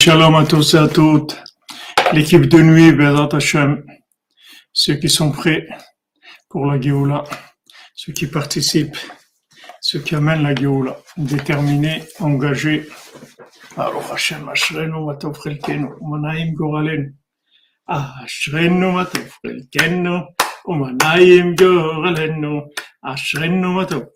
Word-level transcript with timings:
Shalom 0.00 0.36
à 0.36 0.46
tous 0.46 0.74
et 0.74 0.78
à 0.78 0.86
toutes. 0.86 1.36
L'équipe 2.12 2.46
de 2.46 2.58
nuit, 2.58 2.92
Bezat 2.92 3.30
Hashem. 3.32 3.84
Ceux 4.72 4.94
qui 4.94 5.08
sont 5.08 5.32
prêts 5.32 5.66
pour 6.48 6.66
la 6.66 6.80
Géoula. 6.80 7.24
Ceux 7.96 8.12
qui 8.12 8.28
participent. 8.28 8.96
Ceux 9.80 9.98
qui 9.98 10.14
amènent 10.14 10.44
la 10.44 10.54
Géoula. 10.54 10.96
Déterminés, 11.16 12.04
engagés. 12.20 12.88
Alors 13.76 14.12
Hashem, 14.12 14.48
Ashrenu 14.48 15.04
Matov 15.04 15.36
Chelkenu. 15.42 15.88
Umanaim 16.00 16.52
Goralenu. 16.52 17.16
Ashrenu 17.88 18.92
Matov 18.92 19.28
Chelkenu. 19.44 20.20
Umanaim 20.68 21.56
Goralenu. 21.56 22.62
Ashrenu 23.02 23.74
Matov. 23.74 24.06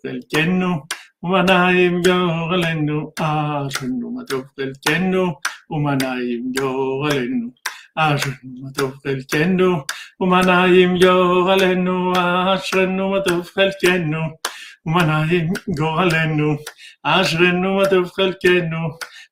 ומנעים 1.23 2.01
גורלנו, 2.01 3.11
אשנו 3.19 4.11
מה 4.11 4.23
טוב 4.25 4.43
חלקנו, 4.55 5.33
ומנעים 5.69 6.51
גורלנו, 6.59 7.47
אשנו 7.95 8.33
מה 8.61 8.69
טוב 8.77 8.93
חלקנו, 9.03 9.83
ומנעים 10.19 10.97
גורלנו, 10.99 12.13
אשרנו 12.15 13.09
מה 13.09 13.21
טוב 13.21 13.45
חלקנו. 13.45 14.19
ומנעים 14.85 15.53
גורלנו, 15.77 16.55
אשרנו 17.03 17.75
מה 17.75 17.85
טוב 17.89 18.11
חלקנו, 18.11 18.77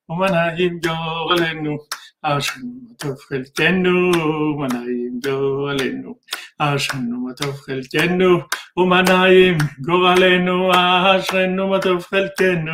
ומנעים 0.08 0.80
גורלנו, 0.80 1.76
אשרנו 2.22 2.72
מה 2.88 2.94
טוב 2.98 3.16
חלקנו, 3.28 4.12
ומנעים 4.54 5.20
גורלנו, 5.24 6.14
אשרנו 6.58 7.20
מה 7.26 7.32
טוב 7.34 7.54
חלקנו, 7.56 8.38
ומנעים 8.77 9.57
גורלנו. 9.85 10.71
אשרנו 11.17 11.67
מה 11.67 11.79
טוב 11.79 12.03
חלקנו, 12.03 12.71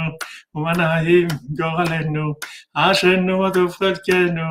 ומנעים 0.55 1.27
גורלנו, 1.57 2.33
אשרנו 2.73 3.39
מה 3.39 3.51
טוב 3.51 3.71
חלקנו, 3.71 4.43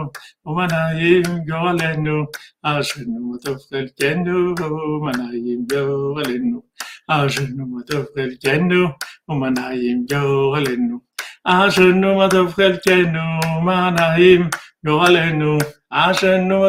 ומנעים 0.46 1.22
גורלנו, 1.48 2.24
אשרנו 2.62 3.30
מה 3.30 3.36
טוב 3.44 3.56
חלקנו, 3.70 4.54
ומנעים 4.96 5.66
גורלנו, 5.72 6.62
אשרנו 7.08 7.66
מה 7.66 7.82
טוב 7.86 8.06
חלקנו, 8.14 8.88
ומנעים 9.28 10.06
גורלנו, 10.10 10.98
אשרנו 11.44 12.16
מה 12.16 12.28
טוב 12.30 12.52
חלקנו, 12.52 13.20
ומנעים 13.58 14.48
גורלנו, 14.86 15.58
à 15.89 16.13
genoux 16.13 16.65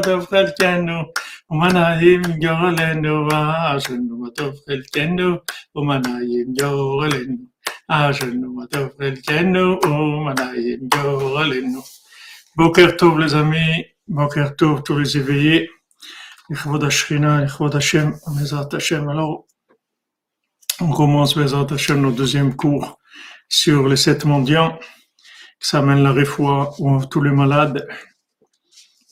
les 13.19 13.34
amis, 13.34 13.86
Boker 14.06 14.56
Tov 14.56 14.83
tous 14.83 14.98
les 14.98 15.16
éveillés, 15.16 15.69
on 20.80 20.91
commence 20.92 21.36
Bezat 21.36 21.66
Hashem 21.70 22.00
notre 22.00 22.16
deuxième 22.16 22.55
cours 22.55 22.98
sur 23.48 23.89
les 23.89 23.96
sept 23.96 24.24
mendiants, 24.24 24.78
qui 25.61 25.69
s'amène 25.69 26.02
la 26.02 26.12
réfoua 26.12 26.72
tous 27.11 27.22
les 27.22 27.33
malades, 27.33 27.86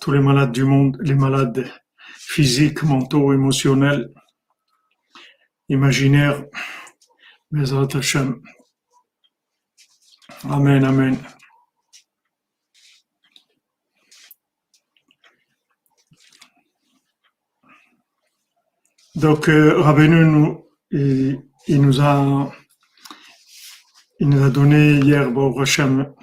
tous 0.06 0.12
les 0.12 0.20
malades 0.20 0.52
du 0.52 0.62
monde, 0.62 0.96
les 1.00 1.16
malades 1.16 1.68
physiques, 2.14 2.84
mentaux, 2.84 3.32
émotionnels, 3.32 4.08
imaginaires. 5.68 6.44
Bezat 7.50 7.88
Hashem. 7.92 8.40
Amen, 10.48 10.84
Amen. 10.84 11.18
Donc, 19.16 19.48
euh, 19.48 20.06
nous, 20.06 20.64
il, 20.92 21.42
nous 21.80 22.00
a, 22.00 22.52
il 24.20 24.28
nous 24.28 24.44
a 24.44 24.50
donné 24.50 25.00
hier, 25.00 25.32
bon, 25.32 25.60
Hashem, 25.60 26.14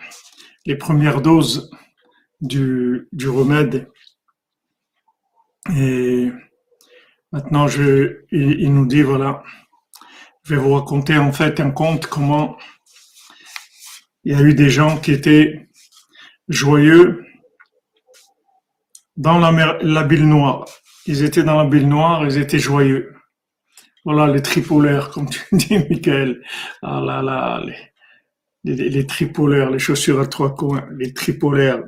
les 0.65 0.77
premières 0.77 1.19
doses 1.19 1.69
du, 2.43 3.07
du 3.13 3.29
remède. 3.29 3.89
Et 5.75 6.29
maintenant, 7.31 7.67
je, 7.67 8.19
il, 8.31 8.71
nous 8.73 8.85
dit, 8.85 9.01
voilà, 9.01 9.43
je 10.43 10.53
vais 10.53 10.61
vous 10.61 10.73
raconter 10.73 11.17
en 11.17 11.31
fait 11.31 11.59
un 11.61 11.71
conte 11.71 12.05
comment 12.05 12.57
il 14.25 14.33
y 14.33 14.35
a 14.35 14.41
eu 14.41 14.53
des 14.53 14.69
gens 14.69 14.97
qui 14.97 15.13
étaient 15.13 15.69
joyeux 16.49 17.25
dans 19.15 19.39
la, 19.39 19.51
mer, 19.51 19.77
la 19.81 20.03
bile 20.03 20.27
noire. 20.27 20.65
Ils 21.05 21.23
étaient 21.23 21.43
dans 21.43 21.57
la 21.57 21.65
bile 21.65 21.87
noire, 21.87 22.25
ils 22.25 22.37
étaient 22.37 22.59
joyeux. 22.59 23.15
Voilà 24.05 24.27
les 24.27 24.41
tripolaires, 24.41 25.11
comme 25.11 25.29
tu 25.29 25.41
dis, 25.53 25.77
Michael. 25.77 26.43
Ah 26.81 26.99
là 26.99 27.21
là, 27.21 27.63
les, 28.65 28.89
les 28.89 29.07
tripolaires, 29.07 29.69
les 29.69 29.79
chaussures 29.79 30.19
à 30.19 30.27
trois 30.27 30.53
coins, 30.55 30.89
les 30.97 31.13
tripolaires. 31.13 31.83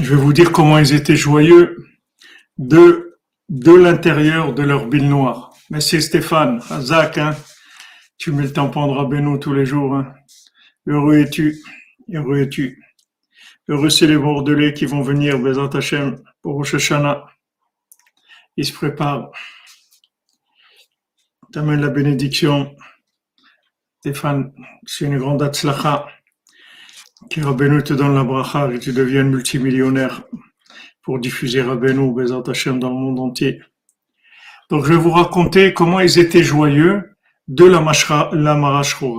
Je 0.00 0.14
vais 0.14 0.16
vous 0.16 0.32
dire 0.32 0.50
comment 0.50 0.78
ils 0.78 0.94
étaient 0.94 1.16
joyeux 1.16 1.86
de, 2.56 3.14
l'intérieur 3.50 4.54
de 4.54 4.62
leur 4.62 4.86
bile 4.86 5.08
noire. 5.08 5.52
Merci 5.68 6.00
Stéphane, 6.00 6.62
Zach, 6.80 7.18
hein, 7.18 7.36
tu 8.16 8.32
mets 8.32 8.44
le 8.44 8.52
tampon 8.52 8.86
de 8.86 8.92
Rabbeinu 8.92 9.38
tous 9.38 9.52
les 9.52 9.66
jours. 9.66 9.94
Hein. 9.94 10.14
Heureux 10.86 11.18
es-tu, 11.18 11.58
heureux 12.10 12.38
es-tu. 12.38 12.82
Heureux 13.68 13.90
c'est 13.90 14.06
les 14.06 14.16
Bordelais 14.16 14.72
qui 14.72 14.86
vont 14.86 15.02
venir, 15.02 15.38
Bezat 15.38 15.76
Hashem, 15.76 16.22
pour 16.40 16.54
Rosh. 16.54 16.74
Ils 18.56 18.64
se 18.64 18.72
préparent. 18.72 19.30
T'amènes 21.52 21.82
la 21.82 21.88
bénédiction. 21.88 22.74
Stéphane, 24.00 24.54
c'est 24.86 25.04
une 25.04 25.18
grande 25.18 25.42
atzlacha. 25.42 26.06
Que 27.30 27.40
Rabbeinu 27.40 27.82
te 27.82 27.94
donne 27.94 28.14
la 28.14 28.24
bracha 28.24 28.72
et 28.72 28.78
tu 28.78 28.92
deviennes 28.92 29.30
multimillionnaire 29.30 30.22
pour 31.02 31.18
diffuser 31.18 31.62
Rabbeinu, 31.62 32.12
Bezat 32.12 32.42
Hashem 32.46 32.78
dans 32.78 32.90
le 32.90 32.96
monde 32.96 33.18
entier. 33.18 33.60
Donc 34.70 34.84
je 34.84 34.90
vais 34.90 34.98
vous 34.98 35.10
raconter 35.10 35.74
comment 35.74 36.00
ils 36.00 36.18
étaient 36.18 36.44
joyeux 36.44 37.16
de 37.48 37.64
la, 37.64 37.80
mashra. 37.80 38.30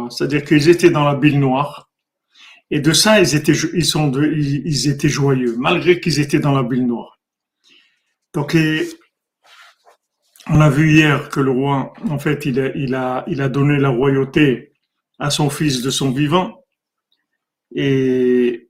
C'est-à-dire 0.10 0.44
qu'ils 0.44 0.70
étaient 0.70 0.92
dans 0.92 1.04
la 1.04 1.16
bile 1.16 1.40
noire 1.40 1.90
et 2.72 2.80
de 2.80 2.94
ça, 2.94 3.20
ils 3.20 3.36
étaient, 3.36 3.54
ils 3.74 3.86
sont 3.86 4.12
ils, 4.12 4.90
étaient 4.90 5.10
joyeux, 5.10 5.56
malgré 5.58 6.00
qu'ils 6.00 6.20
étaient 6.20 6.40
dans 6.40 6.54
la 6.54 6.64
bile 6.64 6.86
noire. 6.86 7.20
Donc, 8.34 8.56
on 10.48 10.62
a 10.62 10.70
vu 10.70 10.94
hier 10.94 11.30
que 11.30 11.40
le 11.40 11.50
roi, 11.50 11.94
en 12.10 12.20
fait, 12.20 12.46
il 12.46 12.60
a, 12.94 13.24
il 13.28 13.42
a 13.42 13.50
donné 13.50 13.80
la 13.80 13.90
royauté 13.90 14.74
à 15.18 15.31
son 15.31 15.50
fils 15.50 15.81
de 15.81 15.90
son 15.90 16.12
vivant, 16.12 16.64
et 17.74 18.69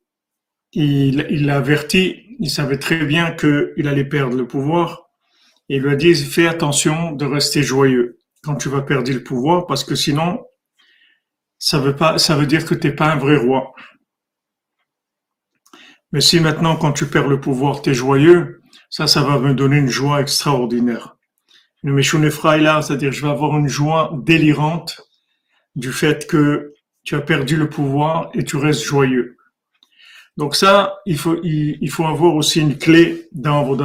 il, 0.73 1.25
il 1.29 1.45
l'a 1.45 1.57
averti, 1.57 2.35
il 2.39 2.49
savait 2.49 2.77
très 2.77 3.05
bien 3.05 3.31
qu'il 3.31 3.87
allait 3.87 4.05
perdre 4.05 4.37
le 4.37 4.47
pouvoir, 4.47 5.09
et 5.69 5.75
il 5.77 5.81
lui 5.81 5.91
a 5.91 5.95
dit, 5.95 6.15
fais 6.15 6.47
attention 6.47 7.11
de 7.11 7.25
rester 7.25 7.63
joyeux 7.63 8.17
quand 8.43 8.55
tu 8.55 8.69
vas 8.69 8.81
perdre 8.81 9.11
le 9.11 9.23
pouvoir, 9.23 9.67
parce 9.67 9.83
que 9.83 9.95
sinon, 9.95 10.45
ça 11.57 11.79
veut 11.79 11.95
pas, 11.95 12.17
ça 12.17 12.35
veut 12.35 12.45
dire 12.45 12.65
que 12.65 12.73
t'es 12.73 12.91
pas 12.91 13.11
un 13.11 13.17
vrai 13.17 13.37
roi. 13.37 13.73
Mais 16.11 16.21
si 16.21 16.39
maintenant, 16.39 16.75
quand 16.75 16.93
tu 16.93 17.05
perds 17.05 17.27
le 17.27 17.39
pouvoir, 17.39 17.81
tu 17.81 17.91
es 17.91 17.93
joyeux, 17.93 18.61
ça, 18.89 19.05
ça 19.05 19.21
va 19.21 19.37
me 19.37 19.53
donner 19.53 19.77
une 19.77 19.89
joie 19.89 20.21
extraordinaire. 20.21 21.17
Une 21.83 21.95
là, 21.95 22.81
c'est-à-dire 22.81 23.11
je 23.11 23.21
vais 23.21 23.31
avoir 23.31 23.57
une 23.57 23.67
joie 23.67 24.11
délirante 24.17 25.01
du 25.75 25.91
fait 25.91 26.27
que 26.27 26.73
tu 27.09 27.15
as 27.15 27.21
perdu 27.21 27.55
le 27.55 27.67
pouvoir 27.67 28.29
et 28.35 28.43
tu 28.43 28.55
restes 28.55 28.83
joyeux. 28.83 29.35
Donc 30.37 30.55
ça, 30.55 30.99
il 31.07 31.17
faut, 31.17 31.39
il, 31.41 31.89
faut 31.89 32.05
avoir 32.05 32.35
aussi 32.35 32.61
une 32.61 32.77
clé 32.77 33.27
dans 33.31 33.63
vos. 33.63 33.75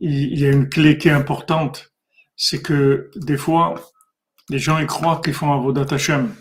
Il, 0.00 0.32
il 0.32 0.40
y 0.40 0.46
a 0.46 0.50
une 0.50 0.70
clé 0.70 0.96
qui 0.96 1.08
est 1.08 1.12
importante. 1.22 1.92
C'est 2.34 2.62
que 2.62 3.10
des 3.14 3.36
fois, 3.36 3.74
les 4.48 4.58
gens 4.58 4.78
y 4.78 4.86
croient 4.86 5.20
qu'ils 5.22 5.34
font 5.34 5.52
Avodat 5.52 5.94
Hashem. 5.94 6.34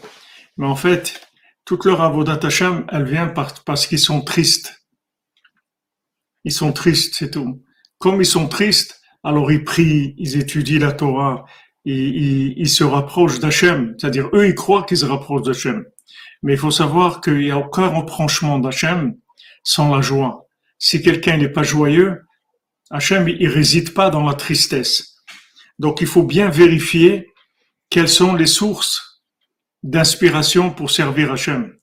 Mais 0.55 0.67
en 0.67 0.77
fait, 0.77 1.19
toute 1.65 1.83
leur 1.83 2.01
Avodat 2.01 2.39
Hashem, 2.41 2.85
elle 2.93 3.03
vient 3.03 3.27
parce 3.27 3.85
qu'ils 3.87 3.99
sont 3.99 4.21
tristes. 4.21 4.87
Ils 6.45 6.53
sont 6.53 6.71
tristes, 6.71 7.15
c'est 7.17 7.31
tout. 7.31 7.61
Comme 7.97 8.21
ils 8.21 8.25
sont 8.25 8.47
tristes, 8.47 9.01
alors 9.21 9.51
ils 9.51 9.65
prient, 9.65 10.15
ils 10.17 10.37
étudient 10.37 10.79
la 10.79 10.93
Torah, 10.93 11.45
ils, 11.85 12.69
se 12.69 12.83
rapprochent 12.83 13.39
d'Hachem. 13.39 13.95
C'est-à-dire, 13.97 14.29
eux, 14.33 14.47
ils 14.47 14.55
croient 14.55 14.83
qu'ils 14.83 14.97
se 14.97 15.05
rapprochent 15.05 15.43
d'Hachem. 15.43 15.85
Mais 16.43 16.53
il 16.53 16.59
faut 16.59 16.71
savoir 16.71 17.21
qu'il 17.21 17.37
n'y 17.37 17.51
a 17.51 17.57
aucun 17.57 17.87
rapprochement 17.87 18.59
d'Hachem 18.59 19.15
sans 19.63 19.93
la 19.93 20.01
joie. 20.01 20.47
Si 20.79 21.01
quelqu'un 21.01 21.37
n'est 21.37 21.49
pas 21.49 21.63
joyeux, 21.63 22.21
Hachem, 22.89 23.27
il 23.29 23.47
réside 23.47 23.93
pas 23.93 24.09
dans 24.09 24.25
la 24.25 24.33
tristesse. 24.33 25.17
Donc, 25.79 26.01
il 26.01 26.07
faut 26.07 26.23
bien 26.23 26.49
vérifier 26.49 27.31
quelles 27.89 28.09
sont 28.09 28.35
les 28.35 28.47
sources 28.47 29.23
d'inspiration 29.83 30.71
pour 30.71 30.91
servir 30.91 31.31
Hachem. 31.31 31.75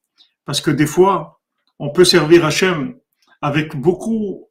Parce 0.45 0.61
que 0.61 0.71
des 0.71 0.87
fois, 0.87 1.41
on 1.79 1.91
peut 1.91 2.05
servir 2.05 2.45
Hachem 2.45 2.95
avec 3.41 3.77
beaucoup, 3.77 4.49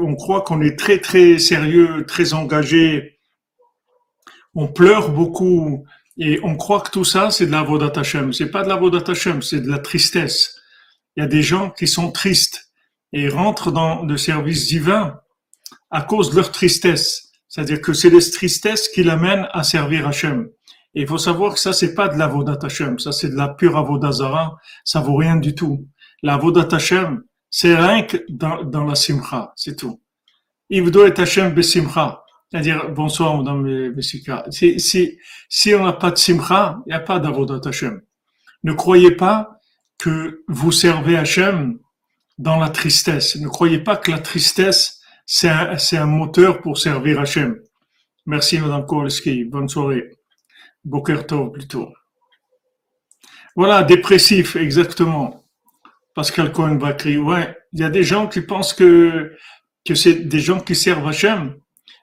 on 0.00 0.14
croit 0.16 0.42
qu'on 0.42 0.60
est 0.60 0.78
très 0.78 0.98
très 0.98 1.38
sérieux, 1.38 2.04
très 2.06 2.34
engagé, 2.34 3.11
on 4.54 4.68
pleure 4.68 5.10
beaucoup 5.10 5.84
et 6.18 6.40
on 6.42 6.56
croit 6.56 6.80
que 6.80 6.90
tout 6.90 7.04
ça 7.04 7.30
c'est 7.30 7.46
de 7.46 7.52
la 7.52 7.62
vodat 7.62 7.92
Hashem. 7.98 8.32
C'est 8.32 8.50
pas 8.50 8.62
de 8.62 8.68
la 8.68 8.76
vodat 8.76 9.10
Hashem, 9.10 9.42
c'est 9.42 9.60
de 9.60 9.68
la 9.68 9.78
tristesse. 9.78 10.56
Il 11.16 11.20
y 11.20 11.22
a 11.24 11.28
des 11.28 11.42
gens 11.42 11.70
qui 11.70 11.86
sont 11.86 12.10
tristes 12.10 12.72
et 13.12 13.28
rentrent 13.28 13.70
dans 13.70 14.02
le 14.04 14.16
service 14.16 14.66
divin 14.66 15.20
à 15.90 16.02
cause 16.02 16.30
de 16.30 16.36
leur 16.36 16.50
tristesse. 16.50 17.30
C'est-à-dire 17.48 17.82
que 17.82 17.92
c'est 17.92 18.08
les 18.08 18.30
tristesses 18.30 18.88
qui 18.88 19.02
l'amènent 19.02 19.46
à 19.52 19.62
servir 19.62 20.08
Hachem. 20.08 20.48
Et 20.94 21.02
il 21.02 21.06
faut 21.06 21.18
savoir 21.18 21.54
que 21.54 21.60
ça, 21.60 21.72
c'est 21.72 21.94
pas 21.94 22.08
de 22.08 22.18
la 22.18 22.26
vodat 22.26 22.58
Hashem. 22.62 22.98
Ça, 22.98 23.12
c'est 23.12 23.28
de 23.28 23.36
la 23.36 23.48
pure 23.48 23.76
avodazara. 23.76 24.56
Ça 24.84 25.00
vaut 25.00 25.16
rien 25.16 25.36
du 25.36 25.54
tout. 25.54 25.86
La 26.22 26.36
vodat 26.38 26.68
Hashem, 26.74 27.22
c'est 27.50 27.74
rien 27.74 28.02
que 28.02 28.18
dans, 28.30 28.64
dans 28.64 28.84
la 28.84 28.94
simcha. 28.94 29.52
C'est 29.56 29.76
tout. 29.76 30.00
Doit 30.70 31.08
être 31.08 31.20
Hashem 31.20 31.52
besimcha. 31.52 32.22
C'est-à-dire, 32.52 32.90
bonsoir, 32.90 33.38
madame 33.38 33.92
Bessika. 33.94 34.44
Si, 34.50 35.74
on 35.74 35.84
n'a 35.86 35.94
pas 35.94 36.10
de 36.10 36.18
simcha, 36.18 36.82
il 36.84 36.90
n'y 36.90 36.94
a 36.94 37.00
pas 37.00 37.18
d'avodat 37.18 37.66
Hashem. 37.66 38.02
Ne 38.62 38.74
croyez 38.74 39.12
pas 39.12 39.58
que 39.98 40.42
vous 40.48 40.70
servez 40.70 41.16
Hashem 41.16 41.78
dans 42.36 42.58
la 42.58 42.68
tristesse. 42.68 43.36
Ne 43.36 43.48
croyez 43.48 43.78
pas 43.78 43.96
que 43.96 44.10
la 44.10 44.18
tristesse, 44.18 45.00
c'est 45.24 45.48
un, 45.48 45.76
un 45.92 46.06
moteur 46.06 46.60
pour 46.60 46.76
servir 46.76 47.20
Hachem. 47.20 47.58
Merci, 48.26 48.60
Madame 48.60 48.84
Kowalski. 48.84 49.44
Bonne 49.44 49.70
soirée. 49.70 50.10
Boker 50.84 51.26
Tov, 51.26 51.52
plutôt. 51.52 51.88
Voilà, 53.56 53.82
dépressif, 53.82 54.56
exactement. 54.56 55.42
Pascal 56.14 56.52
Cohen 56.52 56.74
Bakri. 56.74 57.16
Ouais, 57.16 57.56
il 57.72 57.80
y 57.80 57.84
a 57.84 57.88
des 57.88 58.02
gens 58.02 58.28
qui 58.28 58.42
pensent 58.42 58.74
que, 58.74 59.34
que 59.86 59.94
c'est 59.94 60.28
des 60.28 60.40
gens 60.40 60.60
qui 60.60 60.74
servent 60.74 61.08
Hachem, 61.08 61.56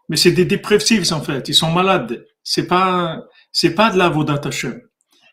mais 0.10 0.18
c'est 0.18 0.32
des 0.32 0.46
dépressifs, 0.46 1.12
en 1.12 1.22
fait. 1.22 1.48
Ils 1.48 1.56
sont 1.56 1.72
malades. 1.72 2.26
C'est 2.44 2.66
pas, 2.66 3.24
c'est 3.52 3.76
pas 3.76 3.92
de 3.92 3.98
la 3.98 4.10
Vodat 4.10 4.42
Hashem. 4.44 4.82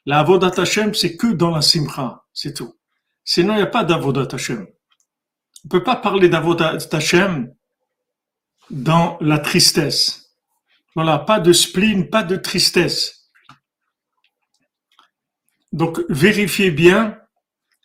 La 0.04 0.20
Hashem, 0.20 0.94
c'est 0.94 1.16
que 1.16 1.28
dans 1.28 1.50
la 1.50 1.62
Simcha. 1.62 2.22
C'est 2.32 2.54
tout. 2.54 2.76
Sinon, 3.24 3.54
il 3.54 3.56
n'y 3.56 3.62
a 3.62 3.66
pas 3.66 3.84
d'Avodat 3.84 4.28
Hashem. 4.32 4.66
On 5.64 5.68
peut 5.68 5.82
pas 5.82 5.96
parler 5.96 6.28
d'Avodat 6.28 6.76
Hashem 6.92 7.52
dans 8.70 9.16
la 9.20 9.38
tristesse. 9.38 10.34
Voilà, 10.94 11.18
pas 11.18 11.40
de 11.40 11.52
spleen, 11.52 12.10
pas 12.10 12.22
de 12.22 12.36
tristesse. 12.36 13.30
Donc, 15.72 16.00
vérifiez 16.10 16.70
bien, 16.70 17.18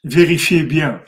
vérifiez 0.04 0.64
bien. 0.64 1.02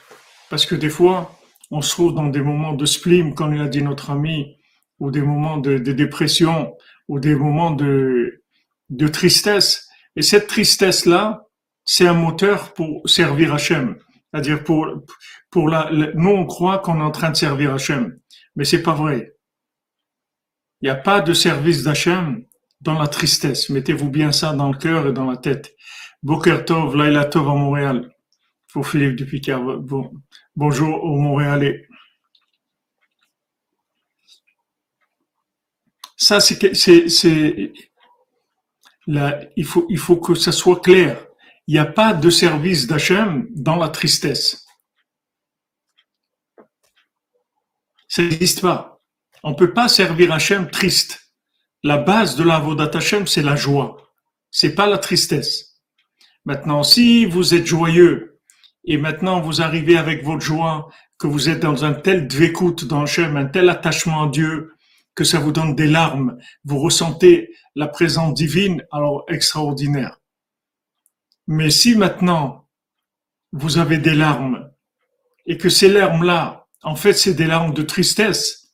Parce 0.50 0.66
que 0.66 0.76
des 0.76 0.90
fois, 0.90 1.38
on 1.72 1.82
se 1.82 1.92
trouve 1.92 2.14
dans 2.14 2.28
des 2.28 2.42
moments 2.42 2.74
de 2.74 2.86
spleen, 2.86 3.36
comme 3.36 3.54
l'a 3.54 3.68
dit 3.68 3.82
notre 3.82 4.12
ami, 4.12 4.58
ou 5.04 5.12
des 5.12 5.22
moments 5.22 5.58
de, 5.58 5.78
dépression, 5.78 6.78
ou 7.10 7.20
des 7.20 7.36
moments 7.36 7.72
de, 7.72 8.40
tristesse. 9.12 9.90
Et 10.16 10.22
cette 10.22 10.48
tristesse-là, 10.48 11.46
c'est 11.84 12.08
un 12.08 12.14
moteur 12.14 12.74
pour 12.74 13.02
servir 13.10 13.54
Hachem. 13.54 13.98
C'est-à-dire 14.32 14.64
pour, 14.64 14.88
pour 15.52 15.68
la, 15.68 15.90
nous 16.16 16.30
on 16.30 16.46
croit 16.46 16.80
qu'on 16.80 17.02
est 17.02 17.04
en 17.04 17.12
train 17.12 17.32
de 17.32 17.36
servir 17.36 17.74
Hachem, 17.74 18.18
mais 18.56 18.64
c'est 18.64 18.82
pas 18.82 18.94
vrai. 18.94 19.34
Il 20.82 20.86
n'y 20.86 20.90
a 20.90 20.96
pas 20.96 21.20
de 21.20 21.34
service 21.34 21.84
d'Hachem 21.84 22.46
dans 22.80 22.98
la 22.98 23.08
tristesse. 23.08 23.70
Mettez-vous 23.70 24.10
bien 24.10 24.32
ça 24.32 24.54
dans 24.54 24.72
le 24.72 24.78
cœur 24.78 25.06
et 25.08 25.12
dans 25.12 25.30
la 25.30 25.36
tête. 25.36 25.74
Boker 26.24 26.64
Tov, 26.64 26.96
Laila 26.96 27.26
Tov 27.26 27.50
à 27.50 27.56
Montréal. 27.56 28.10
Pour 28.72 28.88
Philippe 28.88 29.18
Dupicard. 29.18 29.80
Bon, 29.80 30.14
bonjour 30.56 31.04
aux 31.04 31.18
Montréalais. 31.18 31.88
Ça, 36.24 36.40
c'est, 36.40 36.58
il 39.08 39.66
faut, 39.66 39.86
il 39.90 39.98
faut 39.98 40.16
que 40.16 40.36
ça 40.36 40.54
soit 40.54 40.80
clair. 40.80 41.28
Il 41.68 41.74
n'y 41.74 41.80
a 41.80 41.86
pas 41.86 42.14
de 42.14 42.30
service 42.30 42.88
d'Hachem 42.88 43.48
dans 43.52 43.75
la 43.75 43.90
tristesse. 43.90 44.66
Ça 48.08 48.22
n'existe 48.22 48.62
pas. 48.62 49.02
On 49.44 49.52
ne 49.52 49.56
peut 49.56 49.74
pas 49.74 49.90
servir 49.90 50.31
Hachem 50.31 50.72
triste. 50.72 51.34
La 51.84 51.98
base 51.98 52.38
de 52.38 52.44
la 52.44 52.58
Vodat 52.60 52.92
Hachem, 52.94 53.28
c'est 53.28 53.42
la 53.42 53.58
joie. 53.58 53.98
C'est 54.50 54.75
pas 54.75 54.88
la 54.88 55.00
tristesse. 55.00 55.81
Maintenant, 56.46 56.84
si 56.84 57.25
vous 57.25 57.54
êtes 57.54 57.66
joyeux 57.66 58.40
et 58.86 58.98
maintenant 58.98 59.42
vous 59.42 59.62
arrivez 59.62 59.98
avec 59.98 60.24
votre 60.24 60.46
joie, 60.46 60.90
que 61.18 61.28
vous 61.28 61.50
êtes 61.50 61.60
dans 61.60 61.84
un 61.84 61.94
tel 61.94 62.30
dvécoute 62.30 62.86
dans 62.86 63.02
Hachem, 63.02 63.36
un 63.36 63.46
tel 63.46 63.70
attachement 63.70 64.24
à 64.24 64.30
Dieu, 64.30 64.73
que 65.15 65.24
ça 65.24 65.39
vous 65.39 65.51
donne 65.51 65.75
des 65.75 65.88
larmes, 65.88 66.38
vous 66.63 66.80
ressentez 66.80 67.54
la 67.75 67.88
présence 67.88 68.33
divine, 68.33 68.83
alors 68.92 69.25
extraordinaire. 69.27 70.19
Mais 71.48 71.69
si 71.69 71.95
maintenant 71.95 72.68
vous 73.51 73.77
avez 73.77 73.98
des 73.98 74.15
larmes 74.15 74.71
et 75.45 75.57
que 75.57 75.69
ces 75.69 75.89
larmes-là, 75.89 76.68
en 76.83 76.95
fait, 76.95 77.13
c'est 77.13 77.33
des 77.33 77.45
larmes 77.45 77.74
de 77.74 77.81
tristesse, 77.81 78.74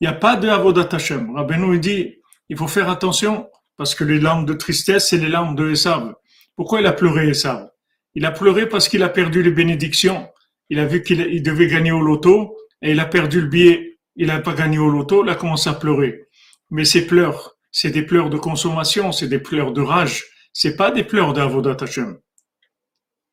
il 0.00 0.08
n'y 0.08 0.14
a 0.14 0.16
pas 0.16 0.36
de 0.36 0.48
Avodat 0.48 0.88
Hashem. 0.92 1.34
Rabbeinu 1.34 1.78
dit, 1.78 2.16
il 2.48 2.56
faut 2.56 2.68
faire 2.68 2.88
attention 2.88 3.48
parce 3.76 3.94
que 3.94 4.04
les 4.04 4.18
larmes 4.18 4.46
de 4.46 4.54
tristesse, 4.54 5.08
c'est 5.08 5.18
les 5.18 5.28
larmes 5.28 5.54
de 5.54 5.70
Esav. 5.70 6.14
Pourquoi 6.54 6.80
il 6.80 6.86
a 6.86 6.92
pleuré 6.92 7.28
Esav? 7.28 7.68
Il 8.14 8.24
a 8.24 8.30
pleuré 8.30 8.68
parce 8.68 8.88
qu'il 8.88 9.02
a 9.02 9.08
perdu 9.08 9.42
les 9.42 9.50
bénédictions. 9.50 10.28
Il 10.70 10.78
a 10.78 10.86
vu 10.86 11.02
qu'il 11.02 11.42
devait 11.42 11.66
gagner 11.66 11.92
au 11.92 12.00
loto 12.00 12.56
et 12.82 12.92
il 12.92 13.00
a 13.00 13.06
perdu 13.06 13.40
le 13.40 13.48
billet. 13.48 13.95
Il 14.16 14.28
n'a 14.28 14.40
pas 14.40 14.54
gagné 14.54 14.78
au 14.78 14.88
loto, 14.88 15.24
il 15.24 15.30
a 15.30 15.34
commencé 15.34 15.68
à 15.68 15.74
pleurer. 15.74 16.26
Mais 16.70 16.84
ces 16.84 17.06
pleurs, 17.06 17.56
c'est 17.70 17.90
des 17.90 18.02
pleurs 18.02 18.30
de 18.30 18.38
consommation, 18.38 19.12
c'est 19.12 19.28
des 19.28 19.38
pleurs 19.38 19.72
de 19.72 19.82
rage, 19.82 20.24
c'est 20.52 20.76
pas 20.76 20.90
des 20.90 21.04
pleurs 21.04 21.32
d'Avodat 21.32 21.76
Hashem. 21.80 22.18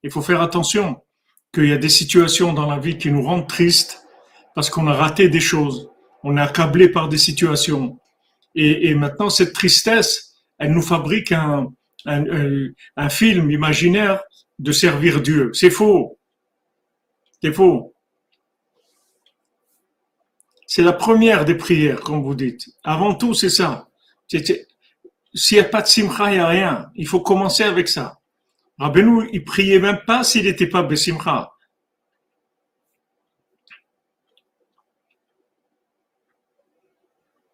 Il 0.03 0.12
faut 0.12 0.21
faire 0.21 0.41
attention 0.41 1.01
qu'il 1.53 1.68
y 1.68 1.71
a 1.71 1.77
des 1.77 1.89
situations 1.89 2.53
dans 2.53 2.69
la 2.69 2.80
vie 2.80 2.97
qui 2.97 3.12
nous 3.12 3.21
rendent 3.21 3.47
tristes 3.47 4.06
parce 4.56 4.69
qu'on 4.69 4.88
a 4.88 4.94
raté 4.94 5.30
des 5.30 5.39
choses, 5.39 5.89
on 6.24 6.38
est 6.38 6.41
accablé 6.41 6.89
par 6.89 7.09
des 7.09 7.18
situations. 7.18 8.00
Et, 8.56 8.94
maintenant, 8.94 9.29
cette 9.29 9.53
tristesse, 9.53 10.36
elle 10.59 10.74
nous 10.74 10.83
fabrique 10.83 11.31
un, 11.31 11.74
un 12.06 13.09
film 13.09 13.50
imaginaire 13.50 14.21
de 14.59 14.71
servir 14.71 15.21
Dieu. 15.21 15.51
C'est 15.53 15.71
faux. 15.71 16.19
C'est 17.41 17.53
faux. 17.53 17.92
C'est 20.75 20.82
la 20.82 20.94
première 20.94 21.46
des 21.46 21.53
prières, 21.53 22.00
comme 22.01 22.24
vous 22.24 22.34
dites. 22.34 22.68
Avant 22.84 23.13
tout, 23.13 23.36
c'est 23.36 23.51
ça. 23.51 23.89
S'il 24.27 24.65
n'y 25.51 25.60
a 25.60 25.65
pas 25.65 25.84
de 25.84 25.88
simcha, 25.88 26.32
il 26.32 26.34
n'y 26.34 26.39
a 26.39 26.48
rien. 26.48 26.89
Il 26.96 27.08
faut 27.08 27.22
commencer 27.22 27.62
avec 27.62 27.88
ça. 27.88 28.20
Rabbeinu, 28.80 29.30
il 29.34 29.44
priait 29.44 29.77
même 29.77 30.00
pas 30.08 30.24
s'il 30.24 30.46
n'était 30.46 30.65
pas 30.65 30.82
besimcha. 30.82 31.53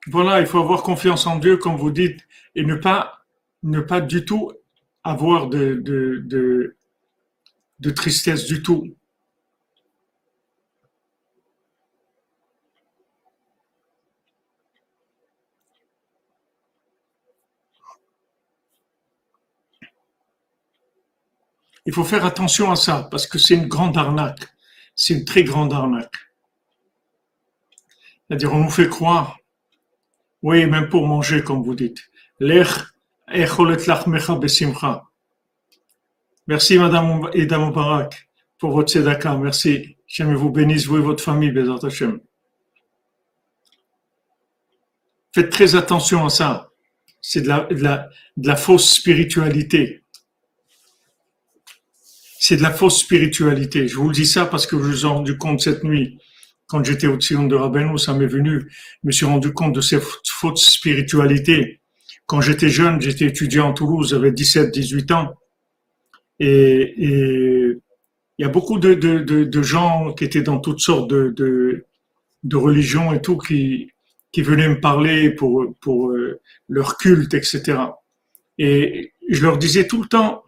Voilà, 0.07 0.39
il 0.39 0.47
faut 0.47 0.59
avoir 0.59 0.81
confiance 0.81 1.27
en 1.27 1.39
Dieu, 1.39 1.57
comme 1.57 1.75
vous 1.75 1.91
dites, 1.91 2.25
et 2.55 2.63
ne 2.63 2.75
pas, 2.75 3.25
ne 3.63 3.81
pas 3.81 3.99
du 3.99 4.23
tout 4.23 4.53
avoir 5.03 5.49
de, 5.49 6.73
tristesse 7.93 8.45
du 8.45 8.63
tout. 8.63 8.95
Il 21.89 21.91
faut 21.91 22.03
faire 22.03 22.23
attention 22.23 22.69
à 22.69 22.75
ça 22.75 23.07
parce 23.09 23.25
que 23.25 23.39
c'est 23.39 23.55
une 23.55 23.65
grande 23.65 23.97
arnaque. 23.97 24.47
C'est 24.93 25.15
une 25.15 25.25
très 25.25 25.43
grande 25.43 25.73
arnaque. 25.73 26.13
C'est-à-dire, 28.27 28.53
on 28.53 28.59
nous 28.59 28.69
fait 28.69 28.87
croire, 28.87 29.39
oui, 30.43 30.67
même 30.67 30.89
pour 30.89 31.07
manger, 31.07 31.43
comme 31.43 31.63
vous 31.63 31.73
dites. 31.73 31.97
Merci, 36.47 36.77
Madame 36.77 37.27
Eda 37.33 37.57
Barak, 37.57 38.29
pour 38.59 38.69
votre 38.69 38.91
tzedaka. 38.91 39.35
Merci. 39.37 39.97
J'aime 40.05 40.35
vous 40.35 40.51
bénisse, 40.51 40.85
vous 40.85 40.97
et 40.97 41.01
votre 41.01 41.23
famille, 41.23 41.49
Bézat 41.49 41.79
Hashem. 41.81 42.19
Faites 45.33 45.49
très 45.49 45.73
attention 45.73 46.23
à 46.23 46.29
ça. 46.29 46.69
C'est 47.19 47.41
de 47.41 48.47
la 48.47 48.55
fausse 48.55 48.93
spiritualité 48.93 50.03
c'est 52.39 52.57
de 52.57 52.61
la 52.61 52.71
fausse 52.71 52.99
spiritualité. 52.99 53.87
Je 53.87 53.95
vous 53.97 54.07
le 54.07 54.13
dis 54.13 54.25
ça 54.25 54.45
parce 54.45 54.65
que 54.65 54.77
je 54.77 54.83
me 54.83 54.95
suis 54.95 55.07
rendu 55.07 55.37
compte 55.37 55.59
cette 55.59 55.83
nuit, 55.83 56.17
quand 56.67 56.83
j'étais 56.83 57.07
au 57.07 57.19
Sion 57.19 57.45
de 57.45 57.55
Rabbeinu, 57.55 57.97
ça 57.97 58.13
m'est 58.13 58.27
venu, 58.27 58.71
je 59.03 59.07
me 59.07 59.11
suis 59.11 59.25
rendu 59.25 59.51
compte 59.51 59.73
de 59.73 59.81
cette 59.81 60.03
fausse 60.25 60.63
spiritualité. 60.63 61.81
Quand 62.25 62.41
j'étais 62.41 62.69
jeune, 62.69 63.01
j'étais 63.01 63.25
étudiant 63.25 63.71
à 63.71 63.73
Toulouse, 63.73 64.11
j'avais 64.11 64.31
17, 64.31 64.71
18 64.71 65.11
ans. 65.11 65.33
Et, 66.39 66.95
il 68.37 68.43
y 68.43 68.45
a 68.45 68.49
beaucoup 68.49 68.79
de, 68.79 68.93
de, 68.93 69.19
de, 69.19 69.61
gens 69.61 70.13
qui 70.13 70.23
étaient 70.23 70.41
dans 70.41 70.59
toutes 70.59 70.79
sortes 70.79 71.09
de 71.11 71.83
religions 72.53 73.11
et 73.11 73.21
tout 73.21 73.37
qui, 73.37 73.91
qui 74.31 74.41
venaient 74.41 74.69
me 74.69 74.79
parler 74.79 75.31
pour, 75.31 75.75
pour 75.81 76.11
euh, 76.11 76.39
leur 76.67 76.97
culte, 76.97 77.33
etc. 77.33 77.79
Et 78.57 79.13
je 79.27 79.41
leur 79.41 79.57
disais 79.57 79.87
tout 79.87 80.01
le 80.01 80.07
temps, 80.07 80.43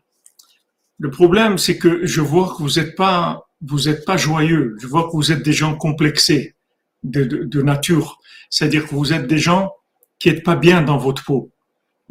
le 1.02 1.10
problème, 1.10 1.58
c'est 1.58 1.80
que 1.80 2.06
je 2.06 2.22
vois 2.22 2.54
que 2.56 2.62
vous 2.62 2.80
n'êtes 2.80 2.96
pas, 2.96 3.50
vous 3.62 3.90
êtes 3.90 4.06
pas 4.06 4.18
joyeux. 4.18 4.76
Je 4.80 4.86
vois 4.86 5.06
que 5.06 5.14
vous 5.14 5.32
êtes 5.32 5.42
des 5.42 5.52
gens 5.52 5.76
complexés 5.76 6.54
de, 7.02 7.24
de, 7.24 7.44
de 7.44 7.62
nature. 7.64 8.20
C'est-à-dire 8.52 8.88
que 8.88 8.94
vous 8.94 9.12
êtes 9.12 9.26
des 9.26 9.40
gens 9.40 9.72
qui 10.20 10.30
n'êtes 10.30 10.44
pas 10.44 10.56
bien 10.56 10.84
dans 10.84 11.00
votre 11.00 11.24
peau. 11.24 11.52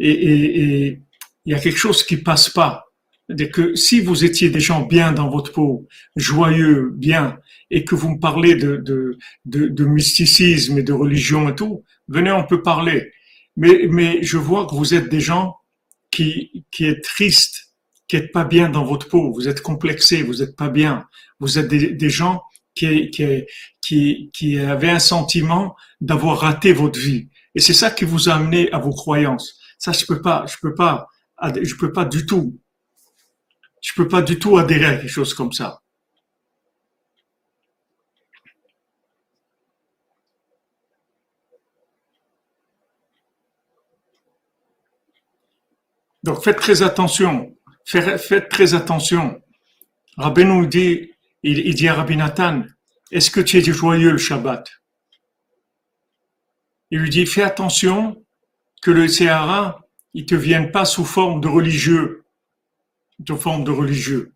Et 0.00 0.98
il 1.44 1.52
y 1.52 1.54
a 1.54 1.60
quelque 1.60 1.78
chose 1.78 2.02
qui 2.02 2.16
passe 2.16 2.48
pas. 2.48 2.86
C'est-à-dire 3.28 3.52
que 3.52 3.76
si 3.76 4.00
vous 4.00 4.24
étiez 4.24 4.50
des 4.50 4.58
gens 4.58 4.82
bien 4.84 5.12
dans 5.12 5.30
votre 5.30 5.52
peau, 5.52 5.86
joyeux, 6.16 6.90
bien, 6.96 7.38
et 7.70 7.84
que 7.84 7.94
vous 7.94 8.10
me 8.10 8.18
parlez 8.18 8.56
de, 8.56 8.76
de, 8.76 9.16
de, 9.44 9.68
de 9.68 9.84
mysticisme 9.84 10.78
et 10.78 10.82
de 10.82 10.92
religion 10.92 11.48
et 11.48 11.54
tout, 11.54 11.84
venez, 12.08 12.32
on 12.32 12.44
peut 12.44 12.62
parler. 12.62 13.12
Mais, 13.56 13.86
mais 13.88 14.18
je 14.22 14.36
vois 14.36 14.66
que 14.66 14.74
vous 14.74 14.94
êtes 14.94 15.08
des 15.08 15.20
gens 15.20 15.54
qui, 16.10 16.64
qui 16.72 16.86
êtes 16.86 17.04
tristes, 17.04 17.69
qui 18.10 18.16
n'êtes 18.16 18.32
pas 18.32 18.42
bien 18.42 18.68
dans 18.68 18.84
votre 18.84 19.06
peau, 19.06 19.32
vous 19.32 19.46
êtes 19.46 19.62
complexés, 19.62 20.24
vous 20.24 20.38
n'êtes 20.38 20.56
pas 20.56 20.68
bien. 20.68 21.06
Vous 21.38 21.60
êtes 21.60 21.68
des, 21.68 22.10
gens 22.10 22.42
qui, 22.74 23.08
qui, 23.10 23.44
qui, 23.80 24.30
qui 24.32 24.58
avaient 24.58 24.90
un 24.90 24.98
sentiment 24.98 25.76
d'avoir 26.00 26.40
raté 26.40 26.72
votre 26.72 26.98
vie. 26.98 27.28
Et 27.54 27.60
c'est 27.60 27.72
ça 27.72 27.92
qui 27.92 28.04
vous 28.04 28.28
a 28.28 28.34
amené 28.34 28.68
à 28.72 28.80
vos 28.80 28.90
croyances. 28.90 29.60
Ça, 29.78 29.92
je 29.92 30.04
peux 30.06 30.20
pas, 30.20 30.44
je 30.48 30.56
peux 30.60 30.74
pas, 30.74 31.06
je 31.62 31.72
peux 31.76 31.92
pas 31.92 32.04
du 32.04 32.26
tout, 32.26 32.58
je 33.80 33.92
peux 33.94 34.08
pas 34.08 34.22
du 34.22 34.40
tout 34.40 34.58
adhérer 34.58 34.86
à 34.86 34.96
quelque 34.96 35.08
chose 35.08 35.32
comme 35.32 35.52
ça. 35.52 35.80
Donc 46.24 46.42
faites 46.42 46.58
très 46.58 46.82
attention, 46.82 47.56
faites 47.84 48.48
très 48.48 48.74
attention. 48.74 49.40
Rabbi 50.16 50.44
nous 50.44 50.66
dit, 50.66 51.10
il, 51.42 51.74
dit 51.74 51.88
à 51.88 51.94
Rabbi 51.94 52.16
Nathan, 52.16 52.64
est-ce 53.10 53.30
que 53.30 53.40
tu 53.40 53.58
es 53.58 53.62
joyeux 53.62 54.12
le 54.12 54.18
Shabbat? 54.18 54.70
Il 56.90 57.00
lui 57.00 57.10
dit, 57.10 57.26
fais 57.26 57.42
attention 57.42 58.24
que 58.82 58.90
le 58.90 59.08
Sahara, 59.08 59.80
il 60.14 60.26
te 60.26 60.34
vienne 60.34 60.72
pas 60.72 60.84
sous 60.84 61.04
forme 61.04 61.40
de 61.40 61.48
religieux, 61.48 62.24
sous 63.26 63.36
forme 63.36 63.64
de 63.64 63.70
religieux. 63.70 64.32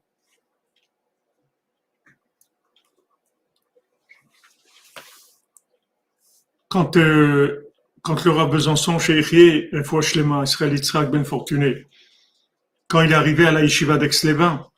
Quand 6.68 6.96
euh, 6.96 7.64
quand 8.04 8.22
le 8.26 8.32
roi 8.32 8.46
Besançon, 8.46 8.98
chez 8.98 9.22
Shlema, 9.22 10.44
Israël 10.44 10.74
Yitzhak 10.74 11.10
Ben 11.10 11.24
Fortuné, 11.24 11.86
quand 12.94 13.02
il 13.02 13.10
est 13.10 13.16
arrivé 13.16 13.44
à 13.44 13.50
la 13.50 13.62
yeshiva 13.62 13.98
d'Aix-les-Bains, 13.98 14.68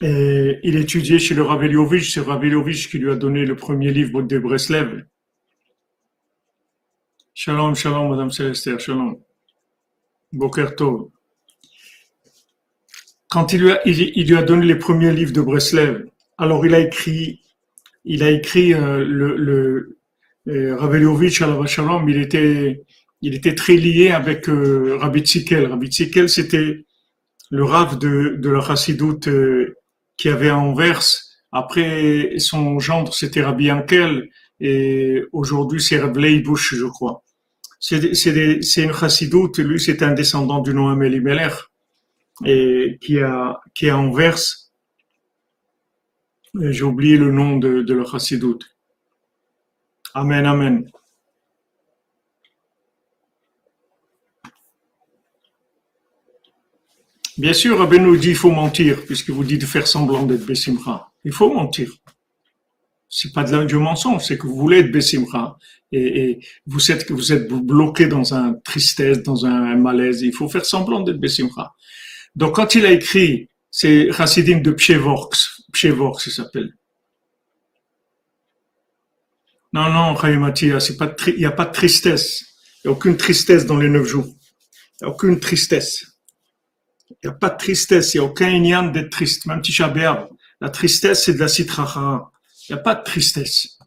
il 0.00 0.76
étudiait 0.76 1.18
chez 1.18 1.34
le 1.34 1.42
Rav 1.42 1.60
c'est 2.00 2.20
Rav 2.20 2.40
qui 2.88 2.98
lui 2.98 3.10
a 3.10 3.16
donné 3.16 3.44
le 3.44 3.56
premier 3.56 3.90
livre 3.90 4.22
de 4.22 4.38
Breslev. 4.38 5.04
Shalom, 7.34 7.74
shalom, 7.74 8.10
Madame 8.10 8.30
Célestère, 8.30 8.78
shalom. 8.78 9.18
Boker 10.32 10.76
Tov. 10.76 11.08
Quand 13.28 13.52
il 13.52 13.62
lui, 13.62 14.36
a, 14.36 14.42
donné 14.44 14.64
les 14.64 14.76
premiers 14.76 15.10
livres 15.10 15.32
de 15.32 15.40
Breslev, 15.40 16.04
alors 16.38 16.64
il 16.64 16.76
a 16.76 16.78
écrit, 16.78 17.40
il 18.04 18.22
a 18.22 18.30
écrit 18.30 18.72
euh, 18.72 19.04
le, 19.04 19.34
le, 19.34 19.98
Shalom, 21.66 22.08
il 22.08 22.18
était, 22.18 22.84
il 23.22 23.34
était 23.34 23.54
très 23.54 23.76
lié 23.76 24.10
avec 24.10 24.48
euh, 24.48 24.96
Rabbi 24.98 25.20
Tzikel. 25.20 25.66
Rabbi 25.66 25.86
Tzikel, 25.86 26.28
c'était 26.28 26.84
le 27.50 27.64
Rav 27.64 27.98
de, 27.98 28.48
la 28.48 28.60
Chassidoute 28.60 29.28
euh, 29.28 29.76
qui 30.16 30.28
avait 30.28 30.48
à 30.48 30.58
Anvers. 30.58 31.04
Après, 31.52 32.34
son 32.38 32.80
gendre, 32.80 33.14
c'était 33.14 33.42
Rabbi 33.42 33.70
Ankel, 33.70 34.28
et 34.58 35.22
aujourd'hui, 35.32 35.80
c'est 35.80 36.00
Rabbi 36.00 36.20
Leibush, 36.20 36.74
je 36.74 36.86
crois. 36.86 37.22
C'est, 37.78 37.98
une 37.98 38.92
Chassidoute, 38.92 39.58
lui, 39.58 39.78
c'est 39.78 40.02
un 40.02 40.12
descendant 40.12 40.60
du 40.60 40.74
nom 40.74 41.00
Elimelech, 41.00 41.52
et 42.44 42.98
qui 43.00 43.20
a, 43.20 43.60
qui 43.74 43.88
à 43.88 43.98
Anvers. 43.98 44.38
J'ai 46.54 46.82
oublié 46.82 47.16
le 47.18 47.30
nom 47.30 47.56
de, 47.56 47.82
de 47.82 47.94
la 47.94 48.04
Chassidoute. 48.04 48.64
Amen, 50.14 50.44
amen. 50.44 50.90
Bien 57.38 57.52
sûr, 57.54 57.78
Rabbi 57.78 57.98
nous 57.98 58.16
dit 58.16 58.28
qu'il 58.28 58.36
faut 58.36 58.50
mentir, 58.50 59.04
puisque 59.06 59.30
vous 59.30 59.44
dites 59.44 59.62
de 59.62 59.66
faire 59.66 59.86
semblant 59.86 60.24
d'être 60.24 60.44
Bessimra. 60.44 61.12
Il 61.24 61.32
faut 61.32 61.52
mentir. 61.52 61.90
C'est 63.08 63.32
pas 63.32 63.44
de 63.44 63.64
du 63.64 63.76
mensonge, 63.76 64.24
c'est 64.24 64.36
que 64.36 64.46
vous 64.46 64.56
voulez 64.56 64.80
être 64.80 64.92
Bessimra. 64.92 65.58
Et, 65.92 66.40
vous 66.66 66.90
êtes, 66.90 67.10
bloqué 67.48 68.06
dans 68.06 68.34
un 68.34 68.54
tristesse, 68.64 69.22
dans 69.22 69.46
un 69.46 69.76
malaise. 69.76 70.22
Il 70.22 70.34
faut 70.34 70.48
faire 70.48 70.64
semblant 70.64 71.00
d'être 71.00 71.18
Bessimra. 71.18 71.74
Donc, 72.36 72.56
quand 72.56 72.74
il 72.74 72.84
a 72.84 72.92
écrit, 72.92 73.48
c'est 73.70 74.12
Chassidim 74.12 74.60
de 74.60 74.70
Pchevorks, 74.70 75.36
Pchevorks, 75.72 76.26
il 76.26 76.32
s'appelle. 76.32 76.74
Non, 79.72 79.90
non, 79.90 80.14
il 80.24 81.38
n'y 81.38 81.44
a 81.46 81.50
pas 81.50 81.64
de 81.64 81.72
tristesse. 81.72 82.44
Il 82.84 82.88
n'y 82.88 82.92
a 82.92 82.92
aucune 82.92 83.16
tristesse 83.16 83.64
dans 83.64 83.78
les 83.78 83.88
neuf 83.88 84.06
jours. 84.06 84.26
Il 84.26 85.04
n'y 85.04 85.10
a 85.10 85.14
aucune 85.14 85.40
tristesse. 85.40 86.11
Il 87.22 87.28
n'y 87.28 87.34
a 87.34 87.38
pas 87.38 87.50
de 87.50 87.56
tristesse, 87.56 88.14
il 88.14 88.20
n'y 88.20 88.26
a 88.26 88.28
aucun 88.28 88.48
ignan 88.48 88.84
d'être 88.84 89.10
triste. 89.10 89.46
Même 89.46 89.62
Tisha 89.62 89.92
la 90.60 90.70
tristesse, 90.70 91.24
c'est 91.24 91.34
de 91.34 91.38
la 91.38 91.48
citracha. 91.48 92.30
Il 92.68 92.74
n'y 92.74 92.80
a 92.80 92.82
pas 92.82 92.94
de 92.94 93.02
tristesse. 93.02 93.78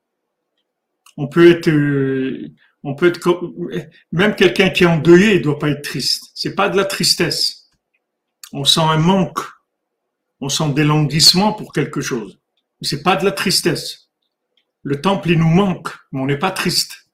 On 1.18 1.28
peut 1.28 1.50
être, 1.50 1.70
euh, 1.70 2.50
on 2.84 2.96
peut 2.96 3.08
être, 3.08 3.42
même 4.12 4.36
quelqu'un 4.36 4.70
qui 4.70 4.84
est 4.84 4.88
endeuillé, 4.88 5.36
il 5.36 5.42
doit 5.42 5.60
pas 5.60 5.70
être 5.70 5.82
triste. 5.82 6.32
C'est 6.34 6.56
pas 6.56 6.70
de 6.70 6.78
la 6.78 6.86
tristesse. 6.86 7.70
On 8.52 8.66
sent 8.66 8.82
un 8.82 8.98
manque. 8.98 9.40
On 10.42 10.50
sent 10.50 10.74
des 10.74 10.84
languissements 10.84 11.54
pour 11.54 11.72
quelque 11.72 12.02
chose. 12.02 12.40
C'est 12.82 13.04
pas 13.04 13.16
de 13.16 13.26
la 13.26 13.32
tristesse. 13.32 14.10
Le 14.84 15.02
temple, 15.02 15.32
il 15.32 15.40
nous 15.40 15.50
manque, 15.50 15.90
mais 16.12 16.22
on 16.22 16.26
n'est 16.26 16.38
pas 16.38 16.52
triste. 16.52 17.10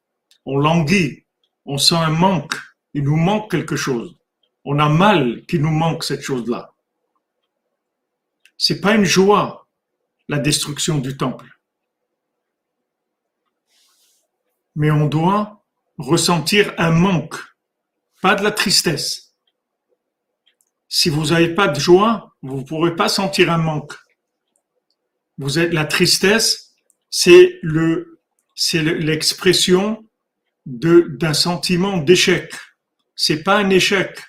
On 0.45 0.57
languit, 0.57 1.25
on 1.65 1.77
sent 1.77 1.95
un 1.95 2.09
manque, 2.09 2.55
il 2.93 3.03
nous 3.03 3.15
manque 3.15 3.49
quelque 3.49 3.75
chose. 3.75 4.17
On 4.65 4.79
a 4.79 4.89
mal 4.89 5.45
qu'il 5.47 5.61
nous 5.61 5.71
manque 5.71 6.03
cette 6.03 6.21
chose-là. 6.21 6.73
C'est 8.57 8.79
pas 8.79 8.93
une 8.93 9.05
joie, 9.05 9.67
la 10.27 10.37
destruction 10.37 10.99
du 10.99 11.17
temple. 11.17 11.47
Mais 14.75 14.91
on 14.91 15.07
doit 15.07 15.63
ressentir 15.97 16.73
un 16.77 16.91
manque, 16.91 17.35
pas 18.21 18.35
de 18.35 18.43
la 18.43 18.51
tristesse. 18.51 19.33
Si 20.87 21.09
vous 21.09 21.27
n'avez 21.27 21.55
pas 21.55 21.67
de 21.67 21.79
joie, 21.79 22.35
vous 22.41 22.57
ne 22.57 22.63
pourrez 22.63 22.95
pas 22.95 23.09
sentir 23.09 23.51
un 23.51 23.57
manque. 23.57 23.95
Vous 25.37 25.57
êtes 25.57 25.73
la 25.73 25.85
tristesse, 25.85 26.75
c'est 27.09 27.59
le 27.61 28.11
c'est 28.55 28.83
l'expression 28.83 30.05
d'un 30.65 31.33
sentiment 31.33 31.97
d'échec. 31.97 32.53
C'est 33.15 33.43
pas 33.43 33.57
un 33.57 33.69
échec. 33.69 34.21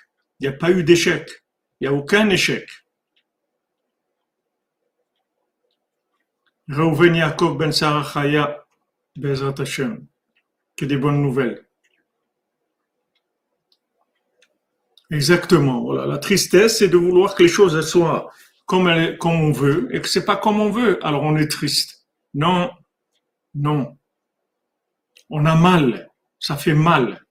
Il 0.43 0.49
n'y 0.49 0.55
a 0.55 0.57
pas 0.57 0.71
eu 0.71 0.83
d'échec. 0.83 1.41
Il 1.79 1.87
n'y 1.87 1.95
a 1.95 1.97
aucun 1.97 2.29
échec. 2.29 2.69
Reuven 6.67 7.15
Yaakov 7.15 7.57
Ben 7.57 7.71
Sarachaya 7.71 8.65
Bezrat 9.15 9.55
Hashem. 9.59 10.05
Que 10.75 10.83
des 10.83 10.97
bonnes 10.97 11.21
nouvelles. 11.21 11.65
Exactement. 15.11 15.81
Voilà. 15.81 16.07
La 16.07 16.17
tristesse, 16.17 16.79
c'est 16.79 16.89
de 16.89 16.97
vouloir 16.97 17.35
que 17.35 17.43
les 17.43 17.49
choses 17.49 17.79
soient 17.87 18.29
comme, 18.65 19.15
comme 19.19 19.39
on 19.39 19.53
veut 19.53 19.87
et 19.95 20.01
que 20.01 20.09
c'est 20.09 20.25
pas 20.25 20.35
comme 20.35 20.59
on 20.59 20.71
veut. 20.71 20.99
Alors 21.05 21.23
on 21.23 21.37
est 21.37 21.47
triste. 21.47 22.05
Non, 22.33 22.69
non. 23.53 23.97
On 25.29 25.45
a 25.45 25.55
mal, 25.55 26.11
ça 26.37 26.57
fait 26.57 26.73
mal. 26.73 27.22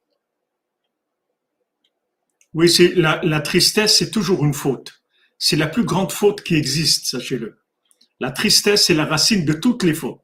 Oui, 2.55 2.69
c'est 2.69 2.95
la, 2.95 3.41
tristesse, 3.41 3.99
c'est 3.99 4.11
toujours 4.11 4.45
une 4.45 4.55
faute. 4.55 5.03
C'est 5.39 5.57
la 5.57 5.67
plus 5.67 5.85
grande 5.85 6.13
faute 6.13 6.43
qui 6.43 6.55
existe, 6.55 7.07
sachez-le. 7.07 7.59
La 8.21 8.31
tristesse, 8.31 8.87
c'est 8.87 8.95
la 8.95 9.07
racine 9.07 9.45
de 9.45 9.53
toutes 9.53 9.83
les 9.83 9.95
fautes. 9.95 10.21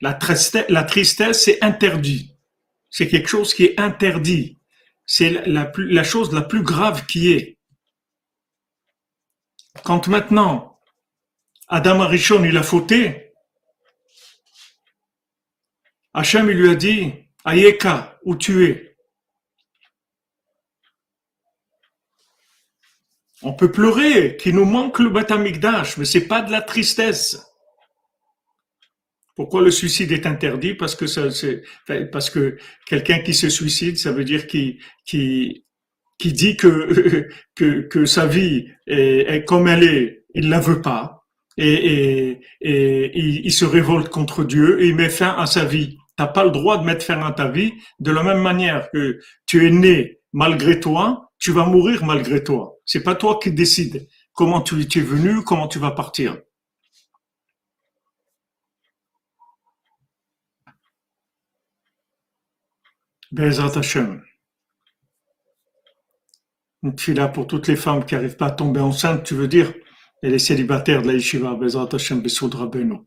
La 0.00 0.14
tristesse, 0.14 0.66
la 0.68 1.32
c'est 1.32 1.62
interdit. 1.62 2.36
C'est 2.88 3.08
quelque 3.08 3.28
chose 3.28 3.52
qui 3.52 3.64
est 3.64 3.78
interdit. 3.78 4.58
c'est 5.04 5.46
la, 5.46 5.70
la 5.76 6.04
chose 6.04 6.32
la 6.32 6.42
plus 6.42 6.62
grave 6.62 7.06
qui 7.06 7.32
est. 7.32 7.58
Quand 9.84 10.08
maintenant, 10.08 10.80
Adam 11.68 12.00
Arishon, 12.00 12.44
il 12.44 12.56
a 12.56 12.62
fauté, 12.62 13.30
Hachem, 16.12 16.50
il 16.50 16.56
lui 16.56 16.70
a 16.70 16.74
dit, 16.74 17.12
Ayeka, 17.44 18.18
où 18.24 18.34
tu 18.34 18.64
es? 18.64 18.89
On 23.42 23.54
peut 23.54 23.70
pleurer 23.70 24.36
qu'il 24.36 24.54
nous 24.54 24.64
manque 24.64 24.98
le 24.98 25.08
Beth 25.08 25.32
mais 25.32 26.04
c'est 26.04 26.26
pas 26.26 26.42
de 26.42 26.52
la 26.52 26.60
tristesse. 26.60 27.42
Pourquoi 29.34 29.62
le 29.62 29.70
suicide 29.70 30.12
est 30.12 30.26
interdit? 30.26 30.74
Parce 30.74 30.94
que 30.94 31.06
parce 32.10 32.28
que 32.28 32.58
quelqu'un 32.86 33.20
qui 33.20 33.32
se 33.32 33.48
suicide, 33.48 33.96
ça 33.96 34.12
veut 34.12 34.24
dire 34.24 34.46
qu'il, 34.46 34.78
qui, 35.06 35.64
qui 36.18 36.32
dit 36.32 36.56
que, 36.56 37.28
que, 37.54 37.80
que 37.80 38.04
sa 38.04 38.26
vie 38.26 38.68
est, 38.86 39.46
comme 39.46 39.66
elle 39.68 39.84
est, 39.84 40.24
il 40.34 40.50
la 40.50 40.60
veut 40.60 40.82
pas, 40.82 41.24
et, 41.56 41.72
et, 41.72 42.40
et 42.60 43.18
il, 43.18 43.46
il, 43.46 43.52
se 43.52 43.64
révolte 43.64 44.10
contre 44.10 44.44
Dieu 44.44 44.82
et 44.82 44.88
il 44.88 44.94
met 44.94 45.08
fin 45.08 45.34
à 45.38 45.46
sa 45.46 45.64
vie. 45.64 45.96
T'as 46.18 46.26
pas 46.26 46.44
le 46.44 46.50
droit 46.50 46.76
de 46.76 46.84
mettre 46.84 47.04
fin 47.04 47.22
à 47.22 47.32
ta 47.32 47.48
vie 47.48 47.72
de 47.98 48.10
la 48.10 48.22
même 48.22 48.42
manière 48.42 48.90
que 48.92 49.20
tu 49.46 49.66
es 49.66 49.70
né 49.70 50.18
malgré 50.32 50.80
toi, 50.80 51.29
tu 51.40 51.52
vas 51.52 51.64
mourir 51.66 52.04
malgré 52.04 52.44
toi. 52.44 52.78
C'est 52.84 53.02
pas 53.02 53.16
toi 53.16 53.40
qui 53.42 53.50
décides 53.50 54.08
comment 54.34 54.60
tu, 54.60 54.80
es 54.80 55.00
venu, 55.00 55.42
comment 55.42 55.68
tu 55.68 55.78
vas 55.78 55.90
partir. 55.90 56.40
Bezat 63.32 63.78
Hashem. 63.78 64.22
Une 66.82 66.94
là 67.14 67.28
pour 67.28 67.46
toutes 67.46 67.68
les 67.68 67.76
femmes 67.76 68.04
qui 68.04 68.14
n'arrivent 68.14 68.36
pas 68.36 68.46
à 68.46 68.50
tomber 68.50 68.80
enceinte, 68.80 69.24
tu 69.24 69.34
veux 69.34 69.48
dire, 69.48 69.72
et 70.22 70.30
les 70.30 70.38
célibataires 70.38 71.02
de 71.02 71.08
la 71.08 71.14
yeshiva, 71.14 71.54
Bezat 71.54 71.88
Hashem, 71.92 72.20
Besoudra 72.22 72.66
Beno. 72.66 73.06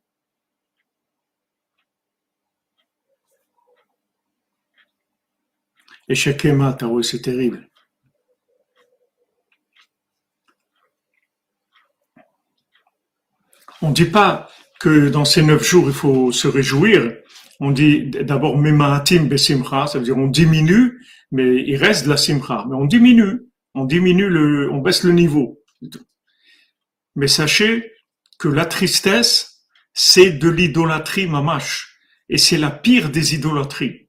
Et 6.07 6.15
Shekema, 6.15 6.77
c'est 7.01 7.21
terrible. 7.21 7.69
On 13.83 13.89
ne 13.89 13.93
dit 13.93 14.05
pas 14.05 14.49
que 14.79 15.09
dans 15.09 15.25
ces 15.25 15.43
neuf 15.43 15.61
jours, 15.61 15.87
il 15.87 15.93
faut 15.93 16.31
se 16.31 16.47
réjouir. 16.47 17.17
On 17.59 17.71
dit 17.71 18.09
d'abord 18.11 18.57
Memaatim 18.57 19.27
Besimcha, 19.27 19.87
ça 19.87 19.99
veut 19.99 20.05
dire 20.05 20.17
on 20.17 20.27
diminue, 20.27 21.05
mais 21.31 21.61
il 21.67 21.75
reste 21.75 22.05
de 22.05 22.09
la 22.09 22.15
Simcha. 22.15 22.65
Mais 22.69 22.77
on 22.77 22.85
diminue, 22.85 23.41
on 23.73 23.83
diminue 23.83 24.29
le, 24.29 24.71
on 24.71 24.77
baisse 24.77 25.03
le 25.03 25.11
niveau. 25.11 25.61
Mais 27.17 27.27
sachez 27.27 27.91
que 28.39 28.47
la 28.47 28.65
tristesse, 28.65 29.65
c'est 29.93 30.31
de 30.31 30.47
l'idolâtrie 30.47 31.27
mamache. 31.27 31.97
Et 32.29 32.37
c'est 32.37 32.57
la 32.57 32.71
pire 32.71 33.09
des 33.09 33.35
idolâtries. 33.35 34.07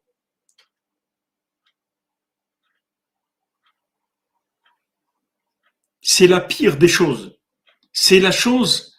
C'est 6.00 6.28
la 6.28 6.40
pire 6.40 6.76
des 6.76 6.86
choses. 6.86 7.36
C'est 7.92 8.20
la 8.20 8.30
chose 8.30 8.93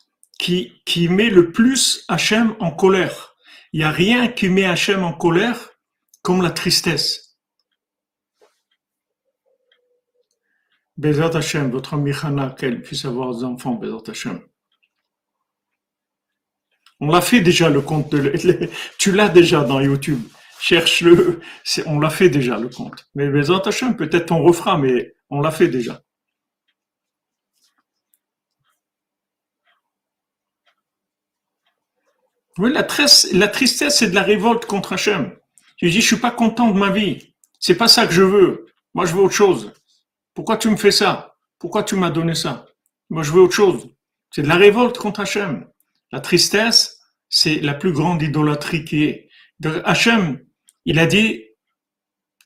qui, 0.86 1.10
met 1.10 1.30
le 1.30 1.52
plus 1.52 2.06
Hachem 2.08 2.56
en 2.60 2.72
colère. 2.72 3.36
Il 3.74 3.80
n'y 3.80 3.86
a 3.86 3.92
rien 3.92 4.28
qui 4.28 4.50
met 4.50 4.66
Hachem 4.66 5.04
en 5.04 5.14
colère 5.14 5.72
comme 6.22 6.42
la 6.42 6.52
tristesse. 6.52 7.38
Bezat 10.98 11.36
Hachem, 11.36 11.72
votre 11.72 11.96
ami 11.96 12.14
Hana, 12.14 12.52
qu'elle 12.58 12.82
puisse 12.82 13.06
avoir 13.06 13.36
des 13.36 13.44
enfants, 13.44 13.74
Bezat 13.74 14.12
Hachem. 14.12 14.42
On 17.02 17.08
l'a 17.10 17.22
fait 17.22 17.42
déjà 17.42 17.70
le 17.70 17.82
compte 17.82 18.10
de, 18.12 18.70
tu 18.98 19.12
l'as 19.12 19.30
déjà 19.30 19.64
dans 19.64 19.82
YouTube. 19.82 20.22
Cherche-le. 20.62 21.42
On 21.86 22.00
l'a 22.00 22.10
fait 22.10 22.30
déjà 22.30 22.58
le 22.58 22.70
compte. 22.70 23.10
Mais 23.16 23.30
Bezat 23.30 23.64
Hachem, 23.66 23.98
peut-être 23.98 24.32
on 24.32 24.44
refera, 24.44 24.78
mais 24.78 25.16
on 25.30 25.42
l'a 25.42 25.52
fait 25.52 25.68
déjà. 25.68 26.05
Oui, 32.58 32.72
la, 32.72 32.88
la 33.34 33.48
tristesse, 33.48 33.98
c'est 33.98 34.10
de 34.10 34.16
la 34.16 34.24
révolte 34.24 34.66
contre 34.66 34.94
Hachem. 34.94 35.36
Tu 35.78 35.90
dis, 35.90 36.02
je 36.02 36.08
suis 36.08 36.16
pas 36.16 36.32
content 36.32 36.72
de 36.72 36.80
ma 36.80 36.90
vie. 36.90 37.34
C'est 37.60 37.76
pas 37.76 37.88
ça 37.88 38.08
que 38.08 38.14
je 38.14 38.22
veux. 38.22 38.66
Moi, 38.94 39.06
je 39.06 39.14
veux 39.14 39.22
autre 39.22 39.34
chose. 39.34 39.74
Pourquoi 40.34 40.58
tu 40.58 40.70
me 40.70 40.78
fais 40.78 40.92
ça? 40.92 41.36
Pourquoi 41.60 41.84
tu 41.84 41.96
m'as 41.96 42.10
donné 42.10 42.34
ça? 42.34 42.66
Moi, 43.10 43.24
je 43.24 43.32
veux 43.32 43.42
autre 43.42 43.54
chose. 43.54 43.90
C'est 44.32 44.44
de 44.44 44.48
la 44.48 44.56
révolte 44.56 44.98
contre 44.98 45.20
Hachem. 45.22 45.68
La 46.12 46.22
tristesse, 46.22 47.00
c'est 47.28 47.60
la 47.60 47.74
plus 47.74 47.92
grande 47.92 48.22
idolâtrie 48.22 48.86
qui 48.86 49.04
est. 49.04 49.30
Hachem, 49.84 50.40
il 50.86 51.00
a 51.00 51.06
dit 51.08 51.44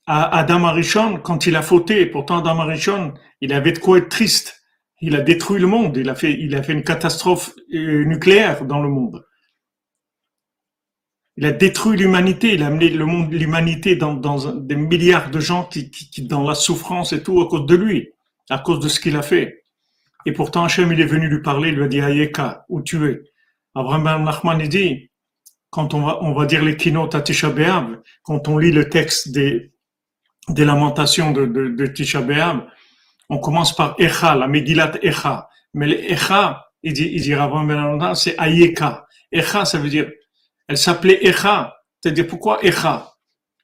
à 0.08 0.38
Adam 0.38 0.64
Arishon, 0.66 1.18
quand 1.18 1.46
il 1.46 1.56
a 1.56 1.62
fauté, 1.62 2.06
pourtant 2.08 2.40
Adam 2.40 2.60
Arishon, 2.62 3.14
il 3.42 3.54
avait 3.54 3.74
de 3.74 3.80
quoi 3.80 4.00
être 4.00 4.10
triste. 4.10 4.60
Il 5.02 5.16
a 5.16 5.22
détruit 5.22 5.62
le 5.62 5.68
monde. 5.68 5.98
Il 5.98 6.10
a 6.10 6.16
fait, 6.16 6.34
il 6.34 6.56
a 6.56 6.64
fait 6.64 6.74
une 6.74 6.84
catastrophe 6.84 7.54
euh, 7.74 8.06
nucléaire 8.06 8.66
dans 8.66 8.82
le 8.82 8.90
monde. 8.90 9.24
Il 11.40 11.46
a 11.46 11.54
détruit 11.54 11.98
l'humanité, 11.98 12.56
il 12.56 12.64
a 12.64 12.68
amené 12.68 12.90
le 12.90 13.06
monde, 13.06 13.32
l'humanité 13.32 13.96
dans, 13.96 14.14
dans 14.14 14.52
des 14.56 14.76
milliards 14.76 15.32
de 15.32 15.40
gens 15.40 15.64
qui, 15.64 15.90
qui, 15.90 16.24
dans 16.24 16.44
la 16.44 16.54
souffrance 16.54 17.14
et 17.14 17.24
tout 17.24 17.40
à 17.40 17.48
cause 17.48 17.66
de 17.66 17.76
lui, 17.78 18.10
à 18.50 18.60
cause 18.60 18.82
de 18.82 18.90
ce 18.90 19.00
qu'il 19.00 19.16
a 19.16 19.22
fait. 19.22 19.64
Et 20.26 20.34
pourtant, 20.34 20.66
Hachem, 20.66 20.92
il 20.92 21.00
est 21.00 21.06
venu 21.06 21.30
lui 21.30 21.42
parler, 21.42 21.70
il 21.70 21.76
lui 21.76 21.86
a 21.86 21.88
dit, 21.88 22.02
Ayeka, 22.02 22.66
où 22.68 22.82
tu 22.82 23.10
es? 23.10 23.22
Abraham 23.74 24.04
ben 24.04 24.20
Nachman, 24.20 24.60
il 24.60 24.68
dit, 24.68 25.12
quand 25.70 25.94
on 25.94 26.02
va, 26.02 26.22
on 26.22 26.34
va 26.34 26.46
dire 26.46 26.62
les 26.62 26.76
kinot 26.76 27.16
à 27.16 27.22
Tisha 27.22 27.54
quand 28.24 28.50
on 28.50 28.58
lit 28.58 28.74
le 28.74 28.90
texte 28.90 29.32
des, 29.32 29.72
des 30.50 30.66
lamentations 30.66 31.32
de, 31.32 31.46
de, 31.46 31.70
de 31.70 31.86
Tisha 31.86 32.22
on 33.30 33.38
commence 33.38 33.74
par 33.74 33.96
Echa, 33.98 34.36
la 34.36 34.50
Megillat 34.50 34.92
Echa. 35.02 35.48
Mais 35.74 35.88
l'Echa, 35.88 36.66
il 36.84 36.92
dit, 36.92 37.10
il 37.14 37.22
dit 37.22 37.34
Rabban 37.34 37.64
Ben 37.64 38.14
c'est 38.14 38.38
Ayeka. 38.38 39.06
Echa, 39.32 39.64
ça 39.64 39.78
veut 39.78 39.88
dire 39.88 40.12
elle 40.70 40.78
s'appelait 40.78 41.26
Echa. 41.26 41.76
C'est-à-dire 42.00 42.28
pourquoi 42.28 42.64
Echa? 42.64 43.14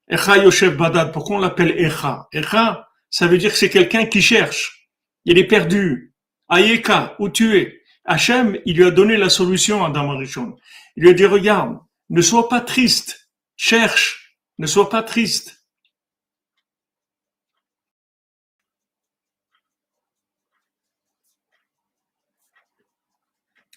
Echa 0.09 0.37
Yosef 0.39 0.75
Badad, 0.75 1.13
pourquoi 1.13 1.37
on 1.37 1.39
l'appelle 1.39 1.79
Echa? 1.79 2.27
Echa, 2.33 2.89
ça 3.09 3.27
veut 3.27 3.37
dire 3.37 3.51
que 3.51 3.57
c'est 3.57 3.69
quelqu'un 3.69 4.07
qui 4.07 4.21
cherche. 4.21 4.89
Il 5.23 5.37
est 5.37 5.47
perdu. 5.47 6.13
Ayeka, 6.49 7.15
où 7.19 7.29
tu 7.29 7.57
es? 7.57 7.81
Hachem, 8.03 8.59
il 8.65 8.75
lui 8.77 8.83
a 8.83 8.91
donné 8.91 9.17
la 9.17 9.29
solution 9.29 9.85
à 9.85 9.89
Damarichon. 9.89 10.55
Il 10.95 11.03
lui 11.03 11.09
a 11.09 11.13
dit, 11.13 11.25
regarde, 11.25 11.79
ne 12.09 12.21
sois 12.21 12.49
pas 12.49 12.61
triste, 12.61 13.31
cherche, 13.55 14.37
ne 14.59 14.67
sois 14.67 14.89
pas 14.89 15.01
triste. 15.01 15.54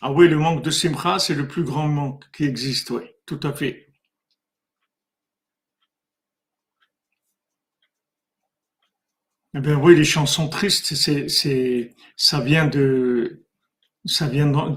Ah 0.00 0.12
oui, 0.12 0.28
le 0.28 0.38
manque 0.38 0.62
de 0.64 0.70
simcha, 0.70 1.18
c'est 1.18 1.34
le 1.34 1.46
plus 1.48 1.62
grand 1.64 1.86
manque 1.88 2.24
qui 2.32 2.44
existe, 2.44 2.90
oui. 2.90 3.02
Tout 3.26 3.40
à 3.42 3.52
fait. 3.52 3.86
Eh 9.54 9.60
bien 9.60 9.76
oui, 9.76 9.96
les 9.96 10.04
chansons 10.04 10.48
tristes, 10.48 10.94
c'est, 10.94 11.28
c'est, 11.28 11.94
ça 12.16 12.40
vient 12.40 12.66
de, 12.66 13.44
ça 14.06 14.28
vient 14.28 14.46
de, 14.46 14.76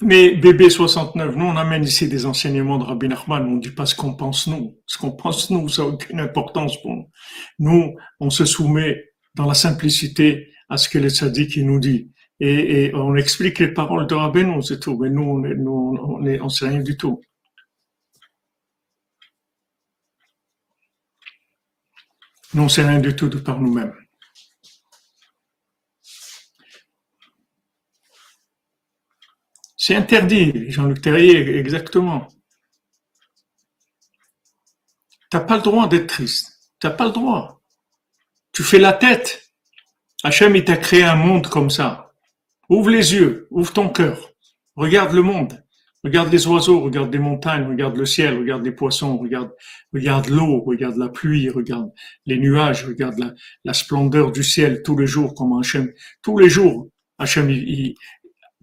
mais 0.00 0.34
bébé 0.34 0.68
69, 0.68 1.36
nous 1.36 1.44
on 1.44 1.56
amène 1.56 1.84
ici 1.84 2.08
des 2.08 2.26
enseignements 2.26 2.78
de 2.78 2.84
Rabbi 2.84 3.08
Nachman, 3.08 3.44
on 3.46 3.50
ne 3.56 3.60
dit 3.60 3.70
pas 3.70 3.86
ce 3.86 3.94
qu'on 3.94 4.14
pense 4.14 4.46
nous. 4.48 4.76
Ce 4.86 4.98
qu'on 4.98 5.12
pense 5.12 5.50
nous, 5.50 5.68
ça 5.68 5.82
n'a 5.82 5.88
aucune 5.88 6.20
importance 6.20 6.80
pour 6.82 6.90
nous. 6.92 7.08
Nous, 7.60 7.94
on 8.18 8.30
se 8.30 8.44
soumet 8.44 9.11
dans 9.34 9.46
la 9.46 9.54
simplicité 9.54 10.52
à 10.68 10.76
ce 10.76 10.88
que 10.88 10.98
le 10.98 11.10
tzaddik 11.10 11.56
nous 11.58 11.80
dit 11.80 12.12
et, 12.44 12.90
on 12.94 13.14
explique 13.16 13.60
les 13.60 13.68
paroles 13.72 14.08
de 14.08 14.14
Rabbeinu, 14.14 14.62
c'est 14.62 14.80
tout. 14.80 14.98
Mais 14.98 15.10
nous, 15.10 15.22
on 15.22 16.44
on 16.44 16.48
sait 16.48 16.68
rien 16.68 16.80
du 16.80 16.96
tout. 16.96 17.22
Nous, 22.54 22.62
on 22.64 22.68
sait 22.68 22.84
rien 22.84 22.98
du 22.98 23.14
tout 23.14 23.28
de 23.28 23.38
par 23.38 23.60
nous-mêmes. 23.60 23.94
C'est 29.76 29.94
interdit, 29.94 30.70
Jean-Luc 30.70 31.00
Terrier, 31.00 31.56
exactement. 31.58 32.28
Tu 35.30 35.36
n'as 35.36 35.44
pas 35.44 35.56
le 35.56 35.62
droit 35.62 35.88
d'être 35.88 36.08
triste. 36.08 36.72
Tu 36.80 36.86
n'as 36.86 36.92
pas 36.92 37.06
le 37.06 37.12
droit. 37.12 37.61
Tu 38.52 38.62
fais 38.62 38.78
la 38.78 38.92
tête. 38.92 39.52
Hachem, 40.24 40.54
il 40.56 40.64
t'a 40.64 40.76
créé 40.76 41.02
un 41.02 41.16
monde 41.16 41.48
comme 41.48 41.70
ça. 41.70 42.12
Ouvre 42.68 42.90
les 42.90 43.14
yeux, 43.14 43.48
ouvre 43.50 43.72
ton 43.72 43.88
cœur, 43.88 44.30
regarde 44.76 45.12
le 45.12 45.22
monde. 45.22 45.62
Regarde 46.04 46.32
les 46.32 46.48
oiseaux, 46.48 46.80
regarde 46.80 47.12
les 47.12 47.20
montagnes, 47.20 47.68
regarde 47.68 47.96
le 47.96 48.06
ciel, 48.06 48.36
regarde 48.36 48.64
les 48.64 48.72
poissons, 48.72 49.18
regarde, 49.18 49.52
l'eau, 50.28 50.60
regarde 50.62 50.96
la 50.96 51.08
pluie, 51.08 51.48
regarde 51.48 51.92
les 52.26 52.38
nuages, 52.38 52.84
regarde 52.84 53.36
la, 53.64 53.72
splendeur 53.72 54.32
du 54.32 54.42
ciel 54.42 54.82
tous 54.82 54.98
les 54.98 55.06
jours, 55.06 55.32
comme 55.34 55.56
Hachem, 55.56 55.92
tous 56.20 56.38
les 56.38 56.48
jours, 56.48 56.88
Hachem, 57.18 57.48
il, 57.50 57.94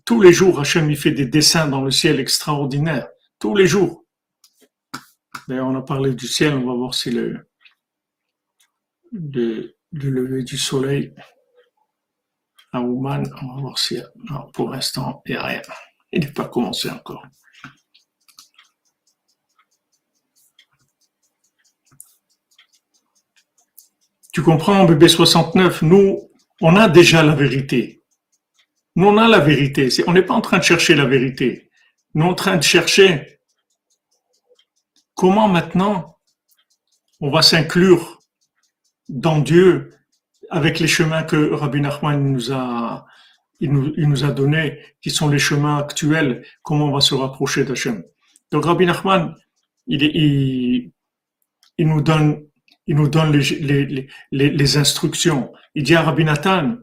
tous 0.04 0.22
les 0.22 0.34
jours, 0.34 0.60
Hachem, 0.60 0.92
il 0.92 0.98
fait 0.98 1.12
des 1.12 1.28
dessins 1.28 1.68
dans 1.68 1.82
le 1.82 1.92
ciel 1.92 2.20
extraordinaires. 2.20 3.08
Tous 3.38 3.56
les 3.56 3.68
jours. 3.68 4.04
D'ailleurs, 5.48 5.68
on 5.68 5.76
a 5.76 5.82
parlé 5.82 6.14
du 6.14 6.28
ciel, 6.28 6.56
on 6.56 6.68
va 6.68 6.74
voir 6.74 6.94
si 6.94 7.10
le, 7.10 7.46
le, 9.92 10.10
lever 10.10 10.44
du 10.44 10.58
soleil 10.58 11.14
à 12.72 12.82
Ouman, 12.82 13.24
on 13.42 13.56
va 13.56 13.62
voir 13.62 13.80
si, 13.80 14.00
pour 14.54 14.70
l'instant, 14.70 15.22
il 15.26 15.32
n'y 15.32 15.38
a 15.38 15.44
rien. 15.44 15.62
Il 16.12 16.22
n'est 16.22 16.32
pas 16.32 16.48
commencé 16.48 16.90
encore. 16.90 17.24
Tu 24.32 24.44
comprends, 24.44 24.86
bébé 24.86 25.08
69, 25.08 25.82
nous, 25.82 26.30
on 26.62 26.76
a 26.76 26.88
déjà 26.88 27.24
la 27.24 27.34
vérité. 27.34 28.04
Nous, 28.96 29.08
on 29.08 29.18
a 29.18 29.28
la 29.28 29.40
vérité. 29.40 29.90
On 30.08 30.14
n'est 30.14 30.22
pas 30.22 30.36
en 30.36 30.42
train 30.42 30.60
de 30.60 30.64
chercher 30.64 30.94
la 30.96 31.06
vérité. 31.06 31.72
Nous, 32.14 32.26
on 32.26 32.30
est 32.30 32.32
en 32.32 32.36
train 32.36 32.58
de 32.58 32.64
chercher 32.64 33.40
comment 35.16 35.48
maintenant 35.48 36.20
on 37.20 37.32
va 37.32 37.42
s'inclure 37.42 38.19
dans 39.10 39.40
Dieu 39.40 39.92
avec 40.50 40.80
les 40.80 40.88
chemins 40.88 41.24
que 41.24 41.52
Rabbi 41.52 41.82
Nachman 41.82 42.24
nous 42.24 42.52
a, 42.52 43.06
il 43.60 43.72
nous, 43.72 44.24
a 44.24 44.32
donnés, 44.32 44.80
qui 45.02 45.10
sont 45.10 45.28
les 45.28 45.40
chemins 45.40 45.78
actuels, 45.78 46.46
comment 46.64 46.86
on 46.86 46.92
va 46.92 47.02
se 47.02 47.14
rapprocher 47.14 47.66
d'Hachem. 47.66 48.04
Donc 48.52 48.66
Rabbi 48.66 48.86
Nachman, 48.86 49.36
il, 49.88 50.92
nous 51.78 52.02
donne, 52.02 52.46
il 52.88 52.96
nous 52.96 53.10
donne 53.10 53.32
les, 53.32 54.78
instructions. 54.78 55.52
Il 55.76 55.84
dit 55.84 55.96
à 55.96 56.04
Rabbi 56.04 56.24
Nathan, 56.24 56.78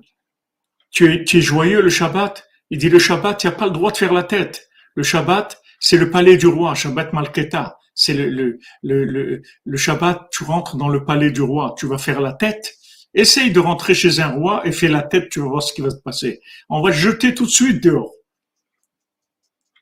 tu 0.91 1.12
es, 1.12 1.25
tu 1.25 1.39
es 1.39 1.41
joyeux 1.41 1.81
le 1.81 1.91
Shabbat? 1.91 2.47
Il 2.71 2.79
dit 2.79 2.89
le 2.89 2.99
Shabbat, 2.99 3.39
tu 3.39 3.47
n'as 3.47 3.53
pas 3.53 3.67
le 3.67 3.73
droit 3.73 3.93
de 3.93 3.97
faire 3.97 4.12
la 4.12 4.23
tête. 4.23 4.69
Le 4.95 5.03
Shabbat, 5.03 5.61
c'est 5.81 5.97
le 5.97 6.11
palais 6.11 6.37
du 6.37 6.47
roi, 6.47 6.75
Shabbat 6.75 7.12
Malketa. 7.12 7.79
C'est 7.97 8.15
le, 8.15 8.29
le, 8.31 8.59
le, 8.83 9.43
le, 9.65 9.77
Shabbat, 9.77 10.29
tu 10.31 10.45
rentres 10.45 10.77
dans 10.77 10.89
le 10.89 11.05
palais 11.05 11.33
du 11.33 11.41
roi, 11.41 11.75
tu 11.77 11.87
vas 11.87 11.99
faire 11.99 12.21
la 12.21 12.33
tête 12.33 12.77
Essaye 13.15 13.51
de 13.51 13.61
rentrer 13.61 13.95
chez 13.95 14.21
un 14.21 14.29
roi 14.29 14.61
et 14.67 14.73
fais 14.73 14.89
la 14.89 15.01
tête, 15.01 15.31
tu 15.31 15.41
vas 15.41 15.47
voir 15.47 15.63
ce 15.63 15.73
qui 15.73 15.81
va 15.81 15.89
se 15.89 15.97
passer. 15.97 16.43
On 16.69 16.83
va 16.83 16.91
te 16.91 16.97
jeter 16.97 17.35
tout 17.35 17.47
de 17.47 17.51
suite 17.51 17.83
dehors. 17.83 18.13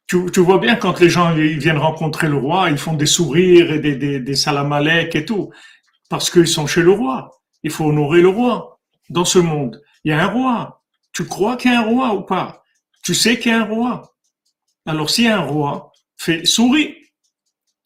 Tu, 0.07 0.40
vois 0.40 0.59
bien 0.59 0.77
quand 0.77 1.00
les 1.00 1.11
gens 1.11 1.35
viennent 1.35 1.79
rencontrer 1.79 2.29
le 2.29 2.37
roi, 2.37 2.70
ils 2.70 2.79
font 2.79 2.92
des 2.94 3.07
sourires 3.07 3.72
et 3.72 3.81
des, 3.81 3.96
des, 3.96 4.20
des 4.20 4.37
salamalek 4.37 5.16
et 5.16 5.24
tout, 5.24 5.50
parce 6.09 6.31
qu'ils 6.31 6.46
sont 6.46 6.68
chez 6.68 6.83
le 6.83 6.92
roi. 6.92 7.33
Il 7.64 7.72
faut 7.72 7.87
honorer 7.87 8.20
le 8.20 8.29
roi. 8.29 8.79
Dans 9.11 9.24
ce 9.24 9.40
monde, 9.40 9.83
il 10.05 10.11
y 10.11 10.12
a 10.12 10.22
un 10.22 10.29
roi. 10.29 10.85
Tu 11.12 11.24
crois 11.24 11.57
qu'il 11.57 11.72
y 11.72 11.74
a 11.74 11.81
un 11.81 11.85
roi 11.85 12.14
ou 12.14 12.20
pas? 12.20 12.62
Tu 13.03 13.14
sais 13.14 13.40
qu'il 13.40 13.50
y 13.50 13.55
a 13.55 13.62
un 13.62 13.64
roi. 13.64 14.14
Alors 14.87 15.11
s'il 15.11 15.24
y 15.24 15.29
a 15.29 15.38
un 15.38 15.44
roi, 15.44 15.90
fais 16.16 16.44
souris. 16.44 16.94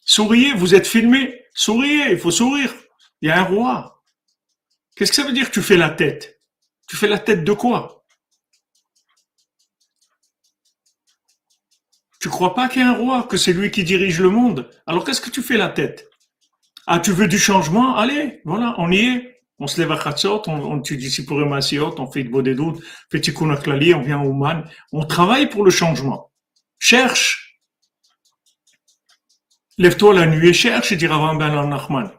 Souriez, 0.09 0.55
vous 0.55 0.75
êtes 0.75 0.87
filmé. 0.87 1.45
Souriez, 1.53 2.13
il 2.13 2.19
faut 2.19 2.31
sourire. 2.31 2.73
Il 3.21 3.29
y 3.29 3.31
a 3.31 3.41
un 3.41 3.43
roi. 3.43 4.03
Qu'est-ce 4.97 5.13
que 5.13 5.17
ça 5.17 5.25
veut 5.25 5.35
dire 5.35 5.49
que 5.49 5.55
tu 5.55 5.61
fais 5.61 5.77
la 5.77 5.91
tête? 5.91 6.41
Tu 6.89 6.97
fais 6.97 7.09
la 7.09 7.19
tête 7.19 7.45
de 7.45 7.53
quoi? 7.53 8.07
Tu 12.21 12.31
crois 12.31 12.55
pas 12.55 12.71
qu'il 12.71 12.81
y 12.81 12.85
a 12.85 12.89
un 12.89 12.97
roi, 12.97 13.25
que 13.25 13.37
c'est 13.37 13.53
lui 13.53 13.71
qui 13.71 13.85
dirige 13.85 14.19
le 14.19 14.31
monde? 14.31 14.71
Alors 14.87 15.05
qu'est-ce 15.05 15.21
que 15.21 15.29
tu 15.29 15.43
fais 15.43 15.59
la 15.59 15.69
tête? 15.69 16.09
Ah, 16.87 17.01
tu 17.01 17.13
veux 17.13 17.29
du 17.29 17.39
changement? 17.39 17.97
Allez, 17.97 18.41
voilà, 18.47 18.75
on 18.79 18.91
y 18.91 19.01
est. 19.01 19.43
On 19.59 19.67
se 19.67 19.79
lève 19.79 19.93
à 19.93 19.99
Khatsot, 19.99 20.43
on, 20.47 20.53
on 20.53 20.79
étudie 20.79 21.11
Sipurim 21.11 21.53
on 21.53 22.11
fait 22.11 22.25
de 22.25 22.55
doutes, 22.55 22.83
fait 23.11 23.21
Tikkun 23.21 23.51
on 23.51 24.03
vient 24.03 24.23
au 24.23 24.33
Man. 24.33 24.71
On 24.93 25.05
travaille 25.05 25.51
pour 25.51 25.65
le 25.65 25.71
changement. 25.71 26.33
Cherche. 26.79 27.48
Lève-toi 29.79 30.15
la 30.15 30.27
nuit 30.27 30.49
et 30.49 30.53
cherche, 30.53 30.93
dit 30.93 31.07
Ravan 31.07 31.37
Ben 31.37 31.69
Nachman. 31.69 32.11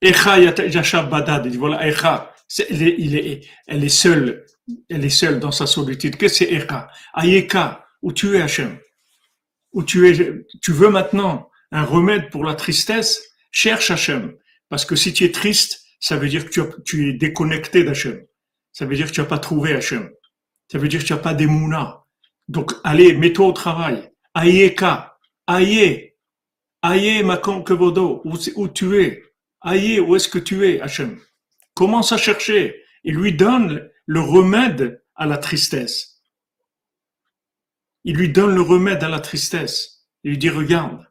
Echa 0.00 0.38
Yashav 0.38 1.10
Badad. 1.10 1.48
Dit 1.48 1.56
voilà, 1.56 1.86
Echa. 1.86 2.32
Il 2.70 3.16
est, 3.16 3.48
elle 3.66 3.84
est 3.84 3.88
seule. 3.88 4.44
Elle 4.88 5.04
est 5.04 5.10
seule 5.10 5.40
dans 5.40 5.50
sa 5.50 5.66
solitude. 5.66 6.16
Qu'est-ce 6.16 6.38
que 6.38 6.46
c'est 6.46 6.52
Echa? 6.52 6.88
Ayeka. 7.14 7.84
Où 8.00 8.12
tu 8.12 8.36
es, 8.36 8.42
Hachem? 8.42 8.78
Où 9.72 9.82
tu 9.82 10.08
es, 10.08 10.46
tu 10.62 10.72
veux 10.72 10.90
maintenant 10.90 11.50
un 11.72 11.84
remède 11.84 12.30
pour 12.30 12.44
la 12.44 12.54
tristesse? 12.54 13.20
Cherche 13.50 13.90
Hachem. 13.90 14.34
Parce 14.68 14.84
que 14.84 14.94
si 14.94 15.12
tu 15.12 15.24
es 15.24 15.32
triste, 15.32 15.82
ça 16.00 16.16
veut 16.16 16.28
dire 16.28 16.48
que 16.48 16.82
tu, 16.82 17.10
es 17.10 17.12
déconnecté 17.14 17.82
d'Hachem. 17.82 18.22
Ça 18.72 18.84
veut 18.84 18.94
dire 18.94 19.06
que 19.06 19.12
tu 19.12 19.20
n'as 19.20 19.26
pas 19.26 19.38
trouvé 19.38 19.72
Hachem. 19.72 20.10
Ça 20.70 20.78
veut 20.78 20.88
dire 20.88 21.00
que 21.00 21.06
tu 21.06 21.12
n'as 21.12 21.18
pas 21.18 21.34
d'émouna. 21.34 22.04
Donc, 22.46 22.72
allez, 22.84 23.14
mets-toi 23.14 23.46
au 23.46 23.52
travail. 23.52 24.10
Ayeka. 24.34 25.16
Aye. 25.46 26.13
Aye, 26.86 27.22
Makon 27.22 27.62
Kevodo. 27.62 28.20
Où, 28.26 28.68
tu 28.68 29.00
es? 29.00 29.22
Aïe, 29.62 30.00
où 30.00 30.16
est-ce 30.16 30.28
que 30.28 30.38
tu 30.38 30.68
es, 30.68 30.82
Hachem? 30.82 31.18
Commence 31.72 32.12
à 32.12 32.18
chercher 32.18 32.84
et 33.04 33.10
lui 33.10 33.32
donne 33.32 33.90
le 34.04 34.20
remède 34.20 35.02
à 35.14 35.24
la 35.24 35.38
tristesse. 35.38 36.20
Il 38.04 38.16
lui 38.16 38.28
donne 38.28 38.54
le 38.54 38.60
remède 38.60 39.02
à 39.02 39.08
la 39.08 39.20
tristesse. 39.20 40.06
Il 40.24 40.32
lui 40.32 40.38
dit, 40.38 40.50
regarde, 40.50 41.06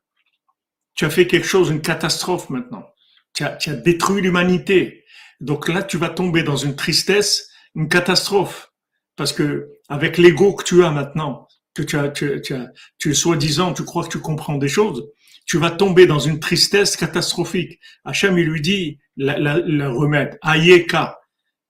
tu 0.94 1.06
as 1.06 1.10
fait 1.10 1.26
quelque 1.26 1.48
chose, 1.48 1.72
une 1.72 1.82
catastrophe 1.82 2.52
maintenant. 2.52 2.86
Tu 3.34 3.44
as, 3.44 3.58
détruit 3.74 4.22
l'humanité. 4.22 5.06
Donc 5.40 5.68
là, 5.68 5.82
tu 5.82 5.98
vas 5.98 6.10
tomber 6.10 6.44
dans 6.44 6.56
une 6.56 6.76
tristesse, 6.76 7.50
une 7.74 7.90
catastrophe. 7.90 8.72
Parce 9.16 9.34
que 9.34 9.72
avec 9.90 10.20
l'ego 10.20 10.54
que 10.54 10.64
tu 10.64 10.84
as 10.84 10.92
maintenant, 10.92 11.48
que 11.74 11.82
tu 11.82 11.98
as, 11.98 12.10
tu, 12.10 12.54
as, 12.54 12.68
tu 13.00 13.10
es 13.10 13.14
soi-disant, 13.16 13.74
tu 13.74 13.84
crois 13.84 14.04
que 14.04 14.12
tu 14.12 14.20
comprends 14.20 14.60
des 14.60 14.68
choses, 14.68 15.10
tu 15.46 15.58
vas 15.58 15.72
tomber 15.72 16.06
dans 16.06 16.20
une 16.20 16.40
tristesse 16.40 16.96
catastrophique. 16.96 17.80
Hachem, 18.06 18.38
il 18.38 18.48
lui 18.48 18.62
dit 18.62 19.00
le 19.18 19.88
remède. 19.88 20.38
Ayeka, 20.42 21.20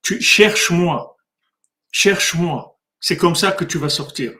tu 0.02 0.20
cherche-moi, 0.20 1.16
cherche-moi. 1.90 2.78
C'est 3.00 3.16
comme 3.16 3.34
ça 3.34 3.52
que 3.52 3.64
tu 3.64 3.78
vas 3.78 3.88
sortir. 3.88 4.32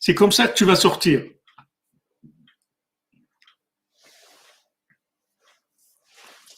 C'est 0.00 0.14
comme 0.14 0.32
ça 0.32 0.48
que 0.48 0.54
tu 0.54 0.64
vas 0.64 0.76
sortir. 0.76 1.24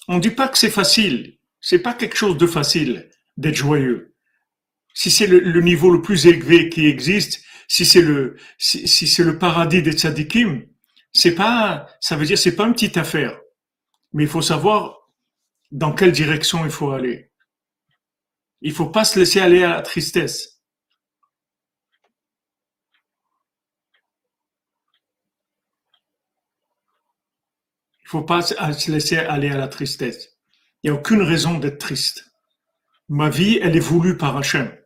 On 0.07 0.17
ne 0.17 0.21
dit 0.21 0.31
pas 0.31 0.49
que 0.49 0.59
c'est 0.59 0.71
facile. 0.71 1.39
C'est 1.61 1.81
pas 1.81 1.95
quelque 1.95 2.17
chose 2.17 2.37
de 2.37 2.47
facile 2.47 3.11
d'être 3.37 3.57
joyeux. 3.57 4.15
Si 4.95 5.11
c'est 5.11 5.27
le, 5.27 5.61
niveau 5.61 5.91
le 5.91 6.03
plus 6.03 6.27
élevé 6.27 6.69
qui 6.69 6.87
existe, 6.87 7.45
si 7.71 7.87
c'est 7.87 8.03
le 8.03 8.37
si, 8.59 9.07
c'est 9.07 9.23
le 9.23 9.39
paradis 9.39 9.81
des 9.81 9.93
tzadikim, 9.93 10.67
c'est 11.13 11.37
pas 11.37 11.87
ça 12.01 12.17
veut 12.17 12.27
dire 12.27 12.37
c'est 12.37 12.57
pas 12.57 12.67
une 12.67 12.73
petite 12.73 12.97
affaire. 12.97 13.41
Mais 14.13 14.25
il 14.25 14.29
faut 14.29 14.43
savoir 14.43 15.09
dans 15.71 15.95
quelle 15.95 16.11
direction 16.11 16.65
il 16.65 16.73
faut 16.73 16.91
aller. 16.91 17.31
Il 18.61 18.73
faut 18.73 18.91
pas 18.91 19.05
se 19.05 19.21
laisser 19.21 19.41
aller 19.41 19.63
à 19.63 19.71
la 19.77 19.83
tristesse. 19.83 20.61
Il 28.03 28.09
faut 28.09 28.23
pas 28.23 28.43
se 28.43 28.91
laisser 28.91 29.19
aller 29.19 29.51
à 29.51 29.57
la 29.57 29.69
tristesse. 29.69 30.37
Il 30.83 30.91
n'y 30.91 30.97
a 30.97 30.99
aucune 30.99 31.23
raison 31.23 31.59
d'être 31.59 31.79
triste. 31.79 32.33
Ma 33.09 33.31
vie, 33.31 33.61
elle 33.63 33.77
est 33.77 33.81
voulue 33.81 34.17
par 34.17 34.37
Hachem. 34.37 34.80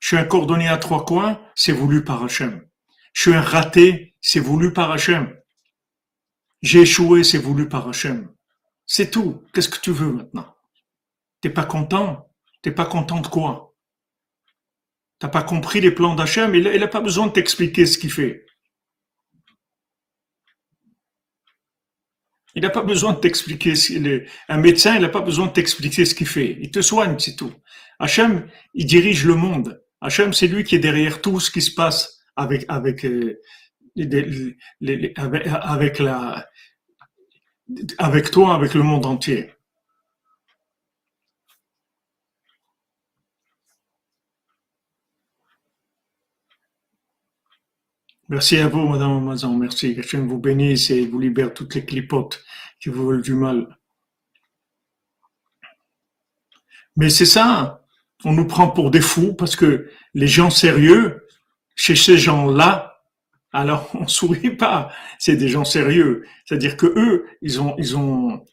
Je 0.00 0.08
suis 0.08 0.16
un 0.16 0.24
cordonnier 0.24 0.68
à 0.68 0.78
trois 0.78 1.04
coins, 1.04 1.40
c'est 1.54 1.72
voulu 1.72 2.04
par 2.04 2.22
Hachem. 2.22 2.66
Je 3.12 3.22
suis 3.22 3.34
un 3.34 3.40
raté, 3.40 4.16
c'est 4.20 4.40
voulu 4.40 4.72
par 4.72 4.90
Hachem. 4.92 5.36
J'ai 6.62 6.82
échoué, 6.82 7.24
c'est 7.24 7.38
voulu 7.38 7.68
par 7.68 7.88
Hachem. 7.88 8.32
C'est 8.86 9.10
tout. 9.10 9.44
Qu'est-ce 9.52 9.68
que 9.68 9.80
tu 9.80 9.92
veux 9.92 10.12
maintenant? 10.12 10.54
T'es 11.40 11.50
pas 11.50 11.64
content? 11.64 12.32
T'es 12.62 12.72
pas 12.72 12.86
content 12.86 13.20
de 13.20 13.26
quoi? 13.26 13.74
T'as 15.18 15.28
pas 15.28 15.42
compris 15.42 15.80
les 15.80 15.90
plans 15.90 16.14
d'Hachem? 16.14 16.54
Il 16.54 16.62
n'a 16.62 16.88
pas 16.88 17.00
besoin 17.00 17.26
de 17.26 17.32
t'expliquer 17.32 17.86
ce 17.86 17.98
qu'il 17.98 18.12
fait. 18.12 18.46
Il 22.54 22.62
n'a 22.62 22.70
pas 22.70 22.82
besoin 22.82 23.12
de 23.12 23.18
t'expliquer. 23.18 23.74
Un 24.48 24.58
médecin, 24.58 24.96
il 24.96 25.02
n'a 25.02 25.08
pas 25.08 25.20
besoin 25.20 25.46
de 25.46 25.52
t'expliquer 25.52 26.04
ce 26.04 26.14
qu'il 26.14 26.26
fait. 26.26 26.56
Il 26.60 26.70
te 26.70 26.82
soigne, 26.82 27.18
c'est 27.18 27.36
tout. 27.36 27.52
Hachem, 27.98 28.48
il 28.74 28.86
dirige 28.86 29.24
le 29.24 29.34
monde. 29.34 29.84
Hachem, 30.00 30.32
c'est 30.32 30.46
lui 30.46 30.64
qui 30.64 30.76
est 30.76 30.80
derrière 30.80 31.20
tout 31.20 31.40
ce 31.40 31.50
qui 31.50 31.62
se 31.62 31.74
passe 31.74 32.20
avec, 32.36 32.64
avec, 32.68 33.04
euh, 33.04 33.40
avec, 35.56 35.98
la, 35.98 36.48
avec 37.98 38.30
toi, 38.30 38.54
avec 38.54 38.74
le 38.74 38.82
monde 38.82 39.06
entier. 39.06 39.52
Merci 48.28 48.58
à 48.58 48.68
vous, 48.68 48.86
Madame 48.86 49.16
Amazon. 49.16 49.56
Merci. 49.56 49.96
Hachem 49.98 50.28
vous 50.28 50.38
bénisse 50.38 50.90
et 50.90 51.06
vous 51.06 51.18
libère 51.18 51.54
toutes 51.54 51.74
les 51.74 51.84
clipotes 51.84 52.44
qui 52.78 52.90
vous 52.90 53.06
veulent 53.06 53.22
du 53.22 53.32
mal. 53.32 53.78
Mais 56.96 57.08
c'est 57.08 57.24
ça. 57.24 57.87
On 58.24 58.32
nous 58.32 58.46
prend 58.46 58.68
pour 58.68 58.90
des 58.90 59.00
fous 59.00 59.34
parce 59.34 59.56
que 59.56 59.90
les 60.14 60.26
gens 60.26 60.50
sérieux, 60.50 61.26
chez 61.76 61.94
ces 61.94 62.18
gens-là, 62.18 62.98
alors 63.52 63.90
on 63.94 64.06
sourit 64.06 64.56
pas. 64.56 64.90
C'est 65.18 65.36
des 65.36 65.48
gens 65.48 65.64
sérieux. 65.64 66.24
C'est-à-dire 66.44 66.76
que 66.76 66.86
eux, 66.86 67.26
ils 67.42 67.60
ont, 67.60 67.74
ils 67.78 67.96
ont, 67.96 68.44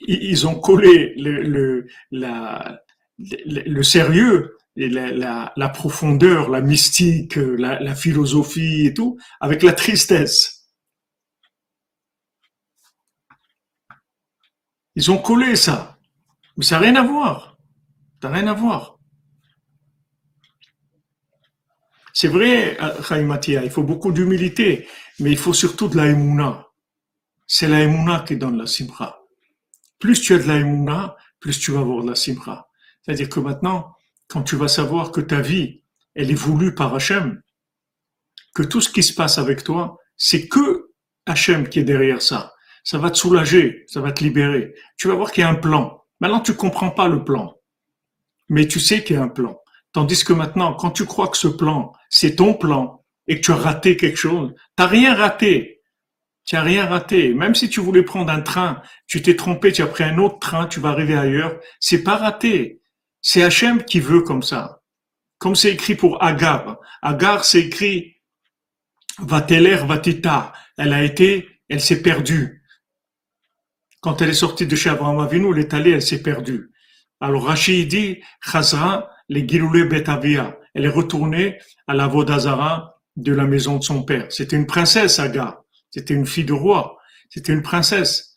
ils 0.00 0.46
ont 0.46 0.58
collé 0.58 1.14
le, 1.16 1.42
le, 1.42 1.86
la, 2.10 2.80
le 3.18 3.82
sérieux 3.82 4.56
et 4.76 4.88
la, 4.88 5.52
la, 5.56 5.68
profondeur, 5.68 6.50
la 6.50 6.60
mystique, 6.60 7.36
la, 7.36 7.78
la, 7.78 7.94
philosophie 7.94 8.86
et 8.86 8.94
tout, 8.94 9.18
avec 9.40 9.62
la 9.62 9.72
tristesse. 9.72 10.66
Ils 14.96 15.10
ont 15.10 15.18
collé 15.18 15.56
ça. 15.56 15.98
Mais 16.56 16.64
ça 16.64 16.76
n'a 16.76 16.82
rien 16.82 16.96
à 16.96 17.02
voir. 17.02 17.56
Ça 18.20 18.28
n'a 18.28 18.36
rien 18.38 18.46
à 18.48 18.54
voir. 18.54 18.93
C'est 22.16 22.28
vrai, 22.28 22.78
Mathia, 23.24 23.64
il 23.64 23.70
faut 23.70 23.82
beaucoup 23.82 24.12
d'humilité, 24.12 24.86
mais 25.18 25.32
il 25.32 25.36
faut 25.36 25.52
surtout 25.52 25.88
de 25.88 25.96
la 25.96 26.64
C'est 27.48 27.66
la 27.66 28.20
qui 28.20 28.36
donne 28.36 28.56
la 28.56 28.68
simra. 28.68 29.20
Plus 29.98 30.20
tu 30.20 30.34
as 30.34 30.38
de 30.38 30.46
la 30.46 31.16
plus 31.40 31.58
tu 31.58 31.72
vas 31.72 31.80
avoir 31.80 32.04
de 32.04 32.10
la 32.10 32.14
simra. 32.14 32.68
C'est-à-dire 33.02 33.28
que 33.28 33.40
maintenant, 33.40 33.96
quand 34.28 34.44
tu 34.44 34.54
vas 34.54 34.68
savoir 34.68 35.10
que 35.10 35.20
ta 35.20 35.40
vie, 35.40 35.82
elle 36.14 36.30
est 36.30 36.34
voulue 36.34 36.76
par 36.76 36.94
Hachem, 36.94 37.42
que 38.54 38.62
tout 38.62 38.80
ce 38.80 38.90
qui 38.90 39.02
se 39.02 39.12
passe 39.12 39.38
avec 39.38 39.64
toi, 39.64 39.98
c'est 40.16 40.46
que 40.46 40.92
Hachem 41.26 41.68
qui 41.68 41.80
est 41.80 41.84
derrière 41.84 42.22
ça. 42.22 42.54
Ça 42.84 42.96
va 42.96 43.10
te 43.10 43.18
soulager, 43.18 43.84
ça 43.88 44.00
va 44.00 44.12
te 44.12 44.22
libérer. 44.22 44.72
Tu 44.96 45.08
vas 45.08 45.14
voir 45.14 45.32
qu'il 45.32 45.40
y 45.40 45.44
a 45.44 45.50
un 45.50 45.56
plan. 45.56 46.04
Maintenant, 46.20 46.40
tu 46.40 46.54
comprends 46.54 46.90
pas 46.90 47.08
le 47.08 47.24
plan, 47.24 47.56
mais 48.48 48.68
tu 48.68 48.78
sais 48.78 49.02
qu'il 49.02 49.16
y 49.16 49.18
a 49.18 49.22
un 49.22 49.28
plan. 49.28 49.58
Tandis 49.94 50.24
que 50.24 50.34
maintenant, 50.34 50.74
quand 50.74 50.90
tu 50.90 51.06
crois 51.06 51.28
que 51.28 51.38
ce 51.38 51.48
plan, 51.48 51.92
c'est 52.10 52.36
ton 52.36 52.52
plan, 52.52 53.04
et 53.26 53.36
que 53.36 53.40
tu 53.40 53.52
as 53.52 53.56
raté 53.56 53.96
quelque 53.96 54.16
chose, 54.16 54.52
t'as 54.76 54.86
rien 54.86 55.14
raté. 55.14 55.82
Tu 56.44 56.56
n'as 56.56 56.62
rien 56.62 56.86
raté. 56.86 57.32
Même 57.32 57.54
si 57.54 57.70
tu 57.70 57.80
voulais 57.80 58.02
prendre 58.02 58.30
un 58.30 58.42
train, 58.42 58.82
tu 59.06 59.22
t'es 59.22 59.36
trompé, 59.36 59.72
tu 59.72 59.82
as 59.82 59.86
pris 59.86 60.04
un 60.04 60.18
autre 60.18 60.38
train, 60.40 60.66
tu 60.66 60.80
vas 60.80 60.90
arriver 60.90 61.16
ailleurs, 61.16 61.58
c'est 61.80 62.02
pas 62.02 62.16
raté. 62.16 62.82
C'est 63.22 63.42
Hachem 63.42 63.84
qui 63.84 64.00
veut 64.00 64.20
comme 64.20 64.42
ça. 64.42 64.82
Comme 65.38 65.56
c'est 65.56 65.72
écrit 65.72 65.94
pour 65.94 66.22
Agar. 66.22 66.78
Agar, 67.00 67.44
c'est 67.44 67.60
écrit 67.60 68.16
Vateler 69.18 69.76
Vatita. 69.76 70.52
Elle 70.76 70.92
a 70.92 71.02
été, 71.02 71.48
elle 71.68 71.80
s'est 71.80 72.02
perdue. 72.02 72.62
Quand 74.00 74.20
elle 74.20 74.30
est 74.30 74.34
sortie 74.34 74.66
de 74.66 74.76
chez 74.76 74.90
Abraham 74.90 75.20
Avinu, 75.20 75.52
elle 75.52 75.60
est 75.60 75.72
allée, 75.72 75.92
elle 75.92 76.02
s'est 76.02 76.22
perdue. 76.22 76.70
Alors 77.20 77.46
Rachid 77.46 77.88
dit, 77.88 78.20
Chazra, 78.42 79.08
les 79.28 79.46
Giloulé 79.46 79.84
Betavia. 79.84 80.58
Elle 80.74 80.84
est 80.84 80.88
retournée 80.88 81.58
à 81.86 81.94
la 81.94 82.06
Vodazara 82.06 83.00
de 83.16 83.32
la 83.32 83.44
maison 83.44 83.78
de 83.78 83.84
son 83.84 84.02
père. 84.02 84.30
C'était 84.30 84.56
une 84.56 84.66
princesse, 84.66 85.18
Agar. 85.18 85.62
C'était 85.90 86.14
une 86.14 86.26
fille 86.26 86.44
de 86.44 86.52
roi. 86.52 86.98
C'était 87.28 87.52
une 87.52 87.62
princesse. 87.62 88.36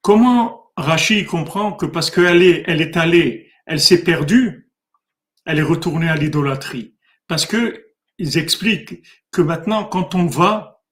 Comment 0.00 0.72
Rachid 0.76 1.26
comprend 1.26 1.72
que 1.72 1.86
parce 1.86 2.10
qu'elle 2.10 2.42
est, 2.42 2.64
elle 2.66 2.80
est 2.80 2.96
allée 2.96 3.44
elle 3.66 3.80
s'est 3.80 4.04
perdue, 4.04 4.70
elle 5.46 5.58
est 5.58 5.62
retournée 5.62 6.08
à 6.08 6.16
l'idolâtrie? 6.16 6.94
Parce 7.26 7.46
que 7.46 7.86
ils 8.18 8.38
expliquent 8.38 9.02
que 9.32 9.42
maintenant, 9.42 9.84
quand 9.84 10.14
on 10.14 10.26
va, 10.26 10.82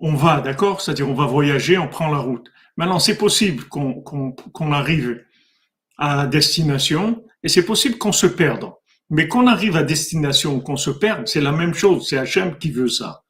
on 0.00 0.14
va, 0.14 0.40
d'accord? 0.40 0.80
C'est-à-dire 0.80 1.08
on 1.08 1.14
va 1.14 1.26
voyager, 1.26 1.78
on 1.78 1.88
prend 1.88 2.10
la 2.10 2.18
route. 2.18 2.50
Maintenant, 2.76 2.98
c'est 2.98 3.16
possible 3.16 3.64
qu'on 3.64 4.72
arrive 4.72 5.24
à 5.98 6.26
destination 6.26 7.24
et 7.42 7.48
c'est 7.48 7.64
possible 7.64 7.98
qu'on 7.98 8.12
se 8.12 8.26
perde. 8.26 8.70
Mais 9.10 9.26
qu'on 9.26 9.46
arrive 9.46 9.76
à 9.76 9.82
destination 9.82 10.56
ou 10.56 10.60
qu'on 10.60 10.76
se 10.76 10.90
perde, 10.90 11.26
c'est 11.26 11.40
la 11.40 11.52
même 11.52 11.74
chose. 11.74 12.06
C'est 12.08 12.18
Hachem 12.18 12.58
qui 12.58 12.70
veut 12.70 12.88
ça. 12.88 13.24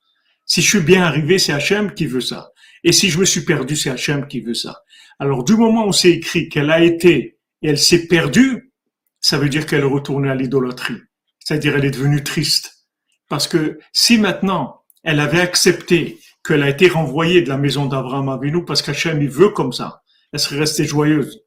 Si 0.44 0.60
je 0.60 0.68
suis 0.68 0.80
bien 0.80 1.02
arrivé, 1.02 1.38
c'est 1.38 1.52
Hachem 1.52 1.94
qui 1.94 2.06
veut 2.06 2.20
ça. 2.20 2.50
Et 2.82 2.92
si 2.92 3.10
je 3.10 3.18
me 3.18 3.24
suis 3.24 3.44
perdu, 3.44 3.76
c'est 3.76 3.90
Hachem 3.90 4.26
qui 4.26 4.40
veut 4.40 4.54
ça. 4.54 4.82
Alors, 5.20 5.44
du 5.44 5.56
moment 5.56 5.86
où 5.86 5.92
c'est 5.92 6.10
écrit 6.10 6.48
qu'elle 6.48 6.70
a 6.70 6.82
été 6.82 7.38
et 7.62 7.68
elle 7.68 7.78
s'est 7.78 8.06
perdue, 8.06 8.72
ça 9.20 9.38
veut 9.38 9.48
dire 9.48 9.66
qu'elle 9.66 9.80
est 9.80 9.84
retournée 9.84 10.30
à 10.30 10.34
l'idolâtrie. 10.34 11.00
C'est-à-dire 11.38 11.76
elle 11.76 11.84
est 11.84 11.90
devenue 11.90 12.22
triste. 12.22 12.86
Parce 13.28 13.46
que 13.46 13.78
si 13.92 14.18
maintenant 14.18 14.82
elle 15.02 15.20
avait 15.20 15.40
accepté 15.40 16.18
qu'elle 16.44 16.62
a 16.62 16.68
été 16.68 16.88
renvoyée 16.88 17.42
de 17.42 17.48
la 17.48 17.58
maison 17.58 17.86
d'Abraham 17.86 18.28
Avinu 18.28 18.64
parce 18.64 18.82
qu'Hachem 18.82 19.20
il 19.22 19.28
veut 19.28 19.50
comme 19.50 19.72
ça, 19.72 20.02
elle 20.32 20.40
serait 20.40 20.60
restée 20.60 20.84
joyeuse. 20.84 21.42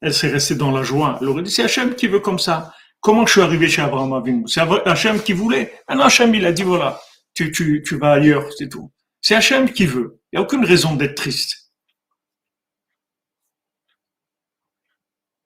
Elle 0.00 0.14
serait 0.14 0.32
restée 0.32 0.54
dans 0.54 0.70
la 0.70 0.82
joie. 0.82 1.18
Elle 1.20 1.28
aurait 1.28 1.42
dit, 1.42 1.50
c'est 1.50 1.64
Hachem 1.64 1.94
qui 1.94 2.06
veut 2.06 2.20
comme 2.20 2.38
ça. 2.38 2.72
Comment 3.00 3.26
je 3.26 3.32
suis 3.32 3.40
arrivé 3.40 3.68
chez 3.68 3.82
Abraham 3.82 4.12
Avinu? 4.12 4.44
C'est 4.46 4.60
Hachem 4.60 5.22
qui 5.22 5.32
voulait. 5.32 5.72
Ah 5.86 5.94
non, 5.94 6.04
Hachem, 6.04 6.34
il 6.34 6.44
a 6.46 6.52
dit, 6.52 6.62
voilà, 6.62 7.00
tu, 7.34 7.52
tu, 7.52 7.82
tu 7.86 7.96
vas 7.96 8.12
ailleurs, 8.12 8.44
c'est 8.56 8.68
tout. 8.68 8.92
C'est 9.20 9.34
Hachem 9.34 9.70
qui 9.70 9.86
veut. 9.86 10.20
Il 10.32 10.36
n'y 10.36 10.38
a 10.38 10.42
aucune 10.42 10.64
raison 10.64 10.94
d'être 10.94 11.14
triste. 11.14 11.68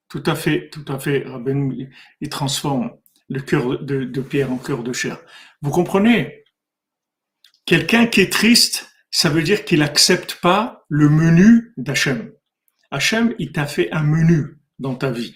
Tout 0.09 0.23
à 0.27 0.35
fait, 0.35 0.69
tout 0.69 0.85
à 0.89 0.99
fait. 0.99 1.25
Rabbeinu, 1.27 1.91
il 2.21 2.29
transforme 2.29 2.91
le 3.31 3.41
cœur 3.41 3.83
de, 3.83 4.21
pierre 4.21 4.53
en 4.53 4.59
cœur 4.59 4.83
de 4.83 4.93
chair. 4.93 5.19
Vous 5.63 5.71
comprenez? 5.71 6.45
Quelqu'un 7.65 8.07
qui 8.07 8.21
est 8.21 8.31
triste, 8.31 8.93
ça 9.11 9.31
veut 9.31 9.43
dire 9.43 9.65
qu'il 9.65 9.79
n'accepte 9.79 10.35
pas 10.35 10.85
le 10.89 11.09
menu 11.09 11.73
d'Hachem. 11.79 12.31
Hachem, 12.93 13.35
il 13.39 13.53
t'a 13.53 13.67
fait 13.67 13.91
un 13.91 14.03
menu 14.03 14.59
dans 14.79 14.95
ta 14.95 15.11
vie. 15.11 15.35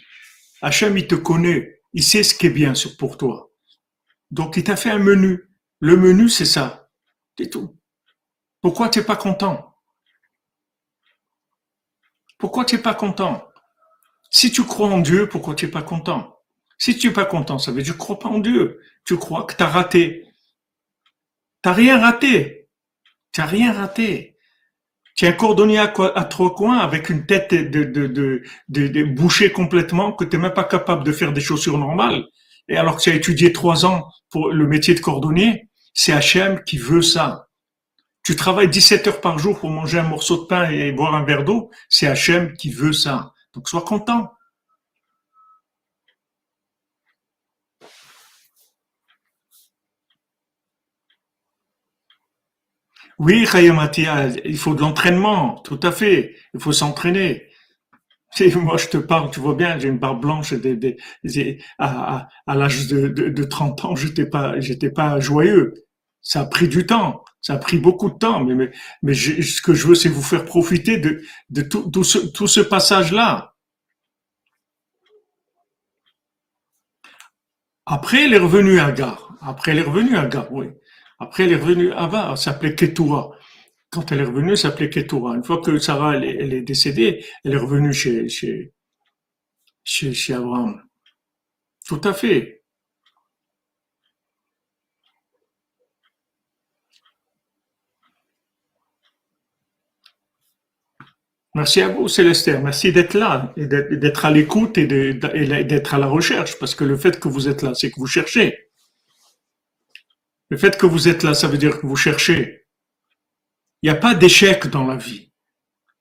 Hachem, 0.60 0.98
il 0.98 1.06
te 1.06 1.14
connaît, 1.14 1.80
il 1.94 2.02
sait 2.02 2.22
ce 2.22 2.34
qui 2.34 2.46
est 2.46 2.50
bien 2.50 2.74
pour 2.98 3.16
toi. 3.16 3.50
Donc, 4.30 4.58
il 4.58 4.64
t'a 4.64 4.76
fait 4.76 4.90
un 4.90 4.98
menu. 4.98 5.50
Le 5.80 5.96
menu, 5.96 6.28
c'est 6.28 6.44
ça. 6.44 6.90
C'est 7.38 7.48
tout. 7.48 7.78
Pourquoi 8.60 8.90
tu 8.90 8.98
n'es 8.98 9.06
pas 9.06 9.16
content? 9.16 9.74
Pourquoi 12.36 12.66
tu 12.66 12.76
n'es 12.76 12.82
pas 12.82 12.94
content? 12.94 13.48
Si 14.30 14.52
tu 14.52 14.62
crois 14.64 14.88
en 14.88 14.98
Dieu, 14.98 15.26
pourquoi 15.26 15.54
tu 15.54 15.64
n'es 15.64 15.70
pas 15.70 15.82
content? 15.82 16.38
Si 16.76 16.98
tu 16.98 17.06
n'es 17.06 17.12
pas 17.14 17.24
content, 17.24 17.58
ça 17.58 17.72
veut 17.72 17.80
dire 17.80 17.94
que 17.94 17.98
tu 17.98 18.04
crois 18.04 18.18
pas 18.18 18.28
en 18.28 18.38
Dieu. 18.38 18.82
Tu 19.06 19.16
crois 19.16 19.44
que 19.44 19.54
tu 19.54 19.62
as 19.62 19.68
raté. 19.68 20.26
Tu 21.62 21.68
n'as 21.70 21.72
rien 21.72 21.98
raté. 21.98 22.68
Tu 23.32 23.40
n'as 23.40 23.46
rien 23.46 23.72
raté. 23.72 24.35
Tu 25.16 25.24
es 25.24 25.28
un 25.28 25.32
cordonnier 25.32 25.78
à, 25.78 25.88
trois 25.88 26.54
coins 26.54 26.76
avec 26.76 27.08
une 27.08 27.24
tête 27.24 27.54
de, 27.54 27.84
de, 28.68 29.04
bouchée 29.04 29.50
complètement 29.50 30.12
que 30.12 30.24
tu 30.24 30.36
n'es 30.36 30.42
même 30.42 30.52
pas 30.52 30.64
capable 30.64 31.04
de 31.04 31.12
faire 31.12 31.32
des 31.32 31.40
chaussures 31.40 31.78
normales. 31.78 32.26
Et 32.68 32.76
alors 32.76 32.96
que 32.96 33.02
tu 33.02 33.10
as 33.10 33.14
étudié 33.14 33.50
trois 33.52 33.86
ans 33.86 34.08
pour 34.30 34.50
le 34.50 34.66
métier 34.66 34.94
de 34.94 35.00
cordonnier, 35.00 35.70
c'est 35.94 36.12
Hachem 36.12 36.62
qui 36.64 36.76
veut 36.76 37.00
ça. 37.00 37.48
Tu 38.24 38.36
travailles 38.36 38.68
17 38.68 39.06
heures 39.06 39.20
par 39.22 39.38
jour 39.38 39.58
pour 39.58 39.70
manger 39.70 40.00
un 40.00 40.08
morceau 40.08 40.36
de 40.42 40.46
pain 40.46 40.68
et 40.68 40.92
boire 40.92 41.14
un 41.14 41.24
verre 41.24 41.44
d'eau, 41.44 41.70
c'est 41.88 42.06
Hachem 42.06 42.52
qui 42.52 42.70
veut 42.70 42.92
ça. 42.92 43.32
Donc 43.54 43.70
sois 43.70 43.82
content. 43.82 44.32
Oui, 53.18 53.46
Mathia, 53.72 54.28
il 54.44 54.58
faut 54.58 54.74
de 54.74 54.80
l'entraînement, 54.80 55.58
tout 55.64 55.80
à 55.82 55.90
fait. 55.92 56.34
Il 56.54 56.60
faut 56.60 56.72
s'entraîner. 56.72 57.48
Moi, 58.56 58.76
je 58.76 58.88
te 58.88 58.98
parle, 58.98 59.30
tu 59.30 59.40
vois 59.40 59.54
bien, 59.54 59.78
j'ai 59.78 59.88
une 59.88 59.98
barbe 59.98 60.20
blanche. 60.20 60.52
à, 61.78 62.28
l'âge 62.46 62.86
de, 62.88 63.44
30 63.44 63.84
ans, 63.84 63.96
j'étais 63.96 64.26
pas, 64.26 64.54
pas 64.94 65.20
joyeux. 65.20 65.74
Ça 66.20 66.40
a 66.40 66.46
pris 66.46 66.68
du 66.68 66.86
temps. 66.86 67.24
Ça 67.40 67.54
a 67.54 67.58
pris 67.58 67.78
beaucoup 67.78 68.10
de 68.10 68.18
temps. 68.18 68.44
Mais, 68.44 69.14
ce 69.14 69.62
que 69.62 69.74
je 69.74 69.86
veux, 69.86 69.94
c'est 69.94 70.08
vous 70.08 70.22
faire 70.22 70.44
profiter 70.44 70.98
de, 70.98 71.22
de 71.50 71.62
tout, 71.62 72.04
ce, 72.04 72.18
tout 72.18 72.48
ce 72.48 72.60
passage-là. 72.60 73.54
Après, 77.86 78.24
elle 78.24 78.34
est 78.34 78.38
revenue 78.38 78.80
à 78.80 78.90
Gare. 78.90 79.32
Après, 79.40 79.70
elle 79.70 79.78
est 79.78 79.82
revenue 79.82 80.16
à 80.16 80.26
Gare, 80.26 80.52
oui. 80.52 80.66
Après, 81.18 81.44
elle 81.44 81.52
est 81.52 81.56
revenue 81.56 81.92
à 81.92 82.08
Gare, 82.08 82.32
elle 82.32 82.36
s'appelait 82.36 82.74
Ketura. 82.74 83.32
Quand 83.90 84.12
elle 84.12 84.20
est 84.20 84.24
revenue, 84.24 84.50
elle 84.52 84.58
s'appelait 84.58 84.90
Ketura. 84.90 85.34
Une 85.34 85.44
fois 85.44 85.60
que 85.62 85.78
Sarah, 85.78 86.16
elle 86.16 86.52
est, 86.52 86.62
décédée, 86.62 87.24
elle 87.44 87.54
est 87.54 87.58
revenue 87.58 87.92
chez, 87.92 88.28
chez, 88.28 88.72
chez, 89.84 90.34
Abraham. 90.34 90.82
Tout 91.86 92.00
à 92.04 92.12
fait. 92.12 92.62
Merci 101.54 101.80
à 101.80 101.88
vous, 101.88 102.06
Célestin. 102.08 102.60
Merci 102.60 102.92
d'être 102.92 103.14
là, 103.14 103.54
et 103.56 103.66
d'être 103.66 104.26
à 104.26 104.30
l'écoute 104.30 104.76
et 104.76 104.86
d'être 104.86 105.94
à 105.94 105.98
la 105.98 106.06
recherche, 106.06 106.58
parce 106.58 106.74
que 106.74 106.84
le 106.84 106.98
fait 106.98 107.18
que 107.18 107.28
vous 107.28 107.48
êtes 107.48 107.62
là, 107.62 107.72
c'est 107.74 107.90
que 107.90 107.96
vous 107.98 108.06
cherchez. 108.06 108.65
Le 110.48 110.56
fait 110.56 110.78
que 110.78 110.86
vous 110.86 111.08
êtes 111.08 111.22
là, 111.22 111.34
ça 111.34 111.48
veut 111.48 111.58
dire 111.58 111.80
que 111.80 111.86
vous 111.86 111.96
cherchez. 111.96 112.66
Il 113.82 113.90
n'y 113.90 113.96
a 113.96 114.00
pas 114.00 114.14
d'échec 114.14 114.68
dans 114.68 114.86
la 114.86 114.96
vie. 114.96 115.32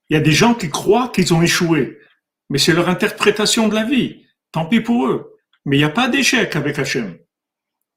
Il 0.08 0.14
y 0.14 0.16
a 0.16 0.22
des 0.22 0.32
gens 0.32 0.54
qui 0.54 0.70
croient 0.70 1.08
qu'ils 1.08 1.34
ont 1.34 1.42
échoué, 1.42 1.98
mais 2.48 2.58
c'est 2.58 2.72
leur 2.72 2.88
interprétation 2.88 3.68
de 3.68 3.74
la 3.74 3.84
vie. 3.84 4.24
Tant 4.52 4.66
pis 4.66 4.80
pour 4.80 5.06
eux. 5.06 5.36
Mais 5.64 5.76
il 5.76 5.80
n'y 5.80 5.84
a 5.84 5.90
pas 5.90 6.08
d'échec 6.08 6.54
avec 6.54 6.78
Hachem. 6.78 7.18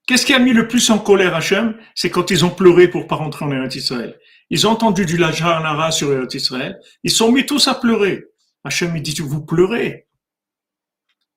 Qu'est-ce 0.08 0.26
qui 0.26 0.34
a 0.34 0.40
mis 0.40 0.54
le 0.54 0.68
plus 0.68 0.90
en 0.90 0.98
colère 0.98 1.36
Hachem? 1.36 1.78
C'est 1.94 2.10
quand 2.10 2.32
ils 2.32 2.44
ont 2.44 2.50
pleuré 2.50 2.88
pour 2.88 3.06
pas 3.06 3.16
rentrer 3.16 3.46
en 3.46 3.52
Eretz 3.52 3.76
Israël. 3.76 4.20
Ils 4.50 4.66
ont 4.66 4.72
entendu 4.72 5.06
du 5.06 5.18
Lajara 5.18 5.92
sur 5.92 6.12
Eretz 6.12 6.34
Israël. 6.34 6.80
Ils 7.04 7.12
sont 7.12 7.32
mis 7.32 7.46
tous 7.46 7.68
à 7.68 7.76
pleurer. 7.76 8.26
Hachem, 8.64 8.96
il 8.96 9.04
dit, 9.04 9.16
vous 9.22 9.46
pleurez. 9.46 10.08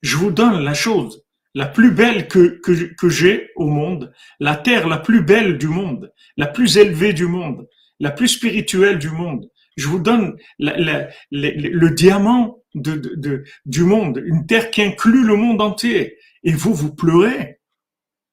Je 0.01 0.17
vous 0.17 0.31
donne 0.31 0.65
la 0.65 0.73
chose 0.73 1.22
la 1.55 1.67
plus 1.67 1.91
belle 1.91 2.29
que, 2.29 2.61
que, 2.61 2.95
que 2.95 3.09
j'ai 3.09 3.51
au 3.57 3.67
monde, 3.67 4.13
la 4.41 4.57
terre 4.57 4.89
la 4.89 4.99
plus 4.99 5.23
belle 5.23 5.59
du 5.59 5.69
monde, 5.69 6.13
la 6.37 6.47
plus 6.47 6.79
élevée 6.79 7.13
du 7.13 7.27
monde, 7.27 7.69
la 8.01 8.11
plus 8.11 8.29
spirituelle 8.29 8.99
du 8.99 9.11
monde. 9.11 9.49
Je 9.77 9.89
vous 9.89 10.01
donne 10.01 10.37
le 10.59 11.89
diamant 11.89 12.63
de, 12.75 12.95
de, 12.95 13.45
du 13.67 13.85
monde, 13.85 14.23
une 14.25 14.47
terre 14.47 14.71
qui 14.71 14.83
inclut 14.83 15.25
le 15.25 15.37
monde 15.37 15.61
entier. 15.61 16.19
Et 16.43 16.53
vous, 16.53 16.75
vous 16.75 16.95
pleurez. 16.95 17.61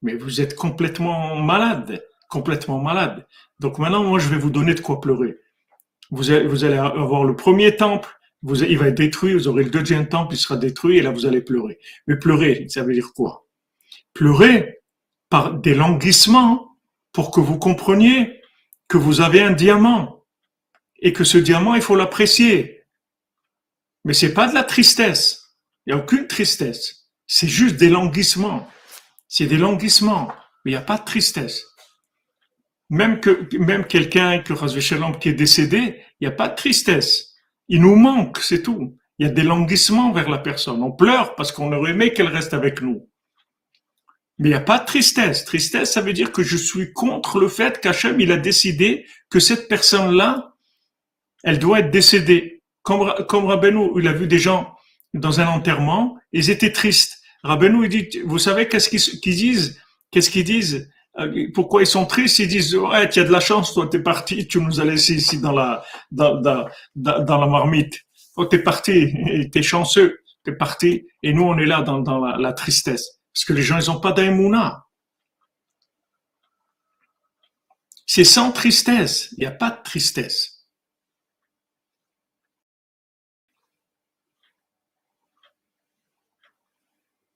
Mais 0.02 0.16
vous 0.16 0.42
êtes 0.42 0.56
complètement 0.56 1.36
malade, 1.36 2.04
complètement 2.30 2.80
malade. 2.80 3.26
Donc 3.60 3.80
maintenant, 3.80 4.04
moi, 4.04 4.20
je 4.20 4.30
vais 4.30 4.38
vous 4.38 4.50
donner 4.50 4.74
de 4.74 4.82
quoi 4.82 5.02
pleurer. 5.02 5.36
Vous 6.12 6.24
vous 6.24 6.64
allez 6.64 6.78
avoir 6.78 7.24
le 7.24 7.36
premier 7.36 7.76
temple, 7.76 8.10
vous, 8.42 8.64
il 8.64 8.78
va 8.78 8.88
être 8.88 8.98
détruit, 8.98 9.34
vous 9.34 9.48
aurez 9.48 9.64
le 9.64 9.70
deuxième 9.70 10.08
temple, 10.08 10.36
il 10.36 10.38
sera 10.38 10.56
détruit, 10.56 10.98
et 10.98 11.02
là, 11.02 11.12
vous 11.12 11.26
allez 11.26 11.42
pleurer. 11.42 11.80
Mais 12.08 12.18
pleurer, 12.18 12.66
ça 12.70 12.84
veut 12.84 12.94
dire 12.94 13.12
quoi? 13.14 13.48
Pleurer 14.14 14.82
par 15.30 15.56
des 15.56 15.76
languissements 15.76 16.78
pour 17.12 17.32
que 17.32 17.40
vous 17.40 17.58
compreniez 17.58 18.42
que 18.88 18.98
vous 18.98 19.22
avez 19.22 19.42
un 19.42 19.52
diamant 19.52 20.26
et 21.02 21.14
que 21.14 21.24
ce 21.24 21.38
diamant, 21.38 21.76
il 21.76 21.82
faut 21.82 21.96
l'apprécier. 21.96 22.84
Mais 24.06 24.14
c'est 24.14 24.34
pas 24.34 24.48
de 24.48 24.54
la 24.54 24.64
tristesse. 24.64 25.56
Il 25.86 25.94
n'y 25.94 26.00
a 26.00 26.04
aucune 26.04 26.28
tristesse. 26.28 27.10
C'est 27.28 27.48
juste 27.48 27.78
des 27.78 27.90
languissements. 27.90 28.68
C'est 29.28 29.46
des 29.46 29.58
languissements. 29.58 30.28
Mais 30.64 30.72
il 30.72 30.74
n'y 30.74 30.78
a 30.78 30.82
pas 30.82 30.98
de 30.98 31.06
tristesse. 31.06 31.66
Même 32.90 33.20
que, 33.20 33.56
même 33.58 33.86
quelqu'un 33.86 34.40
que 34.40 35.20
qui 35.20 35.30
est 35.30 35.34
décédé, 35.34 36.04
il 36.20 36.28
n'y 36.28 36.34
a 36.34 36.36
pas 36.36 36.50
de 36.50 36.56
tristesse. 36.56 37.29
Il 37.70 37.82
nous 37.82 37.96
manque, 37.96 38.40
c'est 38.40 38.64
tout. 38.64 38.98
Il 39.20 39.28
y 39.28 39.30
a 39.30 39.32
des 39.32 39.44
languissements 39.44 40.12
vers 40.12 40.30
la 40.30 40.40
personne. 40.40 40.82
On 40.82 40.92
pleure 40.92 41.36
parce 41.36 41.52
qu'on 41.52 41.72
aurait 41.72 41.92
aimé 41.92 42.14
qu'elle 42.14 42.28
reste 42.28 42.54
avec 42.54 42.82
nous. 42.82 43.08
Mais 44.40 44.50
il 44.50 44.52
n'y 44.52 44.58
a 44.58 44.62
pas 44.62 44.80
de 44.80 44.86
tristesse. 44.86 45.46
Tristesse, 45.46 45.94
ça 45.94 46.02
veut 46.02 46.14
dire 46.14 46.32
que 46.32 46.44
je 46.44 46.58
suis 46.58 46.94
contre 46.94 47.40
le 47.40 47.50
fait 47.50 47.80
qu'Hachem, 47.80 48.20
a 48.32 48.38
décidé 48.38 49.06
que 49.30 49.40
cette 49.40 49.68
personne-là, 49.68 50.56
elle 51.44 51.60
doit 51.60 51.80
être 51.80 51.92
décédée. 51.92 52.64
Comme, 52.82 53.14
comme 53.28 53.46
il 53.98 54.08
a 54.08 54.14
vu 54.14 54.26
des 54.26 54.40
gens 54.40 54.74
dans 55.14 55.42
un 55.42 55.48
enterrement, 55.48 56.18
ils 56.32 56.50
étaient 56.50 56.72
tristes. 56.72 57.20
Rabbeinu, 57.44 57.86
il 57.86 57.90
dit, 57.90 58.20
vous 58.26 58.40
savez 58.40 58.68
qu'est-ce 58.68 58.90
qu'ils 58.90 59.36
disent? 59.36 59.80
Qu'est-ce 60.12 60.30
qu'ils 60.30 60.46
disent? 60.46 60.90
Pourquoi 61.54 61.82
ils 61.82 61.88
sont 61.88 62.06
tristes? 62.06 62.40
Ils 62.40 62.48
disent, 62.48 62.76
ouais, 62.76 63.10
tu 63.10 63.20
as 63.20 63.24
de 63.24 63.32
la 63.32 63.40
chance, 63.40 63.74
toi, 63.74 63.88
t'es 63.88 64.02
parti, 64.02 64.48
tu 64.48 64.60
nous 64.62 64.80
as 64.80 64.86
laissé 64.86 65.16
ici 65.16 65.40
dans 65.40 65.52
la, 65.52 65.84
dans, 66.12 66.42
la 66.96 67.48
marmite. 67.48 68.00
Oh, 68.36 68.46
t'es 68.46 68.60
parti, 68.60 69.14
t'es 69.52 69.62
chanceux, 69.62 70.20
t'es 70.44 70.56
parti, 70.56 71.08
et 71.24 71.34
nous, 71.34 71.44
on 71.44 71.58
est 71.58 71.66
là 71.66 71.82
dans, 71.82 72.20
la, 72.20 72.54
tristesse. 72.54 73.20
Parce 73.34 73.46
que 73.46 73.54
les 73.54 73.62
gens, 73.62 73.78
ils 73.78 73.92
ont 73.92 74.00
pas 74.00 74.12
d'aïmouna. 74.12 74.86
C'est 78.06 78.24
sans 78.24 78.52
tristesse. 78.52 79.34
Il 79.38 79.42
n'y 79.42 79.46
a 79.46 79.52
pas 79.52 79.70
de 79.70 79.82
tristesse. 79.84 80.66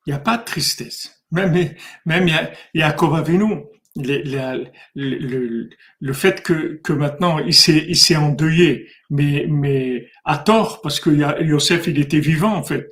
Il 0.06 0.10
n'y 0.10 0.15
a 0.15 0.19
pas 0.19 0.38
de 0.38 0.43
tristesse. 0.43 1.23
Même, 1.34 1.74
même 2.06 2.30
Yaakov 2.76 3.15
Avinu, 3.15 3.63
le, 3.96 4.65
le, 4.96 5.69
le, 6.00 6.13
fait 6.13 6.43
que, 6.43 6.80
que 6.84 6.93
maintenant 6.93 7.39
il 7.39 7.56
s'est, 7.56 7.86
il 7.88 7.96
s'est 7.96 8.15
endeuillé, 8.15 8.88
mais, 9.10 9.48
mais 9.50 10.10
à 10.26 10.38
tort, 10.38 10.82
parce 10.82 11.00
que 11.00 11.10
Yosef, 11.43 11.88
il 11.88 12.00
était 12.00 12.19
vivant 12.19 12.56
en 12.56 12.63
fait. 12.63 12.88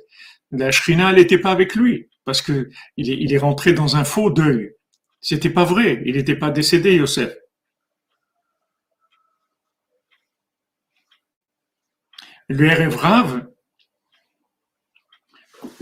La 0.50 0.72
Shrina, 0.72 1.10
elle 1.10 1.16
n'était 1.16 1.38
pas 1.38 1.52
avec 1.52 1.76
lui, 1.76 2.08
parce 2.24 2.42
que 2.42 2.68
il 2.96 3.10
est, 3.10 3.16
il 3.16 3.32
est 3.32 3.38
rentré 3.38 3.72
dans 3.74 3.94
un 3.96 4.04
faux 4.04 4.30
deuil. 4.30 4.72
C'était 5.20 5.50
pas 5.50 5.64
vrai, 5.64 6.02
il 6.04 6.16
n'était 6.16 6.34
pas 6.36 6.50
décédé, 6.50 6.96
Yosef. 6.96 7.32
Le 12.48 12.66
Erev 12.66 13.46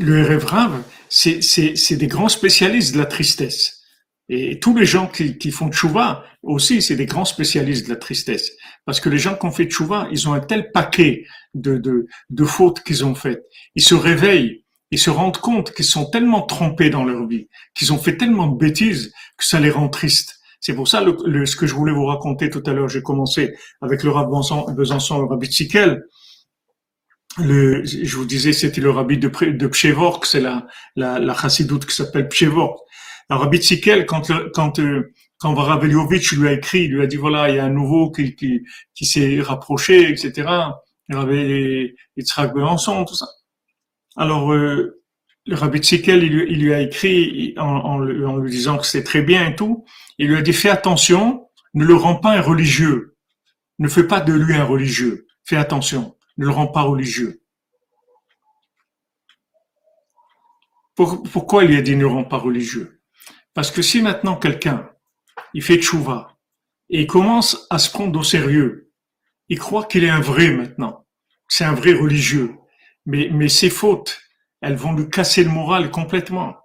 le 0.00 0.18
Erev 0.18 0.44
c'est 1.08 1.96
des 1.96 2.06
grands 2.06 2.28
spécialistes 2.28 2.94
de 2.94 2.98
la 2.98 3.06
tristesse. 3.06 3.82
Et 4.28 4.60
tous 4.60 4.76
les 4.76 4.86
gens 4.86 5.08
qui, 5.08 5.38
qui 5.38 5.50
font 5.50 5.70
tchouva 5.70 6.24
aussi, 6.42 6.82
c'est 6.82 6.94
des 6.94 7.06
grands 7.06 7.24
spécialistes 7.24 7.86
de 7.86 7.90
la 7.90 7.96
tristesse. 7.96 8.52
Parce 8.86 9.00
que 9.00 9.08
les 9.08 9.18
gens 9.18 9.34
qui 9.34 9.44
ont 9.44 9.50
fait 9.50 9.66
tchouva, 9.66 10.08
ils 10.12 10.28
ont 10.28 10.32
un 10.32 10.40
tel 10.40 10.70
paquet 10.70 11.24
de, 11.54 11.78
de, 11.78 12.06
de 12.30 12.44
fautes 12.44 12.82
qu'ils 12.84 13.04
ont 13.04 13.16
faites. 13.16 13.42
Ils 13.74 13.82
se 13.82 13.94
réveillent, 13.94 14.64
ils 14.92 15.00
se 15.00 15.10
rendent 15.10 15.38
compte 15.38 15.72
qu'ils 15.72 15.84
sont 15.84 16.08
tellement 16.08 16.42
trompés 16.42 16.90
dans 16.90 17.04
leur 17.04 17.26
vie, 17.26 17.48
qu'ils 17.74 17.92
ont 17.92 17.98
fait 17.98 18.16
tellement 18.16 18.46
de 18.46 18.56
bêtises 18.56 19.12
que 19.36 19.44
ça 19.44 19.58
les 19.58 19.70
rend 19.70 19.88
tristes. 19.88 20.38
C'est 20.60 20.74
pour 20.74 20.86
ça 20.86 21.02
le, 21.02 21.46
ce 21.46 21.56
que 21.56 21.66
je 21.66 21.74
voulais 21.74 21.92
vous 21.92 22.06
raconter 22.06 22.50
tout 22.50 22.62
à 22.66 22.72
l'heure. 22.72 22.88
J'ai 22.88 23.02
commencé 23.02 23.54
avec 23.80 24.04
le 24.04 24.10
rabbin 24.10 24.42
Besançon, 24.74 25.18
le 25.18 25.26
rabbi 25.26 25.46
Tzikel, 25.46 26.04
le, 27.40 27.84
je 27.84 28.16
vous 28.16 28.24
disais, 28.24 28.52
c'était 28.52 28.80
le 28.80 28.90
rabbi 28.90 29.18
de, 29.18 29.28
de 29.28 29.66
Pchevork, 29.66 30.26
c'est 30.26 30.40
la, 30.40 30.66
la, 30.96 31.18
la 31.18 31.34
chassidoute 31.34 31.86
qui 31.86 31.94
s'appelle 31.94 32.28
Pchevork. 32.28 32.78
Le 33.28 33.36
rabbi 33.36 33.58
Tzikel, 33.58 34.06
quand, 34.06 34.30
quand, 34.54 34.78
euh, 34.80 35.12
quand 35.38 35.54
Varaveliovitch 35.54 36.32
lui 36.32 36.48
a 36.48 36.52
écrit, 36.52 36.84
il 36.84 36.92
lui 36.92 37.02
a 37.02 37.06
dit, 37.06 37.16
voilà, 37.16 37.48
il 37.48 37.56
y 37.56 37.58
a 37.58 37.64
un 37.64 37.70
nouveau 37.70 38.10
qui, 38.10 38.34
qui, 38.34 38.62
qui 38.94 39.06
s'est 39.06 39.40
rapproché, 39.40 40.10
etc. 40.10 40.48
Il 41.08 41.16
avait 41.16 41.94
Yitzhak 42.16 42.52
Besançon, 42.54 43.04
tout 43.04 43.14
ça. 43.14 43.26
Alors, 44.16 44.52
euh, 44.52 45.00
le 45.46 45.54
rabbi 45.54 45.78
Tzikel, 45.78 46.22
il, 46.22 46.32
il, 46.50 46.62
lui 46.62 46.74
a 46.74 46.80
écrit 46.80 47.54
en, 47.56 47.64
en, 47.64 48.24
en 48.26 48.36
lui 48.36 48.50
disant 48.50 48.78
que 48.78 48.86
c'était 48.86 49.04
très 49.04 49.22
bien 49.22 49.48
et 49.48 49.56
tout. 49.56 49.84
Il 50.18 50.28
lui 50.28 50.36
a 50.36 50.42
dit, 50.42 50.52
fais 50.52 50.68
attention, 50.68 51.48
ne 51.74 51.84
le 51.84 51.94
rends 51.94 52.16
pas 52.16 52.36
un 52.36 52.42
religieux. 52.42 53.16
Ne 53.78 53.88
fais 53.88 54.04
pas 54.04 54.20
de 54.20 54.32
lui 54.32 54.54
un 54.54 54.64
religieux. 54.64 55.26
Fais 55.44 55.56
attention 55.56 56.14
ne 56.38 56.46
le 56.46 56.50
rend 56.50 56.66
pas 56.66 56.82
religieux. 56.82 57.42
Pourquoi 60.94 61.64
il 61.64 61.76
a 61.76 61.82
dit 61.82 61.96
ne 61.96 62.04
rend 62.04 62.24
pas 62.24 62.36
religieux? 62.36 63.00
Parce 63.54 63.70
que 63.70 63.82
si 63.82 64.02
maintenant 64.02 64.36
quelqu'un, 64.36 64.90
il 65.54 65.62
fait 65.62 65.78
tchouva, 65.78 66.36
et 66.90 67.02
il 67.02 67.06
commence 67.06 67.66
à 67.70 67.78
se 67.78 67.90
prendre 67.90 68.18
au 68.18 68.22
sérieux, 68.22 68.92
il 69.48 69.58
croit 69.58 69.84
qu'il 69.84 70.04
est 70.04 70.10
un 70.10 70.20
vrai 70.20 70.50
maintenant, 70.50 71.06
c'est 71.48 71.64
un 71.64 71.74
vrai 71.74 71.94
religieux, 71.94 72.54
mais, 73.06 73.28
mais 73.32 73.48
ses 73.48 73.70
fautes, 73.70 74.20
elles 74.60 74.76
vont 74.76 74.92
lui 74.92 75.08
casser 75.08 75.42
le 75.42 75.50
moral 75.50 75.90
complètement. 75.90 76.56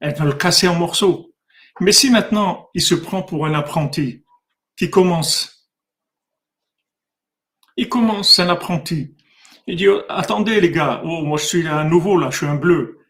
Elles 0.00 0.14
vont 0.14 0.26
le 0.26 0.34
casser 0.34 0.68
en 0.68 0.74
morceaux. 0.74 1.32
Mais 1.80 1.92
si 1.92 2.10
maintenant 2.10 2.68
il 2.74 2.82
se 2.82 2.94
prend 2.94 3.22
pour 3.22 3.46
un 3.46 3.54
apprenti 3.54 4.24
qui 4.76 4.90
commence 4.90 5.55
il 7.76 7.88
commence, 7.88 8.38
un 8.38 8.48
apprenti. 8.48 9.14
Il 9.66 9.76
dit, 9.76 9.86
attendez 10.08 10.60
les 10.60 10.70
gars, 10.70 11.02
oh, 11.04 11.22
moi 11.22 11.38
je 11.38 11.44
suis 11.44 11.66
un 11.66 11.84
nouveau 11.84 12.18
là, 12.18 12.30
je 12.30 12.38
suis 12.38 12.46
un 12.46 12.54
bleu. 12.54 13.00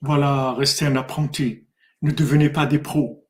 Voilà, 0.00 0.54
restez 0.54 0.84
un 0.84 0.96
apprenti. 0.96 1.66
Ne 2.02 2.10
devenez 2.10 2.50
pas 2.50 2.66
des 2.66 2.80
pros. 2.80 3.28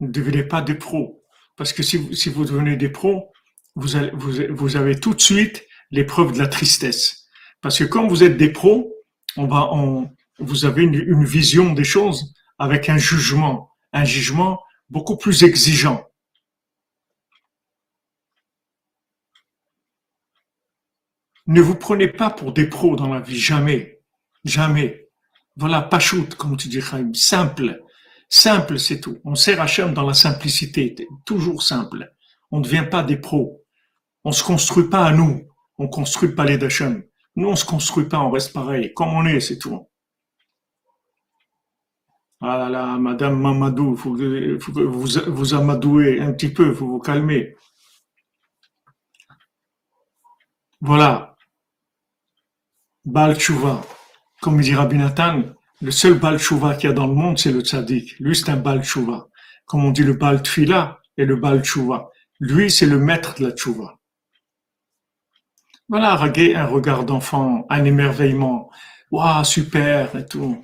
Ne 0.00 0.08
devenez 0.08 0.42
pas 0.42 0.60
des 0.60 0.74
pros. 0.74 1.24
Parce 1.56 1.72
que 1.72 1.82
si 1.82 1.96
vous, 1.96 2.44
devenez 2.44 2.76
des 2.76 2.90
pros, 2.90 3.32
vous 3.76 3.96
avez, 3.96 5.00
tout 5.00 5.14
de 5.14 5.20
suite 5.20 5.64
l'épreuve 5.90 6.32
de 6.32 6.38
la 6.38 6.48
tristesse. 6.48 7.28
Parce 7.62 7.78
que 7.78 7.84
quand 7.84 8.06
vous 8.06 8.22
êtes 8.22 8.36
des 8.36 8.50
pros, 8.50 8.92
vous 9.36 10.64
avez 10.66 10.82
une 10.82 11.24
vision 11.24 11.72
des 11.72 11.84
choses 11.84 12.34
avec 12.58 12.90
un 12.90 12.98
jugement. 12.98 13.70
Un 13.94 14.04
jugement 14.04 14.60
beaucoup 14.90 15.16
plus 15.16 15.42
exigeant. 15.44 16.04
Ne 21.46 21.60
vous 21.60 21.76
prenez 21.76 22.08
pas 22.08 22.30
pour 22.30 22.52
des 22.52 22.66
pros 22.66 22.96
dans 22.96 23.12
la 23.12 23.20
vie, 23.20 23.38
jamais, 23.38 24.00
jamais. 24.44 25.08
Voilà, 25.56 25.80
pas 25.80 26.00
shoot, 26.00 26.34
comme 26.34 26.56
tu 26.56 26.68
dis, 26.68 26.82
simple. 27.14 27.82
Simple, 28.28 28.78
c'est 28.78 29.00
tout. 29.00 29.18
On 29.24 29.36
sert 29.36 29.60
Hachem 29.60 29.94
dans 29.94 30.06
la 30.06 30.14
simplicité, 30.14 30.96
toujours 31.24 31.62
simple. 31.62 32.12
On 32.50 32.58
ne 32.58 32.64
devient 32.64 32.86
pas 32.90 33.04
des 33.04 33.16
pros. 33.16 33.64
On 34.24 34.32
se 34.32 34.42
construit 34.42 34.88
pas 34.88 35.04
à 35.04 35.12
nous. 35.12 35.48
On 35.78 35.88
construit 35.88 36.34
pas 36.34 36.44
les 36.44 36.58
d'Hachem. 36.58 37.04
Nous, 37.36 37.48
on 37.48 37.54
se 37.54 37.64
construit 37.64 38.08
pas, 38.08 38.18
on 38.18 38.30
reste 38.30 38.52
pareil. 38.52 38.92
Comme 38.94 39.14
on 39.14 39.26
est, 39.26 39.40
c'est 39.40 39.58
tout. 39.58 39.88
Ah 42.40 42.58
là 42.58 42.68
là, 42.68 42.98
Madame 42.98 43.40
Mamadou, 43.40 43.96
faut, 43.96 44.14
que 44.14 44.80
vous 44.82 45.06
vous 45.32 45.54
amadouez 45.54 46.20
un 46.20 46.32
petit 46.32 46.52
peu, 46.52 46.74
faut 46.74 46.86
vous 46.86 46.98
calmer. 46.98 47.56
Voilà. 50.80 51.36
Baal 53.06 53.36
Comme 54.42 54.60
dit 54.60 54.74
Rabbi 54.74 54.96
Nathan, 54.96 55.42
le 55.80 55.90
seul 55.90 56.14
Baal 56.14 56.38
qu'il 56.38 56.84
y 56.84 56.86
a 56.86 56.92
dans 56.92 57.06
le 57.06 57.14
monde, 57.14 57.38
c'est 57.38 57.52
le 57.52 57.60
tzaddik. 57.60 58.18
Lui, 58.18 58.36
c'est 58.36 58.50
un 58.50 58.56
Baal 58.56 58.82
Comme 59.64 59.84
on 59.84 59.90
dit 59.90 60.02
le 60.02 60.12
Baal 60.12 60.42
Tfila 60.42 61.00
et 61.16 61.24
le 61.24 61.36
Baal 61.36 61.62
Lui, 62.40 62.70
c'est 62.70 62.86
le 62.86 62.98
maître 62.98 63.34
de 63.38 63.46
la 63.46 63.52
Tchouva. 63.52 63.98
Voilà, 65.88 66.12
un 66.20 66.66
regard 66.66 67.04
d'enfant, 67.04 67.64
un 67.70 67.84
émerveillement. 67.84 68.70
Waouh, 69.10 69.44
super, 69.44 70.14
et 70.16 70.26
tout. 70.26 70.62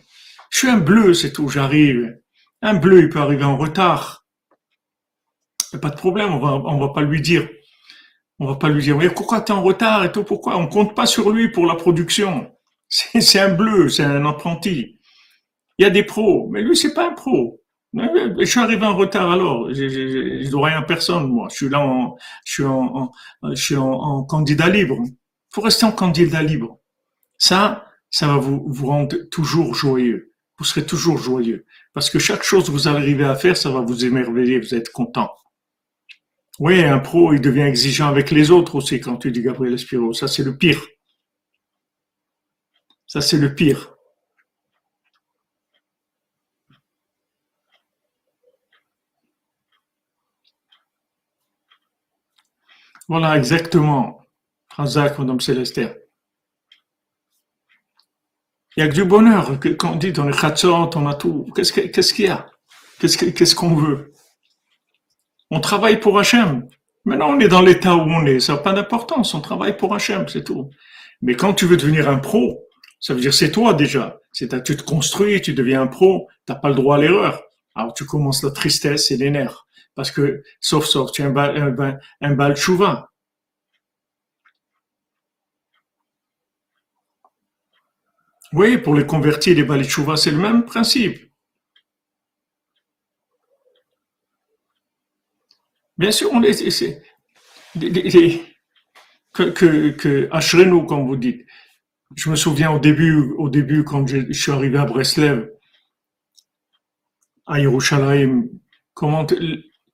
Je 0.53 0.59
suis 0.59 0.69
un 0.69 0.79
bleu, 0.79 1.15
c'est 1.15 1.33
tout, 1.33 1.49
j'arrive. 1.49 2.15
Un 2.61 2.75
bleu, 2.75 3.01
il 3.01 3.09
peut 3.09 3.21
arriver 3.21 3.43
en 3.43 3.57
retard. 3.57 4.27
a 5.73 5.79
pas 5.79 5.89
de 5.89 5.97
problème, 5.97 6.31
on 6.35 6.39
va, 6.39 6.53
on 6.53 6.79
va 6.79 6.91
pas 6.91 7.01
lui 7.01 7.23
dire. 7.23 7.49
On 8.39 8.47
va 8.47 8.57
pas 8.57 8.69
lui 8.69 8.83
dire, 8.83 8.99
mais 8.99 9.09
pourquoi 9.09 9.41
tu 9.41 9.51
es 9.51 9.55
en 9.55 9.63
retard 9.63 10.05
et 10.05 10.13
tout, 10.13 10.25
pourquoi? 10.25 10.59
On 10.59 10.69
compte 10.69 10.95
pas 10.95 11.07
sur 11.07 11.31
lui 11.31 11.51
pour 11.51 11.65
la 11.67 11.75
production. 11.75 12.53
C'est 12.89 13.41
un 13.41 13.55
bleu, 13.55 13.89
c'est 13.89 14.05
un 14.05 14.27
apprenti. 14.27 15.01
Il 15.79 15.83
y 15.83 15.87
a 15.87 15.91
des 15.91 16.03
pros, 16.03 16.49
mais 16.51 16.61
lui, 16.61 16.77
c'est 16.77 16.93
pas 16.93 17.09
un 17.09 17.15
pro. 17.15 17.63
Je 17.95 18.45
suis 18.45 18.61
arrivé 18.61 18.85
en 18.85 18.95
retard 18.95 19.31
alors. 19.31 19.73
Je, 19.73 19.89
je, 19.89 20.51
dois 20.51 20.69
rien 20.69 20.79
à 20.81 20.83
personne, 20.83 21.29
moi. 21.29 21.49
Je 21.51 21.57
suis 21.57 21.69
là 21.71 21.81
en, 21.81 22.17
je 22.45 22.53
suis 22.53 22.65
en, 22.65 23.11
je 23.43 23.55
suis 23.55 23.77
en, 23.77 24.25
candidat 24.25 24.69
libre. 24.69 24.97
Il 25.03 25.15
faut 25.55 25.63
rester 25.63 25.87
en 25.87 25.93
candidat 25.93 26.43
libre. 26.43 26.79
Ça, 27.39 27.87
ça 28.11 28.27
va 28.27 28.37
vous, 28.37 28.63
vous 28.67 28.87
rendre 28.89 29.17
toujours 29.31 29.75
joyeux 29.75 30.32
vous 30.59 30.65
serez 30.65 30.87
toujours 30.87 31.19
joyeux. 31.19 31.67
Parce 31.93 32.11
que 32.11 32.19
chaque 32.19 32.43
chose 32.43 32.67
que 32.67 32.71
vous 32.71 32.89
arrivez 32.89 33.25
à 33.25 33.35
faire, 33.35 33.57
ça 33.57 33.71
va 33.71 33.81
vous 33.81 34.05
émerveiller, 34.05 34.59
vous 34.61 34.75
êtes 34.75 34.91
content. 34.91 35.31
Oui, 36.59 36.83
un 36.85 36.99
pro, 36.99 37.33
il 37.33 37.41
devient 37.41 37.63
exigeant 37.63 38.09
avec 38.09 38.31
les 38.31 38.51
autres 38.51 38.75
aussi 38.77 39.01
quand 39.01 39.17
tu 39.17 39.31
dis 39.33 39.43
Gabriel 39.43 39.75
Espiro. 39.75 40.13
Ça, 40.13 40.29
c'est 40.29 40.45
le 40.45 40.57
pire. 40.57 40.87
Ça, 43.07 43.21
c'est 43.21 43.39
le 43.39 43.55
pire. 43.55 43.95
Voilà, 53.09 53.37
exactement. 53.37 54.25
Razak, 54.71 55.19
Madame 55.19 55.41
Célestère. 55.41 55.95
Il 58.77 58.81
y 58.81 58.83
a 58.83 58.89
que 58.89 58.95
du 58.95 59.05
bonheur. 59.05 59.59
Quand 59.79 59.93
on 59.93 59.97
dit 59.97 60.13
dans 60.13 60.25
les 60.25 60.37
khatsot, 60.37 60.91
on 60.97 61.07
a 61.07 61.15
tout. 61.15 61.47
Qu'est-ce 61.55 61.73
qu'il 62.15 62.25
y 62.25 62.29
a? 62.29 62.47
Qu'est-ce 62.99 63.55
qu'on 63.55 63.75
veut? 63.75 64.13
On 65.51 65.61
travaille 65.61 66.01
pour 66.01 66.19
Hachem. 66.19 66.67
Maintenant, 67.05 67.31
on 67.31 67.41
est 67.41 67.49
dans 67.49 67.61
l'état 67.61 67.97
où 67.97 68.01
on 68.01 68.25
est. 68.25 68.41
Ça 68.41 68.55
n'a 68.55 68.59
pas 68.61 68.73
d'importance. 68.73 69.35
On 69.35 69.41
travaille 69.41 69.77
pour 69.77 69.95
Hachem, 69.95 70.29
c'est 70.29 70.45
tout. 70.45 70.71
Mais 71.21 71.35
quand 71.35 71.53
tu 71.53 71.67
veux 71.67 71.77
devenir 71.77 72.09
un 72.09 72.19
pro, 72.19 72.65
ça 73.01 73.13
veut 73.13 73.21
dire 73.21 73.35
c'est 73.35 73.51
toi 73.51 73.75
déjà. 73.75 74.19
C'est 74.33 74.63
tu 74.65 74.77
te 74.77 74.83
construis, 74.83 75.43
tu 75.43 75.53
deviens 75.53 75.83
un 75.83 75.87
pro. 75.87 76.29
T'as 76.47 76.55
pas 76.55 76.69
le 76.69 76.75
droit 76.75 76.97
à 76.97 76.99
l'erreur. 76.99 77.43
Alors 77.75 77.93
tu 77.93 78.07
commences 78.07 78.43
la 78.43 78.51
tristesse 78.51 79.11
et 79.11 79.17
les 79.17 79.31
nerfs. 79.31 79.67
Parce 79.95 80.11
que, 80.11 80.43
sauf 80.61 80.87
sauf, 80.87 81.13
tu 81.13 81.21
es 81.21 81.27
un 81.27 81.31
bal, 81.31 81.57
un, 81.57 81.99
un 82.23 82.35
bal 82.35 82.57
Oui, 88.53 88.79
pour 88.79 88.95
les 88.95 89.07
convertir, 89.07 89.57
les 89.57 89.65
balichouva, 89.65 90.17
c'est 90.17 90.31
le 90.31 90.39
même 90.39 90.65
principe. 90.65 91.33
Bien 95.97 96.11
sûr, 96.11 96.31
on 96.33 96.43
est, 96.43 96.71
c'est, 96.71 97.03
que, 99.33 99.51
que, 99.51 99.91
que 99.91 100.87
comme 100.87 101.07
vous 101.07 101.17
dites. 101.17 101.47
Je 102.17 102.29
me 102.29 102.37
souviens 102.37 102.71
au 102.73 102.79
début, 102.79 103.33
au 103.39 103.49
début, 103.49 103.85
quand 103.85 104.07
je, 104.07 104.33
suis 104.33 104.53
arrivé 104.53 104.79
à 104.79 104.85
Breslev, 104.85 105.51
à 107.47 107.59
Yerushalayim, 107.59 108.49
comment, 108.93 109.27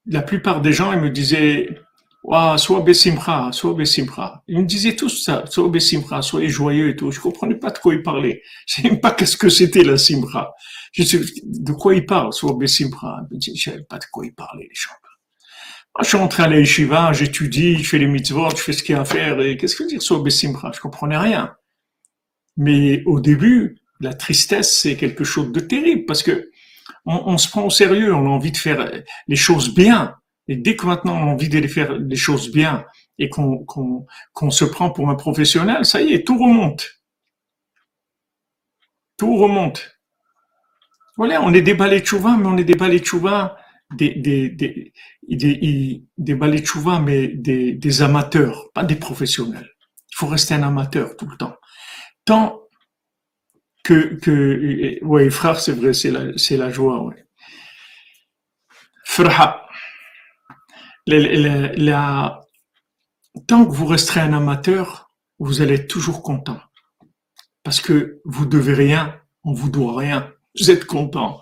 la 0.06 0.22
plupart 0.22 0.60
des 0.60 0.72
gens, 0.72 0.92
ils 0.92 1.00
me 1.00 1.10
disaient, 1.10 1.78
sois 2.24 2.80
Bessimcha, 2.80 3.50
sois 3.52 3.74
Bessimcha. 3.74 4.42
Ils 4.48 4.60
me 4.60 4.66
disaient 4.66 4.96
tous 4.96 5.22
ça, 5.22 5.44
sois 5.46 5.68
Bessimcha, 5.68 6.22
soyez 6.22 6.48
joyeux 6.48 6.90
et 6.90 6.96
tout. 6.96 7.10
Je 7.10 7.20
comprenais 7.20 7.54
pas 7.54 7.70
de 7.70 7.78
quoi 7.78 7.94
ils 7.94 8.02
parlaient. 8.02 8.42
Je 8.66 8.74
savais 8.74 8.90
même 8.90 9.00
pas 9.00 9.12
qu'est-ce 9.12 9.36
que 9.36 9.48
c'était 9.48 9.84
la 9.84 9.96
Simcha. 9.96 10.52
Je 10.92 11.02
sais, 11.04 11.20
de 11.44 11.72
quoi 11.72 11.94
ils 11.94 12.06
parlent, 12.06 12.32
sois 12.32 12.54
Bessimcha. 12.54 13.20
Je 13.32 13.60
savais 13.60 13.84
pas 13.84 13.98
de 13.98 14.04
quoi 14.10 14.26
ils 14.26 14.34
parlaient, 14.34 14.68
les 14.68 14.74
gens. 14.74 14.90
Moi, 15.94 16.02
je 16.02 16.08
suis 16.08 16.18
entré 16.18 16.42
à 16.44 16.48
l'Eshiva, 16.48 17.12
j'étudie, 17.12 17.82
je 17.82 17.88
fais 17.88 17.98
les 17.98 18.06
mitzvot, 18.06 18.50
je 18.50 18.56
fais 18.62 18.72
ce 18.72 18.82
qu'il 18.82 18.94
y 18.94 18.98
a 18.98 19.00
à 19.00 19.04
faire. 19.04 19.40
Et 19.40 19.56
qu'est-ce 19.56 19.76
que 19.76 19.84
veut 19.84 19.88
dire 19.88 20.02
sois 20.02 20.22
Bessimcha? 20.22 20.70
Je 20.74 20.80
comprenais 20.80 21.18
rien. 21.18 21.54
Mais 22.56 23.02
au 23.06 23.20
début, 23.20 23.78
la 24.00 24.12
tristesse, 24.14 24.80
c'est 24.80 24.96
quelque 24.96 25.24
chose 25.24 25.50
de 25.52 25.60
terrible 25.60 26.04
parce 26.04 26.22
que 26.22 26.50
on 27.06 27.38
se 27.38 27.48
prend 27.48 27.64
au 27.64 27.70
sérieux, 27.70 28.12
on 28.12 28.26
a 28.26 28.28
envie 28.28 28.52
de 28.52 28.56
faire 28.58 28.90
les 29.28 29.36
choses 29.36 29.74
bien. 29.74 30.17
Et 30.48 30.56
dès 30.56 30.76
que 30.76 30.86
maintenant 30.86 31.14
on 31.14 31.28
a 31.28 31.32
envie 31.32 31.48
de 31.48 31.66
faire 31.68 31.92
les 31.92 32.16
choses 32.16 32.50
bien 32.50 32.84
et 33.18 33.28
qu'on 33.28 34.06
se 34.50 34.64
prend 34.64 34.90
pour 34.90 35.10
un 35.10 35.14
professionnel, 35.14 35.84
ça 35.84 36.00
y 36.00 36.14
est, 36.14 36.26
tout 36.26 36.38
remonte. 36.38 37.00
Tout 39.18 39.36
remonte. 39.36 39.98
Voilà, 41.16 41.42
on 41.42 41.52
est 41.52 41.62
des 41.62 41.74
balais 41.74 42.04
chouva, 42.04 42.36
mais 42.36 42.46
on 42.46 42.56
est 42.56 42.64
des 42.64 42.76
balais 42.76 43.02
chouva, 43.04 43.56
des, 43.96 44.14
des, 44.14 44.92
mais 47.02 47.28
des, 47.28 48.02
amateurs, 48.02 48.70
pas 48.72 48.84
des 48.84 48.96
professionnels. 48.96 49.68
Il 50.12 50.16
faut 50.16 50.28
rester 50.28 50.54
un 50.54 50.62
amateur 50.62 51.16
tout 51.16 51.26
le 51.26 51.36
temps. 51.36 51.56
Tant 52.24 52.62
que, 53.82 54.14
que, 54.14 55.30
frère, 55.30 55.58
c'est 55.60 55.72
vrai, 55.72 55.92
c'est 55.92 56.56
la, 56.56 56.70
joie, 56.70 57.02
ouais. 57.02 57.24
Frha 59.04 59.67
tant 63.46 63.64
que 63.64 63.72
vous 63.72 63.86
resterez 63.86 64.20
un 64.20 64.32
amateur, 64.32 65.10
vous 65.38 65.62
allez 65.62 65.74
être 65.74 65.88
toujours 65.88 66.22
content. 66.22 66.60
Parce 67.62 67.80
que 67.80 68.20
vous 68.24 68.46
devez 68.46 68.74
rien, 68.74 69.20
on 69.44 69.52
vous 69.52 69.70
doit 69.70 69.96
rien. 69.98 70.32
Vous 70.58 70.70
êtes 70.70 70.84
content. 70.84 71.40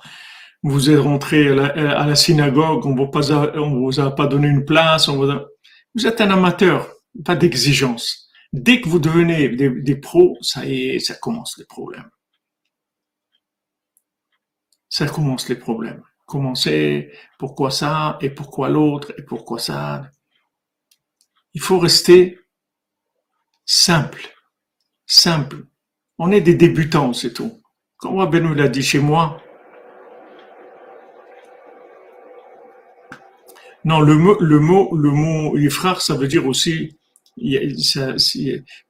Vous 0.63 0.91
êtes 0.91 1.01
rentré 1.01 1.49
à 1.49 2.07
la, 2.07 2.15
synagogue, 2.17 2.87
on 2.87 2.95
ne 2.95 3.79
vous 3.79 4.01
a 4.01 4.15
pas 4.15 4.27
donné 4.27 4.49
une 4.49 4.65
place. 4.65 5.09
Vous 5.09 6.07
êtes 6.07 6.21
un 6.21 6.31
amateur, 6.31 6.89
pas 7.25 7.37
d'exigence. 7.37 8.29
Dès 8.53 8.81
que 8.81 8.89
vous 8.89 8.99
devenez 8.99 9.49
des, 9.51 9.97
pros, 9.97 10.37
ça 10.41 10.63
ça 11.01 11.15
commence 11.15 11.57
les 11.59 11.67
problèmes. 11.67 12.11
Ça 14.89 15.07
commence 15.07 15.49
les 15.49 15.57
problèmes. 15.57 16.03
Commencer, 16.27 17.13
pourquoi 17.39 17.71
ça, 17.71 18.19
et 18.21 18.31
pourquoi 18.31 18.69
l'autre, 18.69 19.15
et 19.17 19.23
pourquoi 19.23 19.59
ça. 19.59 20.11
Il 21.55 21.61
faut 21.61 21.79
rester 21.79 22.39
simple, 23.65 24.35
simple. 25.07 25.67
On 26.19 26.31
est 26.33 26.41
des 26.41 26.55
débutants, 26.55 27.13
c'est 27.13 27.33
tout. 27.33 27.63
Comme 27.97 28.19
Rabbeinu 28.19 28.55
l'a 28.55 28.69
dit 28.69 28.83
chez 28.83 28.99
moi, 28.99 29.41
non, 33.85 34.01
le 34.01 34.17
mot, 34.17 34.37
le 34.41 34.59
mot, 34.59 34.97
le 34.97 35.11
mot 35.11 35.71
frères, 35.71 36.03
ça 36.03 36.17
veut 36.17 36.27
dire 36.27 36.47
aussi, 36.47 36.99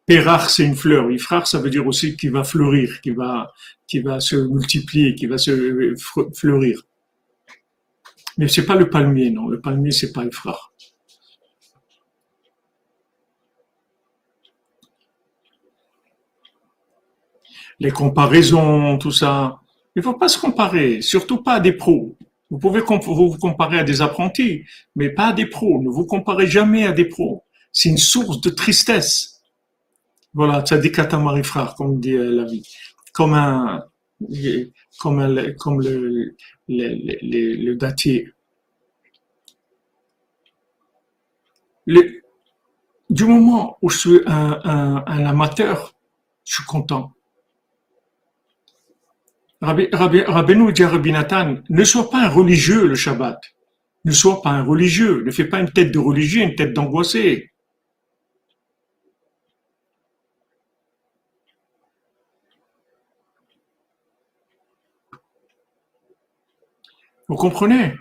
Pérard, 0.06 0.50
c'est 0.50 0.64
une 0.64 0.76
fleur. 0.76 1.10
Ifrar, 1.10 1.46
ça 1.46 1.58
veut 1.60 1.70
dire 1.70 1.86
aussi 1.86 2.16
qu'il 2.16 2.30
va 2.30 2.44
fleurir, 2.44 3.00
qu'il 3.00 3.14
va, 3.14 3.52
qui 3.86 4.00
va 4.00 4.20
se 4.20 4.36
multiplier, 4.36 5.14
qui 5.14 5.26
va 5.26 5.38
se 5.38 5.94
fleurir. 6.34 6.82
Mais 8.38 8.48
c'est 8.48 8.66
pas 8.66 8.74
le 8.74 8.90
palmier, 8.90 9.30
non. 9.30 9.48
Le 9.48 9.60
palmier, 9.60 9.90
c'est 9.92 10.12
pas 10.12 10.24
le 10.24 10.30
frère. 10.30 10.72
Les 17.78 17.90
comparaisons, 17.90 18.98
tout 18.98 19.10
ça. 19.10 19.60
Il 19.94 20.02
faut 20.02 20.14
pas 20.14 20.28
se 20.28 20.38
comparer, 20.38 21.00
surtout 21.02 21.42
pas 21.42 21.54
à 21.54 21.60
des 21.60 21.72
pros. 21.72 22.16
Vous 22.50 22.58
pouvez 22.58 22.80
vous 22.80 23.36
comparer 23.38 23.78
à 23.78 23.84
des 23.84 24.02
apprentis, 24.02 24.64
mais 24.94 25.10
pas 25.10 25.28
à 25.28 25.32
des 25.32 25.46
pros. 25.46 25.82
Ne 25.82 25.90
vous 25.90 26.06
comparez 26.06 26.46
jamais 26.46 26.86
à 26.86 26.92
des 26.92 27.06
pros. 27.06 27.44
C'est 27.72 27.88
une 27.88 27.98
source 27.98 28.40
de 28.40 28.50
tristesse. 28.50 29.42
Voilà, 30.32 30.64
ça 30.64 30.78
dit 30.78 30.92
Katamari 30.92 31.42
frère, 31.42 31.74
comme 31.74 31.98
dit 31.98 32.12
euh, 32.12 32.30
la 32.30 32.44
vie. 32.44 32.66
Comme 33.12 33.34
un, 33.34 33.84
comme, 35.00 35.54
comme 35.58 35.80
le, 35.82 36.34
le, 36.68 36.88
le, 37.22 37.76
le 41.88 42.14
du 43.10 43.24
moment 43.24 43.78
où 43.82 43.88
je 43.88 43.98
suis 43.98 44.20
un, 44.26 45.02
amateur, 45.06 45.94
je 46.44 46.54
suis 46.54 46.64
content. 46.64 47.12
Rabbi, 49.60 49.88
Rabbi, 49.92 50.20
Rabbeinu 50.22 50.72
dit 50.72 50.82
à 50.82 50.88
Rabbi 50.88 51.12
Nathan, 51.12 51.56
ne 51.68 51.84
sois 51.84 52.10
pas 52.10 52.18
un 52.24 52.28
religieux 52.28 52.86
le 52.86 52.94
Shabbat. 52.94 53.40
Ne 54.04 54.12
sois 54.12 54.42
pas 54.42 54.50
un 54.50 54.62
religieux. 54.62 55.22
Ne 55.24 55.30
fais 55.30 55.46
pas 55.46 55.60
une 55.60 55.70
tête 55.70 55.92
de 55.92 55.98
religieux, 55.98 56.42
une 56.42 56.54
tête 56.54 56.72
d'angoissé. 56.72 57.50
Vous 67.28 67.36
comprenez? 67.36 67.94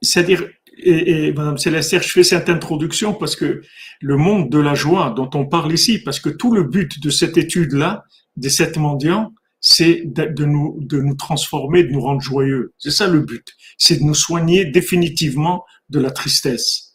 C'est-à-dire, 0.00 0.48
et, 0.78 1.26
et 1.26 1.32
Madame 1.32 1.58
Céleste, 1.58 2.00
je 2.02 2.08
fais 2.08 2.22
cette 2.22 2.48
introduction 2.48 3.14
parce 3.14 3.36
que 3.36 3.62
le 4.00 4.16
monde 4.16 4.50
de 4.50 4.58
la 4.58 4.74
joie 4.74 5.12
dont 5.16 5.30
on 5.34 5.46
parle 5.46 5.72
ici, 5.72 5.98
parce 5.98 6.20
que 6.20 6.28
tout 6.28 6.52
le 6.52 6.64
but 6.64 7.00
de 7.00 7.10
cette 7.10 7.36
étude-là, 7.36 8.04
des 8.36 8.50
sept 8.50 8.76
mendiants, 8.76 9.32
c'est 9.60 10.02
de 10.04 10.44
nous, 10.44 10.78
de 10.80 11.00
nous 11.00 11.14
transformer, 11.14 11.84
de 11.84 11.90
nous 11.90 12.00
rendre 12.00 12.20
joyeux. 12.20 12.74
C'est 12.78 12.90
ça 12.90 13.06
le 13.06 13.20
but. 13.20 13.46
C'est 13.78 13.98
de 13.98 14.02
nous 14.02 14.14
soigner 14.14 14.64
définitivement 14.64 15.64
de 15.88 16.00
la 16.00 16.10
tristesse. 16.10 16.91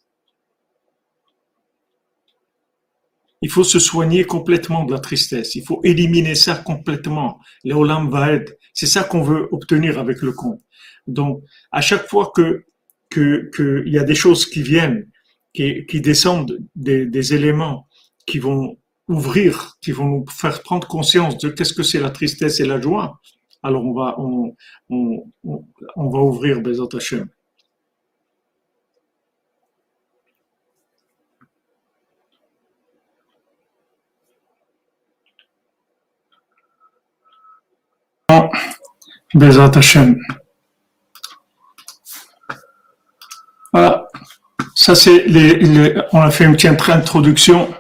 Il 3.42 3.50
faut 3.50 3.64
se 3.64 3.80
soigner 3.80 4.24
complètement 4.26 4.84
de 4.84 4.92
la 4.92 5.00
tristesse. 5.00 5.56
Il 5.56 5.64
faut 5.64 5.80
éliminer 5.84 6.36
ça 6.36 6.56
complètement. 6.56 7.40
Léolam 7.64 8.10
va 8.10 8.34
être. 8.34 8.54
C'est 8.74 8.88
ça 8.88 9.04
qu'on 9.04 9.22
veut 9.22 9.48
obtenir 9.52 10.00
avec 10.00 10.22
le 10.22 10.32
compte. 10.32 10.62
Donc, 11.06 11.44
à 11.72 11.82
chaque 11.82 12.08
fois 12.08 12.32
que 12.34 12.66
qu'il 13.10 13.84
y 13.88 13.98
a 13.98 14.04
des 14.04 14.16
choses 14.16 14.46
qui 14.46 14.62
viennent, 14.62 15.10
qui, 15.54 15.86
qui 15.86 16.02
descendent, 16.02 16.60
des, 16.76 17.06
des 17.06 17.34
éléments 17.34 17.88
qui 18.26 18.40
vont 18.40 18.78
ouvrir, 19.08 19.78
qui 19.82 19.92
vont 19.92 20.06
nous 20.06 20.26
faire 20.30 20.62
prendre 20.62 20.88
conscience 20.88 21.38
de 21.38 21.50
qu'est-ce 21.50 21.74
que 21.74 21.84
c'est 21.84 22.00
la 22.00 22.10
tristesse 22.10 22.60
et 22.60 22.66
la 22.66 22.82
joie, 22.82 23.20
alors 23.64 23.86
on 23.86 23.94
va, 23.94 24.16
on, 24.20 24.56
on, 24.90 25.24
on, 25.96 26.10
va 26.10 26.20
ouvrir 26.20 26.62
Bezat 26.62 26.90
Hashem. 26.94 27.28
Bezat 39.34 39.78
Hashem. 39.78 40.20
Voilà. 43.74 44.08
Ça, 44.76 44.96
c'est 44.96 45.26
les, 45.26 45.96
on 46.14 46.22
a 46.22 46.32
fait 46.32 46.46
une 46.46 46.54
petite 46.54 46.90
introduction 46.90 47.74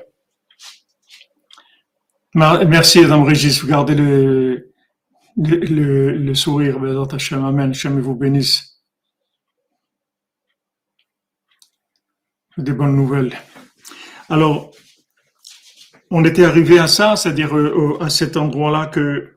Merci, 2.37 3.01
Madame 3.01 3.23
Régis. 3.23 3.61
Vous 3.61 3.67
gardez 3.67 3.95
le, 3.95 4.71
le, 5.35 6.35
sourire. 6.35 6.77
Amen. 6.77 7.71
Hachem 7.71 7.99
vous 7.99 8.13
bénisse. 8.13 8.79
Des 12.57 12.73
bonnes 12.73 12.95
nouvelles. 12.95 13.35
Alors, 14.29 14.69
on 16.11 16.23
était 16.25 16.45
arrivé 16.45 16.77
à 16.77 16.87
ça, 16.87 17.15
c'est-à-dire 17.15 17.55
euh, 17.57 17.97
à 18.01 18.09
cet 18.09 18.37
endroit-là 18.37 18.85
que, 18.85 19.33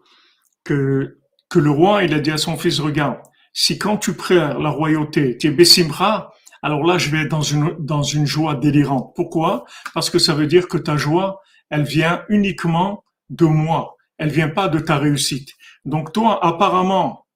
que, 0.65 1.20
que 1.51 1.59
le 1.59 1.71
roi, 1.71 2.05
il 2.05 2.15
a 2.15 2.21
dit 2.21 2.31
à 2.31 2.39
son 2.39 2.57
fils, 2.57 2.81
regarde, 2.81 3.19
si 3.53 3.79
quand 3.79 3.99
tu 3.99 4.15
prends 4.15 4.59
la 4.59 4.71
royauté, 4.71 5.37
tu 5.37 5.49
es 5.49 5.51
Bessimra, 5.51 6.33
alors 6.63 6.85
là, 6.85 6.99
je 6.99 7.11
vais 7.11 7.23
être 7.23 7.31
dans 7.31 7.43
une, 7.43 7.77
dans 7.79 8.03
une 8.03 8.27
joie 8.27 8.55
délirante. 8.55 9.13
Pourquoi? 9.17 9.65
Parce 9.95 10.11
que 10.11 10.19
ça 10.19 10.35
veut 10.35 10.47
dire 10.47 10.69
que 10.69 10.79
ta 10.79 10.97
joie, 10.97 11.41
elle 11.71 11.85
vient 11.85 12.25
uniquement 12.29 13.05
de 13.31 13.47
moi. 13.47 13.97
Elle 14.19 14.31
vient 14.31 14.51
pas 14.51 14.69
de 14.69 14.79
ta 14.79 14.99
réussite. 14.99 15.51
Donc 15.85 16.13
toi, 16.13 16.45
apparemment, 16.45 17.27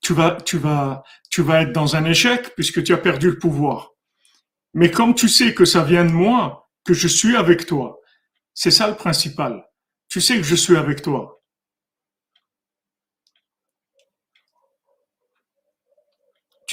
tu 0.00 0.14
vas, 0.14 0.36
tu 0.44 0.58
vas, 0.58 1.04
tu 1.30 1.42
vas 1.42 1.62
être 1.62 1.72
dans 1.72 1.94
un 1.94 2.04
échec 2.04 2.52
puisque 2.56 2.82
tu 2.82 2.92
as 2.92 2.98
perdu 2.98 3.30
le 3.30 3.38
pouvoir. 3.38 3.90
Mais 4.74 4.90
comme 4.90 5.14
tu 5.14 5.28
sais 5.28 5.54
que 5.54 5.64
ça 5.64 5.84
vient 5.84 6.04
de 6.04 6.10
moi, 6.10 6.68
que 6.84 6.94
je 6.94 7.06
suis 7.06 7.36
avec 7.36 7.66
toi, 7.66 8.00
c'est 8.52 8.72
ça 8.72 8.88
le 8.88 8.96
principal. 8.96 9.64
Tu 10.08 10.20
sais 10.20 10.36
que 10.36 10.42
je 10.42 10.56
suis 10.56 10.76
avec 10.76 11.02
toi. 11.02 11.41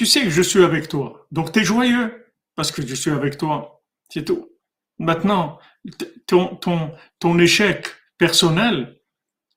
Tu 0.00 0.06
sais 0.06 0.22
que 0.22 0.30
je 0.30 0.40
suis 0.40 0.64
avec 0.64 0.88
toi. 0.88 1.26
Donc 1.30 1.52
tu 1.52 1.60
es 1.60 1.62
joyeux 1.62 2.24
parce 2.56 2.72
que 2.72 2.80
je 2.80 2.94
suis 2.94 3.10
avec 3.10 3.36
toi. 3.36 3.82
C'est 4.08 4.24
tout. 4.24 4.48
Maintenant, 4.98 5.58
ton, 6.26 6.56
ton, 6.56 6.92
ton 7.18 7.38
échec 7.38 7.86
personnel, 8.16 8.96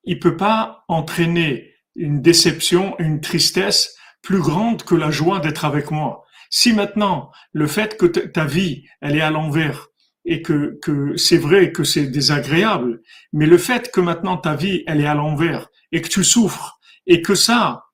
il 0.03 0.19
peut 0.19 0.35
pas 0.35 0.83
entraîner 0.89 1.71
une 1.95 2.21
déception, 2.21 2.93
une 2.99 3.21
tristesse 3.21 3.95
plus 4.21 4.41
grande 4.41 4.83
que 4.83 4.95
la 4.95 5.11
joie 5.11 5.39
d'être 5.39 5.63
avec 5.63 5.91
moi. 5.91 6.25
Si 6.49 6.73
maintenant, 6.73 7.31
le 7.53 7.65
fait 7.65 7.95
que 7.95 8.05
ta 8.05 8.43
vie, 8.43 8.83
elle 8.99 9.15
est 9.15 9.21
à 9.21 9.31
l'envers, 9.31 9.87
et 10.25 10.41
que, 10.41 10.77
que 10.81 11.15
c'est 11.15 11.37
vrai 11.37 11.71
que 11.71 11.85
c'est 11.85 12.07
désagréable, 12.07 13.01
mais 13.31 13.45
le 13.45 13.57
fait 13.57 13.91
que 13.93 14.01
maintenant 14.01 14.35
ta 14.35 14.55
vie, 14.55 14.83
elle 14.87 14.99
est 14.99 15.07
à 15.07 15.15
l'envers, 15.15 15.69
et 15.93 16.01
que 16.01 16.09
tu 16.09 16.25
souffres, 16.25 16.81
et 17.07 17.21
que 17.21 17.33
ça, 17.33 17.85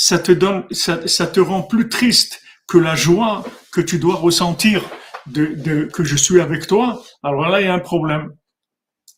ça 0.00 0.20
te 0.20 0.30
donne, 0.30 0.64
ça, 0.70 1.08
ça 1.08 1.26
te 1.26 1.40
rend 1.40 1.62
plus 1.62 1.88
triste 1.88 2.40
que 2.68 2.78
la 2.78 2.94
joie 2.94 3.44
que 3.72 3.80
tu 3.80 3.98
dois 3.98 4.14
ressentir 4.14 4.88
de, 5.26 5.46
de, 5.46 5.86
que 5.86 6.04
je 6.04 6.14
suis 6.14 6.40
avec 6.40 6.68
toi, 6.68 7.02
alors 7.24 7.48
là, 7.48 7.60
il 7.60 7.64
y 7.64 7.68
a 7.68 7.74
un 7.74 7.80
problème. 7.80 8.32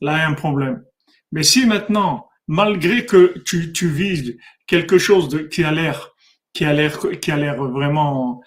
Là, 0.01 0.16
il 0.16 0.18
y 0.20 0.22
a 0.22 0.28
un 0.28 0.33
problème. 0.33 0.83
Mais 1.33 1.43
si 1.43 1.66
maintenant, 1.66 2.28
malgré 2.49 3.05
que 3.05 3.39
tu, 3.45 3.74
tu 3.74 3.89
vises 3.89 4.39
quelque 4.66 4.97
chose 4.97 5.28
de, 5.28 5.41
qui 5.41 5.64
a 5.64 5.70
l'air, 5.70 6.14
qui 6.55 6.64
a 6.64 6.72
l'air, 6.72 6.99
qui 7.20 7.31
a 7.31 7.37
l'air 7.37 7.62
vraiment, 7.62 8.41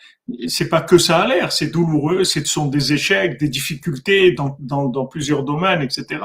c'est 0.48 0.70
pas 0.70 0.82
que 0.82 0.98
ça 0.98 1.22
a 1.22 1.28
l'air, 1.28 1.52
c'est 1.52 1.68
douloureux, 1.68 2.24
ce 2.24 2.44
sont 2.44 2.66
des 2.66 2.94
échecs, 2.94 3.40
des 3.40 3.48
difficultés 3.48 4.32
dans, 4.32 4.58
dans, 4.60 4.90
dans 4.90 5.06
plusieurs 5.06 5.44
domaines, 5.44 5.84
etc. 5.84 6.20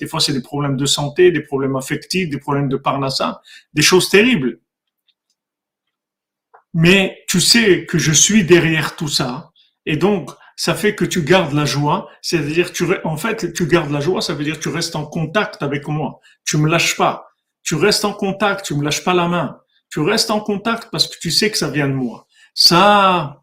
Des 0.00 0.08
fois, 0.08 0.18
c'est 0.18 0.32
des 0.32 0.42
problèmes 0.42 0.76
de 0.76 0.86
santé, 0.86 1.30
des 1.30 1.42
problèmes 1.42 1.76
affectifs, 1.76 2.28
des 2.28 2.40
problèmes 2.40 2.68
de 2.68 2.76
parnassa, 2.76 3.40
des 3.72 3.82
choses 3.82 4.08
terribles. 4.08 4.58
Mais 6.74 7.24
tu 7.28 7.40
sais 7.40 7.86
que 7.86 7.98
je 7.98 8.12
suis 8.12 8.44
derrière 8.44 8.96
tout 8.96 9.08
ça. 9.08 9.52
Et 9.86 9.96
donc, 9.96 10.30
ça 10.56 10.74
fait 10.74 10.94
que 10.94 11.04
tu 11.04 11.22
gardes 11.22 11.52
la 11.52 11.64
joie. 11.64 12.10
C'est-à-dire, 12.22 12.72
tu, 12.72 12.84
en 13.04 13.16
fait, 13.16 13.52
tu 13.52 13.66
gardes 13.66 13.90
la 13.90 14.00
joie, 14.00 14.20
ça 14.20 14.34
veut 14.34 14.44
dire 14.44 14.56
que 14.58 14.62
tu 14.62 14.68
restes 14.68 14.96
en 14.96 15.06
contact 15.06 15.62
avec 15.62 15.86
moi. 15.88 16.20
Tu 16.44 16.56
me 16.56 16.68
lâches 16.68 16.96
pas. 16.96 17.28
Tu 17.62 17.76
restes 17.76 18.04
en 18.04 18.12
contact, 18.12 18.66
tu 18.66 18.74
me 18.74 18.84
lâches 18.84 19.04
pas 19.04 19.14
la 19.14 19.28
main. 19.28 19.60
Tu 19.90 20.00
restes 20.00 20.30
en 20.30 20.40
contact 20.40 20.88
parce 20.90 21.06
que 21.08 21.18
tu 21.20 21.30
sais 21.30 21.50
que 21.50 21.56
ça 21.58 21.70
vient 21.70 21.88
de 21.88 21.94
moi. 21.94 22.26
Ça, 22.54 23.42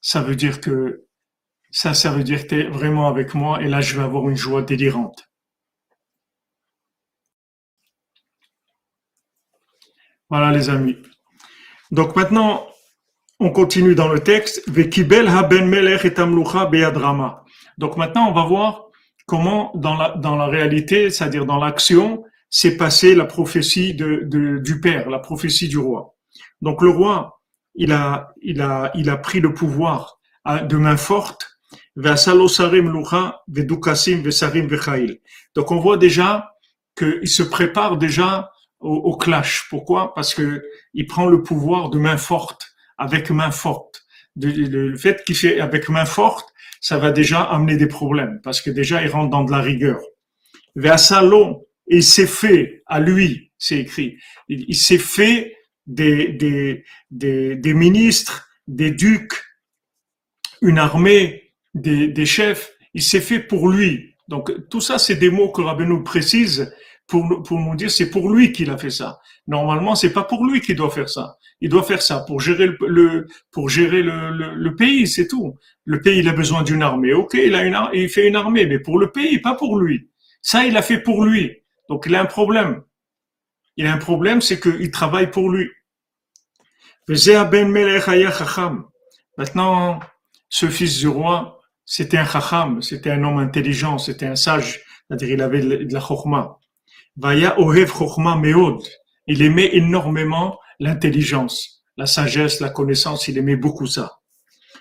ça 0.00 0.22
veut 0.22 0.36
dire 0.36 0.60
que, 0.60 1.06
ça, 1.70 1.94
ça 1.94 2.10
veut 2.10 2.24
dire 2.24 2.46
que 2.46 2.56
es 2.56 2.64
vraiment 2.68 3.08
avec 3.08 3.34
moi 3.34 3.62
et 3.62 3.68
là, 3.68 3.80
je 3.80 3.96
vais 3.96 4.02
avoir 4.02 4.28
une 4.28 4.36
joie 4.36 4.62
délirante. 4.62 5.28
Voilà, 10.30 10.50
les 10.52 10.70
amis. 10.70 10.96
Donc 11.90 12.16
maintenant, 12.16 12.66
on 13.40 13.50
continue 13.50 13.94
dans 13.94 14.08
le 14.08 14.20
texte. 14.20 14.62
Donc 17.78 17.96
maintenant, 17.96 18.28
on 18.28 18.32
va 18.32 18.44
voir 18.44 18.84
comment 19.26 19.72
dans 19.74 19.96
la, 19.96 20.10
dans 20.10 20.36
la 20.36 20.46
réalité, 20.46 21.10
c'est-à-dire 21.10 21.46
dans 21.46 21.58
l'action, 21.58 22.24
s'est 22.50 22.76
passée 22.76 23.14
la 23.14 23.24
prophétie 23.24 23.94
de, 23.94 24.22
de, 24.24 24.58
du 24.58 24.80
Père, 24.80 25.08
la 25.08 25.20
prophétie 25.20 25.68
du 25.68 25.78
roi. 25.78 26.14
Donc 26.60 26.82
le 26.82 26.90
roi, 26.90 27.40
il 27.74 27.92
a, 27.92 28.32
il 28.42 28.60
a, 28.60 28.90
il 28.94 29.08
a 29.08 29.16
pris 29.16 29.40
le 29.40 29.54
pouvoir 29.54 30.18
de 30.46 30.76
main 30.76 30.96
forte. 30.96 31.46
Donc 31.96 32.16
on 35.70 35.80
voit 35.80 35.96
déjà 35.96 36.52
qu'il 36.96 37.28
se 37.28 37.42
prépare 37.42 37.96
déjà 37.96 38.50
au, 38.80 38.94
au 38.94 39.16
clash. 39.16 39.66
Pourquoi? 39.70 40.14
Parce 40.14 40.34
que 40.34 40.62
il 40.94 41.06
prend 41.06 41.26
le 41.26 41.42
pouvoir 41.42 41.90
de 41.90 41.98
main 41.98 42.16
forte 42.16 42.72
avec 42.98 43.30
main 43.30 43.50
forte. 43.50 44.04
Le 44.36 44.96
fait 44.96 45.24
qu'il 45.24 45.36
fait 45.36 45.60
avec 45.60 45.88
main 45.88 46.04
forte, 46.04 46.52
ça 46.80 46.98
va 46.98 47.10
déjà 47.10 47.42
amener 47.42 47.76
des 47.76 47.86
problèmes 47.86 48.40
parce 48.42 48.60
que 48.60 48.70
déjà 48.70 49.02
il 49.02 49.08
rentre 49.08 49.30
dans 49.30 49.44
de 49.44 49.50
la 49.50 49.60
rigueur. 49.60 50.00
Vers 50.76 50.98
salon, 50.98 51.66
il 51.86 52.02
s'est 52.02 52.26
fait 52.26 52.82
à 52.86 53.00
lui, 53.00 53.52
c'est 53.58 53.80
écrit, 53.80 54.18
il, 54.48 54.76
s'est 54.76 54.98
fait 54.98 55.56
des, 55.86 56.28
des, 56.28 56.84
des, 57.10 57.56
des, 57.56 57.74
ministres, 57.74 58.48
des 58.68 58.90
ducs, 58.90 59.34
une 60.62 60.78
armée, 60.78 61.52
des, 61.74 62.08
des 62.08 62.26
chefs, 62.26 62.72
il 62.94 63.02
s'est 63.02 63.20
fait 63.20 63.40
pour 63.40 63.68
lui. 63.68 64.14
Donc 64.28 64.52
tout 64.68 64.80
ça, 64.80 64.98
c'est 64.98 65.16
des 65.16 65.30
mots 65.30 65.50
que 65.50 65.62
nous 65.82 66.04
précise 66.04 66.72
pour, 67.10 67.42
pour 67.42 67.58
nous 67.58 67.74
dire 67.74 67.90
c'est 67.90 68.08
pour 68.08 68.30
lui 68.30 68.52
qu'il 68.52 68.70
a 68.70 68.78
fait 68.78 68.90
ça. 68.90 69.20
Normalement, 69.48 69.94
c'est 69.96 70.12
pas 70.12 70.22
pour 70.22 70.46
lui 70.46 70.60
qu'il 70.60 70.76
doit 70.76 70.90
faire 70.90 71.08
ça. 71.08 71.36
Il 71.60 71.68
doit 71.68 71.82
faire 71.82 72.00
ça 72.00 72.20
pour 72.20 72.40
gérer 72.40 72.68
le, 72.80 73.26
pour 73.50 73.68
gérer 73.68 74.02
le, 74.02 74.54
le, 74.54 74.76
pays, 74.76 75.06
c'est 75.06 75.26
tout. 75.26 75.58
Le 75.84 76.00
pays, 76.00 76.20
il 76.20 76.28
a 76.28 76.32
besoin 76.32 76.62
d'une 76.62 76.82
armée. 76.82 77.12
Ok, 77.12 77.34
il 77.34 77.54
a 77.54 77.64
une, 77.64 77.76
il 77.92 78.08
fait 78.08 78.28
une 78.28 78.36
armée, 78.36 78.64
mais 78.64 78.78
pour 78.78 78.98
le 78.98 79.10
pays, 79.10 79.40
pas 79.40 79.54
pour 79.54 79.78
lui. 79.78 80.08
Ça, 80.40 80.64
il 80.64 80.76
a 80.76 80.82
fait 80.82 81.00
pour 81.00 81.24
lui. 81.24 81.52
Donc, 81.88 82.04
il 82.06 82.14
a 82.14 82.20
un 82.22 82.26
problème. 82.26 82.82
Il 83.76 83.86
a 83.86 83.92
un 83.92 83.98
problème, 83.98 84.40
c'est 84.40 84.60
qu'il 84.60 84.90
travaille 84.90 85.30
pour 85.30 85.50
lui. 85.50 85.68
Maintenant, 89.36 90.00
ce 90.48 90.68
fils 90.68 90.98
du 90.98 91.08
roi, 91.08 91.60
c'était 91.84 92.18
un 92.18 92.24
chacham, 92.24 92.80
c'était 92.82 93.10
un 93.10 93.24
homme 93.24 93.38
intelligent, 93.38 93.98
c'était 93.98 94.26
un 94.26 94.36
sage, 94.36 94.80
c'est-à-dire 95.08 95.30
il 95.30 95.42
avait 95.42 95.60
de 95.60 95.92
la 95.92 96.00
chokma. 96.00 96.59
Vaya 97.22 97.60
ohev 97.60 97.92
meod. 98.40 98.82
Il 99.26 99.42
aimait 99.42 99.76
énormément 99.76 100.58
l'intelligence, 100.78 101.84
la 101.98 102.06
sagesse, 102.06 102.60
la 102.60 102.70
connaissance, 102.70 103.28
il 103.28 103.36
aimait 103.36 103.56
beaucoup 103.56 103.86
ça. 103.86 104.20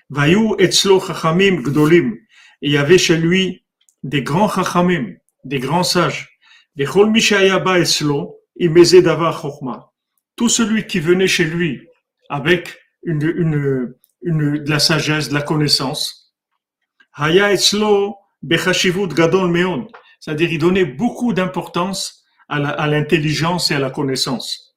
Vayu 0.09 0.55
etzlo 0.57 1.01
chachamim 1.01 1.61
gdolim. 1.61 2.15
Il 2.61 2.71
y 2.71 2.77
avait 2.77 2.97
chez 2.97 3.17
lui 3.17 3.65
des 4.03 4.23
grands 4.23 4.47
chachamim, 4.47 5.15
des 5.43 5.59
grands 5.59 5.83
sages. 5.83 6.29
Vechol 6.77 7.09
mishayaba 7.11 7.77
etzlo, 7.77 8.37
imeze 8.57 9.03
davar 9.03 9.41
chokma. 9.41 9.91
Tout 10.37 10.47
celui 10.47 10.87
qui 10.87 11.01
venait 11.01 11.27
chez 11.27 11.43
lui 11.43 11.81
avec 12.29 12.77
une, 13.03 13.21
une, 13.21 13.93
une, 14.21 14.63
de 14.63 14.69
la 14.69 14.79
sagesse, 14.79 15.27
de 15.27 15.33
la 15.33 15.41
connaissance. 15.41 16.33
Haya 17.13 17.51
etzlo 17.51 18.15
bechashivut 18.41 19.09
gadol 19.09 19.51
meon. 19.51 19.89
C'est-à-dire, 20.21 20.53
il 20.53 20.59
donnait 20.59 20.85
beaucoup 20.85 21.33
d'importance 21.33 22.18
à 22.49 22.87
l'intelligence 22.87 23.71
et 23.71 23.75
à 23.75 23.79
la 23.79 23.91
connaissance. 23.91 24.75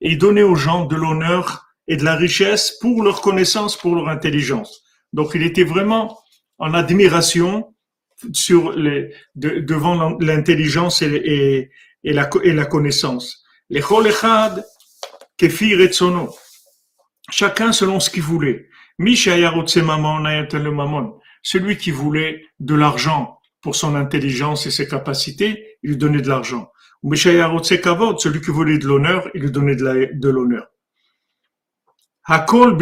Et 0.00 0.10
il 0.10 0.18
donnait 0.18 0.42
aux 0.42 0.54
gens 0.54 0.84
de 0.84 0.96
l'honneur 0.96 1.66
et 1.88 1.96
de 1.96 2.04
la 2.04 2.14
richesse 2.14 2.78
pour 2.80 3.02
leur 3.02 3.20
connaissance, 3.22 3.76
pour 3.76 3.96
leur 3.96 4.08
intelligence. 4.08 4.82
Donc, 5.12 5.32
il 5.34 5.42
était 5.42 5.64
vraiment 5.64 6.18
en 6.58 6.74
admiration 6.74 7.74
sur 8.32 8.72
les, 8.72 9.14
de, 9.34 9.58
devant 9.58 10.16
l'intelligence 10.20 11.02
et, 11.02 11.06
et, 11.06 11.70
et, 12.04 12.12
la, 12.12 12.30
et 12.44 12.52
la 12.52 12.66
connaissance. 12.66 13.42
Chacun 17.30 17.72
selon 17.72 17.98
ce 17.98 18.10
qu'il 18.10 18.22
voulait. 18.22 18.68
Celui 21.42 21.76
qui 21.78 21.90
voulait 21.90 22.44
de 22.60 22.74
l'argent 22.74 23.38
pour 23.62 23.76
son 23.76 23.94
intelligence 23.94 24.66
et 24.66 24.70
ses 24.70 24.88
capacités, 24.88 25.78
il 25.82 25.90
lui 25.90 25.96
donnait 25.96 26.20
de 26.20 26.28
l'argent. 26.28 26.70
Celui 27.04 28.40
qui 28.40 28.50
voulait 28.50 28.78
de 28.78 28.86
l'honneur, 28.86 29.28
il 29.34 29.42
lui 29.42 29.50
donnait 29.50 29.76
de 29.76 30.28
l'honneur. 30.28 30.66
Hakol 32.24 32.76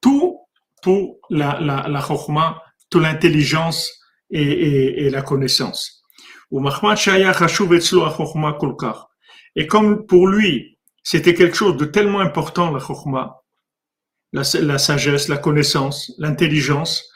Tout 0.00 0.40
pour 0.82 1.18
la, 1.30 1.60
la, 1.60 1.88
la 1.88 2.00
chokma, 2.00 2.62
toute 2.90 3.02
l'intelligence 3.02 3.92
et, 4.30 4.42
et, 4.42 5.06
et 5.06 5.10
la 5.10 5.22
connaissance. 5.22 6.02
Et 9.56 9.66
comme 9.66 10.06
pour 10.06 10.28
lui, 10.28 10.78
c'était 11.02 11.34
quelque 11.34 11.56
chose 11.56 11.76
de 11.76 11.84
tellement 11.84 12.20
important, 12.20 12.70
la 12.70 12.80
chokma, 12.80 13.42
la, 14.32 14.42
la 14.60 14.78
sagesse, 14.78 15.28
la 15.28 15.38
connaissance, 15.38 16.12
l'intelligence, 16.18 17.08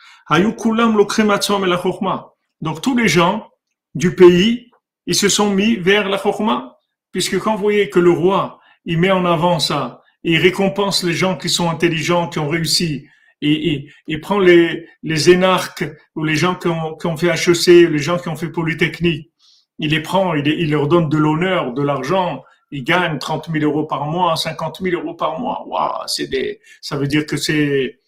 donc 2.60 2.80
tous 2.80 2.96
les 2.96 3.08
gens 3.08 3.48
du 3.94 4.14
pays, 4.14 4.70
ils 5.06 5.14
se 5.14 5.28
sont 5.28 5.50
mis 5.50 5.76
vers 5.76 6.08
la 6.08 6.18
chokma, 6.18 6.78
puisque 7.12 7.38
quand 7.38 7.54
vous 7.54 7.62
voyez 7.62 7.88
que 7.90 7.98
le 7.98 8.10
roi, 8.10 8.60
il 8.84 8.98
met 8.98 9.10
en 9.10 9.24
avant 9.24 9.58
ça, 9.58 10.02
il 10.22 10.38
récompense 10.38 11.02
les 11.02 11.14
gens 11.14 11.36
qui 11.36 11.48
sont 11.48 11.70
intelligents, 11.70 12.28
qui 12.28 12.38
ont 12.38 12.48
réussi, 12.48 13.06
et 13.40 13.86
il 14.08 14.20
prend 14.20 14.40
les, 14.40 14.88
les 15.04 15.30
énarques 15.30 15.84
ou 16.16 16.24
les 16.24 16.34
gens 16.34 16.56
qui 16.56 16.66
ont, 16.68 17.16
fait 17.16 17.28
HEC, 17.28 17.88
les 17.88 17.98
gens 17.98 18.18
qui 18.18 18.28
ont 18.28 18.36
fait 18.36 18.50
Polytechnique, 18.50 19.30
il 19.78 19.90
les 19.90 20.00
prend, 20.00 20.34
il, 20.34 20.46
il 20.46 20.70
leur 20.70 20.88
donne 20.88 21.08
de 21.08 21.16
l'honneur, 21.16 21.72
de 21.72 21.82
l'argent, 21.82 22.42
ils 22.70 22.84
gagnent 22.84 23.18
30 23.18 23.50
000 23.50 23.64
euros 23.64 23.84
par 23.84 24.06
mois, 24.06 24.36
50 24.36 24.80
000 24.82 25.00
euros 25.00 25.14
par 25.14 25.38
mois. 25.38 25.64
Waouh, 25.66 26.02
c'est 26.06 26.26
des, 26.26 26.60
ça 26.80 26.96
veut 26.96 27.06
dire 27.06 27.26
que 27.26 27.36
c'est, 27.36 28.00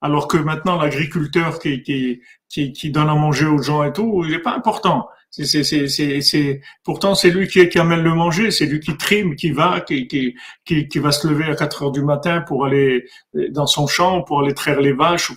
alors 0.00 0.28
que 0.28 0.36
maintenant 0.36 0.76
l'agriculteur 0.76 1.58
qui, 1.58 1.82
qui, 1.82 2.20
qui, 2.54 2.72
qui, 2.72 2.90
donne 2.90 3.08
à 3.08 3.14
manger 3.14 3.46
aux 3.46 3.60
gens 3.60 3.82
et 3.82 3.92
tout, 3.92 4.22
il 4.24 4.30
n'est 4.30 4.38
pas 4.38 4.54
important. 4.54 5.08
C'est, 5.30 5.44
c'est, 5.44 5.64
c'est, 5.88 6.20
c'est, 6.20 6.60
pourtant 6.84 7.16
c'est 7.16 7.30
lui 7.30 7.48
qui, 7.48 7.68
qui 7.68 7.78
amène 7.80 8.02
le 8.04 8.14
manger, 8.14 8.52
c'est 8.52 8.66
lui 8.66 8.78
qui 8.78 8.96
trime, 8.96 9.34
qui 9.34 9.50
va, 9.50 9.80
qui, 9.80 10.06
qui, 10.06 10.36
qui, 10.64 10.98
va 11.00 11.10
se 11.10 11.26
lever 11.26 11.46
à 11.46 11.56
4 11.56 11.82
heures 11.82 11.90
du 11.90 12.02
matin 12.02 12.42
pour 12.42 12.64
aller 12.64 13.06
dans 13.50 13.66
son 13.66 13.88
champ, 13.88 14.22
pour 14.22 14.40
aller 14.40 14.54
traire 14.54 14.80
les 14.80 14.92
vaches. 14.92 15.32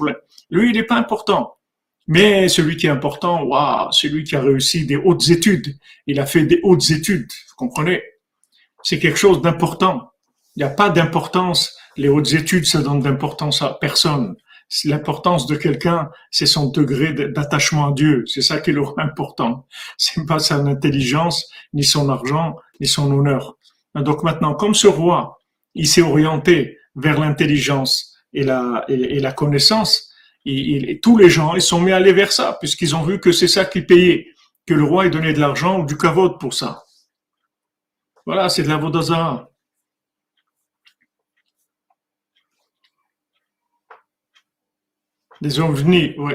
Lui, 0.52 0.70
il 0.70 0.74
n'est 0.76 0.84
pas 0.84 0.98
important. 0.98 1.56
Mais 2.08 2.48
celui 2.50 2.78
qui 2.78 2.86
est 2.86 2.92
important, 2.92 3.44
waouh, 3.44 3.92
celui 3.92 4.24
qui 4.24 4.36
a 4.36 4.42
réussi 4.42 4.86
des 4.86 4.96
hautes 4.96 5.28
études, 5.30 5.76
il 6.06 6.20
a 6.20 6.28
fait 6.28 6.44
des 6.44 6.60
hautes 6.62 6.92
études, 6.92 7.32
vous 7.50 7.56
comprenez? 7.56 8.04
C'est 8.84 9.00
quelque 9.00 9.18
chose 9.18 9.42
d'important. 9.42 10.12
Il 10.56 10.60
n'y 10.60 10.64
a 10.64 10.70
pas 10.70 10.90
d'importance. 10.90 11.76
Les 11.98 12.10
hautes 12.10 12.34
études, 12.34 12.68
ça 12.68 12.82
donne 12.82 13.00
d'importance 13.00 13.64
à 13.64 13.76
personne. 13.82 14.36
L'importance 14.84 15.48
de 15.48 15.56
quelqu'un, 15.56 16.10
c'est 16.30 16.46
son 16.46 16.70
degré 16.70 17.14
d'attachement 17.14 17.88
à 17.88 17.92
Dieu. 17.94 18.26
C'est 18.28 18.42
ça 18.42 18.60
qui 18.60 18.72
est 18.72 18.78
important. 18.98 19.66
C'est 19.98 20.26
pas 20.26 20.40
son 20.40 20.68
intelligence, 20.68 21.46
ni 21.74 21.84
son 21.84 22.10
argent, 22.10 22.56
ni 22.82 22.88
son 22.88 23.12
honneur. 23.12 23.58
Donc 23.96 24.24
maintenant, 24.24 24.54
comme 24.54 24.76
ce 24.76 24.88
roi, 24.88 25.38
il 25.74 25.88
s'est 25.88 26.02
orienté 26.02 26.78
vers 26.96 27.20
l'intelligence 27.20 28.18
et 28.34 28.44
la, 28.44 29.32
connaissance, 29.36 30.12
et, 30.46 31.00
tous 31.02 31.18
les 31.18 31.30
gens, 31.30 31.56
ils 31.56 31.62
sont 31.62 31.80
mis 31.80 31.92
à 31.92 31.98
aller 31.98 32.14
vers 32.14 32.32
ça, 32.32 32.58
puisqu'ils 32.60 32.96
ont 32.96 33.04
vu 33.04 33.20
que 33.20 33.32
c'est 33.32 33.48
ça 33.48 33.66
qui 33.66 33.82
payait, 33.82 34.28
que 34.66 34.74
le 34.74 34.84
roi 34.84 35.06
ait 35.06 35.10
donné 35.10 35.34
de 35.34 35.40
l'argent 35.40 35.80
ou 35.80 35.86
du 35.86 35.98
kavod 35.98 36.40
pour 36.40 36.54
ça. 36.54 36.84
Voilà, 38.26 38.50
c'est 38.50 38.64
de 38.64 38.68
la 38.68 38.78
vodazara. 38.78 39.50
Des 45.42 45.60
ovnis, 45.60 46.16
oui. 46.18 46.34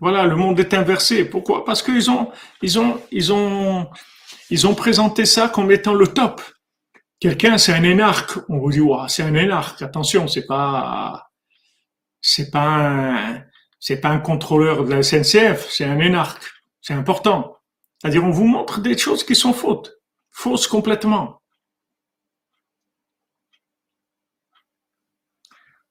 Voilà, 0.00 0.26
le 0.26 0.36
monde 0.36 0.60
est 0.60 0.74
inversé. 0.74 1.24
Pourquoi? 1.24 1.64
Parce 1.64 1.82
qu'ils 1.82 2.10
ont, 2.10 2.30
ils 2.60 2.78
ont, 2.78 3.00
ils 3.10 3.32
ont, 3.32 3.88
ils 4.50 4.66
ont 4.66 4.74
présenté 4.74 5.24
ça 5.24 5.48
comme 5.48 5.70
étant 5.70 5.94
le 5.94 6.06
top. 6.08 6.42
Quelqu'un, 7.18 7.56
c'est 7.56 7.72
un 7.72 7.82
énarque. 7.82 8.38
On 8.48 8.58
vous 8.58 8.72
dit, 8.72 8.82
c'est 9.08 9.22
un 9.22 9.34
énarque. 9.34 9.80
Attention, 9.80 10.28
c'est 10.28 10.46
pas, 10.46 11.30
c'est 12.20 12.50
pas 12.50 12.66
un, 12.66 13.42
c'est 13.80 14.00
pas 14.00 14.10
un 14.10 14.18
contrôleur 14.18 14.84
de 14.84 14.92
la 14.92 15.02
SNCF, 15.02 15.68
c'est 15.70 15.84
un 15.84 15.98
énarque. 15.98 16.44
C'est 16.82 16.94
important. 16.94 17.56
C'est-à-dire, 17.98 18.24
on 18.24 18.30
vous 18.30 18.46
montre 18.46 18.80
des 18.80 18.98
choses 18.98 19.24
qui 19.24 19.34
sont 19.34 19.52
fausses, 19.52 19.92
fausses 20.30 20.66
complètement. 20.66 21.40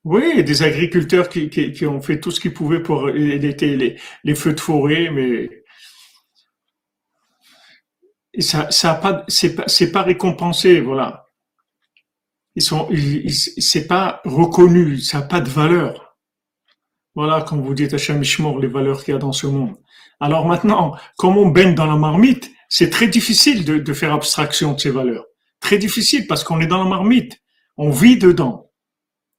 Oui, 0.06 0.44
des 0.44 0.62
agriculteurs 0.62 1.30
qui, 1.30 1.86
ont 1.88 2.00
fait 2.00 2.20
tout 2.20 2.30
ce 2.30 2.40
qu'ils 2.40 2.54
pouvaient 2.54 2.82
pour 2.84 3.10
éviter 3.10 3.98
les, 4.24 4.36
feux 4.36 4.54
de 4.54 4.60
forêt, 4.60 5.10
mais 5.10 5.64
ça, 8.38 8.70
ça 8.70 8.92
a 8.92 8.96
pas, 8.96 9.26
c'est 9.28 9.92
pas, 9.92 10.04
récompensé, 10.04 10.80
voilà. 10.80 11.26
Ils 12.54 12.62
sont, 12.62 12.88
c'est 13.58 13.88
pas 13.88 14.22
reconnu, 14.26 15.00
ça 15.00 15.22
n'a 15.22 15.26
pas 15.26 15.42
de 15.42 15.50
valeur. 15.50 16.16
Voilà, 17.16 17.42
comme 17.42 17.64
vous 17.64 17.74
dites, 17.74 17.96
Hachem 17.96 18.22
Ishmor, 18.22 18.60
les 18.60 18.68
valeurs 18.68 19.04
qu'il 19.04 19.14
y 19.14 19.18
a 19.18 19.20
dans 19.20 19.32
ce 19.32 19.48
monde. 19.48 19.76
Alors 20.20 20.46
maintenant, 20.46 20.96
comme 21.18 21.36
on 21.36 21.48
baigne 21.48 21.74
dans 21.74 21.88
la 21.88 21.98
marmite, 21.98 22.52
c'est 22.70 22.92
très 22.92 23.08
difficile 23.08 23.66
de, 23.66 23.94
faire 23.94 24.14
abstraction 24.14 24.74
de 24.74 24.80
ces 24.80 24.92
valeurs. 24.92 25.26
Très 25.60 25.80
difficile 25.80 26.28
parce 26.28 26.44
qu'on 26.44 26.62
est 26.62 26.68
dans 26.68 26.84
la 26.84 26.90
marmite. 26.90 27.42
On 27.78 27.90
vit 27.90 28.18
dedans. 28.18 28.72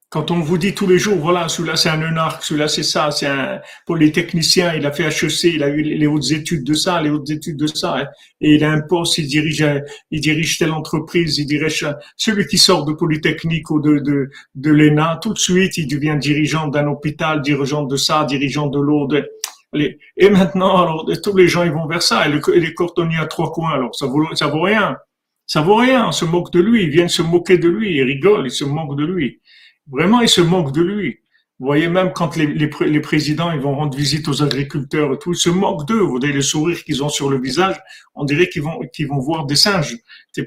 Quand 0.08 0.30
on 0.30 0.38
vous 0.38 0.56
dit 0.56 0.72
tous 0.72 0.86
les 0.86 1.00
jours, 1.00 1.16
voilà, 1.16 1.48
celui-là 1.48 1.74
c'est 1.74 1.88
un 1.88 2.00
eunarque, 2.00 2.44
celui-là 2.44 2.68
c'est 2.68 2.84
ça, 2.84 3.10
c'est 3.10 3.26
un 3.26 3.60
polytechnicien, 3.86 4.74
il 4.74 4.86
a 4.86 4.92
fait 4.92 5.08
HEC, 5.08 5.54
il 5.54 5.64
a 5.64 5.68
eu 5.68 5.82
les 5.82 6.06
hautes 6.06 6.30
études 6.30 6.62
de 6.62 6.74
ça, 6.74 7.02
les 7.02 7.10
hautes 7.10 7.28
études 7.28 7.56
de 7.56 7.66
ça, 7.66 7.96
hein. 7.96 8.06
et 8.40 8.54
il 8.54 8.62
a 8.62 8.70
un 8.70 8.82
poste, 8.82 9.18
il 9.18 9.26
dirige, 9.26 10.58
telle 10.58 10.70
entreprise, 10.70 11.38
il 11.38 11.46
dirige 11.46 11.84
celui 12.16 12.46
qui 12.46 12.56
sort 12.56 12.84
de 12.84 12.92
polytechnique 12.92 13.68
ou 13.72 13.80
de 13.80 13.98
de, 13.98 14.30
de 14.54 14.70
l'ENA, 14.70 15.18
tout 15.20 15.32
de 15.32 15.38
suite 15.38 15.76
il 15.76 15.88
devient 15.88 16.16
dirigeant 16.20 16.68
d'un 16.68 16.86
hôpital, 16.86 17.42
dirigeant 17.42 17.82
de 17.82 17.96
ça, 17.96 18.24
dirigeant 18.24 18.68
de 18.68 18.78
l'autre. 18.78 19.24
Et 19.74 20.30
maintenant, 20.30 20.80
alors 20.80 21.10
tous 21.20 21.36
les 21.36 21.48
gens 21.48 21.64
ils 21.64 21.72
vont 21.72 21.88
vers 21.88 22.02
ça, 22.02 22.28
et, 22.28 22.30
le, 22.30 22.40
les 22.54 22.74
cordonniers 22.74 23.18
à 23.18 23.26
trois 23.26 23.50
coins, 23.50 23.72
alors 23.72 23.92
ça 23.96 24.06
vaut 24.06 24.24
ça 24.36 24.46
vaut 24.46 24.62
rien, 24.62 24.96
ça 25.46 25.62
vaut 25.62 25.76
rien, 25.76 26.08
on 26.08 26.12
se 26.12 26.24
moque 26.24 26.52
de 26.52 26.60
lui, 26.60 26.82
ils 26.82 26.90
viennent 26.90 27.08
se 27.08 27.22
moquer 27.22 27.56
de 27.56 27.68
lui, 27.68 27.96
ils 27.96 28.02
rigolent, 28.02 28.46
ils 28.46 28.50
se 28.50 28.64
moquent 28.64 28.96
de 28.96 29.04
lui. 29.04 29.40
Vraiment, 29.90 30.20
ils 30.20 30.28
se 30.28 30.40
moquent 30.40 30.72
de 30.72 30.82
lui. 30.82 31.20
Vous 31.58 31.66
voyez, 31.66 31.88
même 31.88 32.12
quand 32.12 32.36
les, 32.36 33.00
présidents 33.00 33.50
ils 33.50 33.60
vont 33.60 33.74
rendre 33.74 33.96
visite 33.96 34.28
aux 34.28 34.42
agriculteurs 34.42 35.14
et 35.14 35.18
tout, 35.18 35.32
ils 35.32 35.38
se 35.38 35.48
moquent 35.48 35.86
d'eux. 35.86 36.00
Vous 36.00 36.18
voyez 36.18 36.32
le 36.32 36.42
sourire 36.42 36.84
qu'ils 36.84 37.02
ont 37.02 37.08
sur 37.08 37.30
le 37.30 37.40
visage, 37.40 37.76
on 38.14 38.24
dirait 38.24 38.48
qu'ils 38.48 38.62
vont, 38.62 38.78
qu'ils 38.92 39.08
vont 39.08 39.18
voir 39.18 39.46
des 39.46 39.56
singes, 39.56 39.96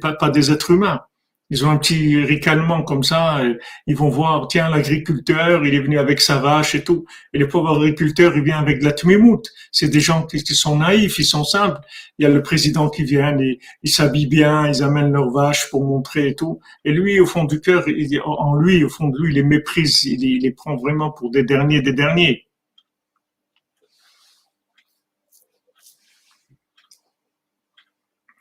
pas, 0.02 0.14
pas 0.14 0.30
des 0.30 0.52
êtres 0.52 0.72
humains. 0.72 1.02
Ils 1.50 1.66
ont 1.66 1.72
un 1.72 1.78
petit 1.78 2.18
ricalement 2.24 2.84
comme 2.84 3.04
ça. 3.04 3.42
Ils 3.88 3.96
vont 3.96 4.10
voir, 4.10 4.48
tiens, 4.48 4.70
l'agriculteur, 4.70 5.66
il 5.66 5.74
est 5.74 5.80
venu 5.80 5.98
avec 5.98 6.22
sa 6.22 6.38
vache 6.38 6.76
et 6.76 6.84
tout. 6.84 7.06
Et 7.34 7.40
le 7.40 7.48
pauvre 7.48 7.76
agriculteur, 7.78 8.36
il 8.38 8.44
vient 8.44 8.60
avec 8.60 8.80
de 8.80 8.86
la 8.86 8.92
tmimout. 8.92 9.42
C'est 9.72 9.90
des 9.90 10.00
gens 10.00 10.24
qui, 10.24 10.40
sont 10.40 10.78
naïfs, 10.78 11.18
ils 11.18 11.26
sont 11.26 11.44
simples. 11.44 11.80
Il 12.18 12.24
y 12.24 12.26
a 12.26 12.30
le 12.30 12.44
président 12.44 12.90
qui 12.90 13.04
vient, 13.04 13.36
ils 13.38 13.90
s'habillent 13.90 14.28
bien, 14.28 14.68
ils 14.68 14.84
amènent 14.84 15.12
leur 15.12 15.32
vache 15.32 15.70
pour 15.72 15.84
montrer 15.84 16.30
et 16.30 16.36
tout. 16.36 16.60
Et 16.86 16.92
lui, 16.92 17.20
au 17.20 17.26
fond 17.26 17.46
du 17.46 17.60
cœur, 17.62 17.86
en 18.26 18.56
lui, 18.56 18.84
au 18.84 18.90
fond 18.90 19.08
de 19.08 19.18
lui, 19.20 19.32
il 19.32 19.36
les 19.36 19.44
méprise, 19.44 20.04
il 20.04 20.42
les 20.42 20.52
prend 20.52 20.76
vraiment 20.76 21.12
pour 21.12 21.32
des 21.32 21.44
derniers 21.44 21.82
des 21.82 21.94
derniers. 21.94 22.46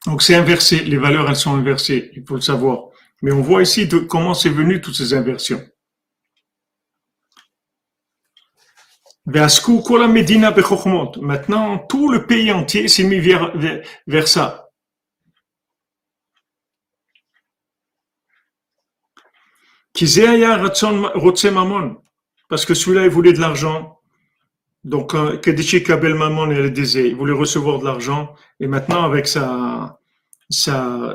Donc 0.07 0.23
c'est 0.23 0.35
inversé, 0.35 0.85
les 0.85 0.97
valeurs 0.97 1.29
elles 1.29 1.37
sont 1.37 1.55
inversées, 1.55 2.11
il 2.17 2.25
faut 2.27 2.37
le 2.37 2.41
savoir. 2.41 2.88
Mais 3.23 3.33
on 3.33 3.43
voit 3.43 3.63
ici 3.63 3.89
comment 4.09 4.35
c'est 4.35 4.49
venu 4.51 4.81
toutes 4.81 4.95
ces 4.95 5.15
inversions. 5.15 5.65
Maintenant, 11.21 11.79
tout 11.79 12.09
le 12.09 12.27
pays 12.27 12.51
entier 12.51 12.89
s'est 12.89 13.05
mis 13.05 13.21
vers, 13.21 13.53
vers, 14.07 14.27
ça. 14.27 14.71
Parce 22.49 22.65
que 22.65 22.73
celui-là, 22.73 23.05
il 23.05 23.11
voulait 23.11 23.35
de 23.35 23.41
l'argent. 23.41 24.01
Donc, 24.85 25.13
Kedichi 25.43 25.83
Kabel 25.83 26.15
Mamon, 26.15 26.51
il 26.51 27.15
voulait 27.15 27.33
recevoir 27.35 27.81
de 27.81 27.85
l'argent. 27.85 28.35
Et 28.61 28.67
maintenant, 28.67 29.03
avec 29.03 29.27
sa, 29.27 30.01
sa, 30.49 31.15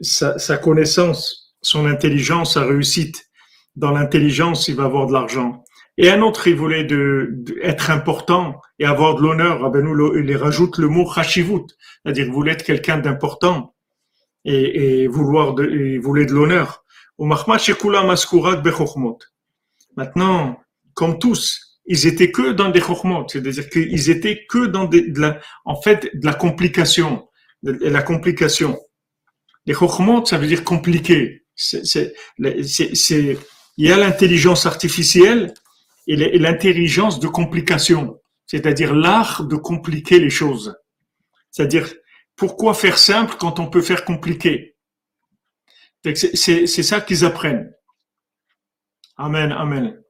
sa, 0.00 0.56
connaissance, 0.56 1.54
son 1.62 1.86
intelligence, 1.86 2.54
sa 2.54 2.64
réussite. 2.64 3.26
Dans 3.76 3.92
l'intelligence, 3.92 4.68
il 4.68 4.76
va 4.76 4.84
avoir 4.84 5.06
de 5.06 5.12
l'argent. 5.12 5.64
Et 5.96 6.10
un 6.10 6.22
autre, 6.22 6.48
il 6.48 6.56
voulait 6.56 6.84
de, 6.84 7.44
être 7.62 7.90
important 7.90 8.60
et 8.78 8.86
avoir 8.86 9.16
de 9.16 9.22
l'honneur. 9.22 9.70
nous 9.70 10.16
il 10.16 10.36
rajoute 10.36 10.78
le 10.78 10.88
mot 10.88 11.10
chashivut, 11.12 11.66
c'est-à-dire 12.02 12.26
il 12.26 12.32
voulait 12.32 12.52
être 12.52 12.64
quelqu'un 12.64 12.98
d'important 12.98 13.74
et, 14.44 15.06
vouloir 15.08 15.54
de, 15.54 15.68
et 15.68 15.98
voulait 15.98 16.26
de 16.26 16.32
l'honneur. 16.32 16.84
Maintenant, 19.96 20.60
comme 20.94 21.18
tous, 21.18 21.78
ils 21.84 22.06
étaient 22.06 22.30
que 22.30 22.52
dans 22.52 22.70
des 22.70 22.80
chokhmot, 22.80 23.26
c'est-à-dire 23.28 23.68
qu'ils 23.68 24.10
étaient 24.10 24.46
que 24.48 24.66
dans 24.66 24.84
des, 24.84 25.10
de 25.10 25.20
la, 25.20 25.40
en 25.64 25.80
fait, 25.82 26.08
de 26.14 26.24
la 26.24 26.34
complication, 26.34 27.28
de 27.62 27.88
la 27.88 28.02
complication. 28.02 28.78
Les 29.66 29.74
chokhmot, 29.74 30.24
ça 30.24 30.38
veut 30.38 30.46
dire 30.46 30.64
compliqué. 30.64 31.44
Il 31.72 32.14
y 33.76 33.92
a 33.92 33.96
l'intelligence 33.96 34.66
artificielle 34.66 35.54
et 36.06 36.38
l'intelligence 36.38 37.20
de 37.20 37.28
complication, 37.28 38.20
c'est-à-dire 38.46 38.94
l'art 38.94 39.44
de 39.44 39.56
compliquer 39.56 40.18
les 40.18 40.30
choses. 40.30 40.76
C'est-à-dire, 41.50 41.92
pourquoi 42.36 42.74
faire 42.74 42.98
simple 42.98 43.34
quand 43.38 43.60
on 43.60 43.68
peut 43.68 43.82
faire 43.82 44.04
compliqué? 44.04 44.76
C'est 46.02 46.82
ça 46.82 47.00
qu'ils 47.02 47.24
apprennent. 47.24 47.72
Amen, 49.16 49.52
amen. 49.52 50.02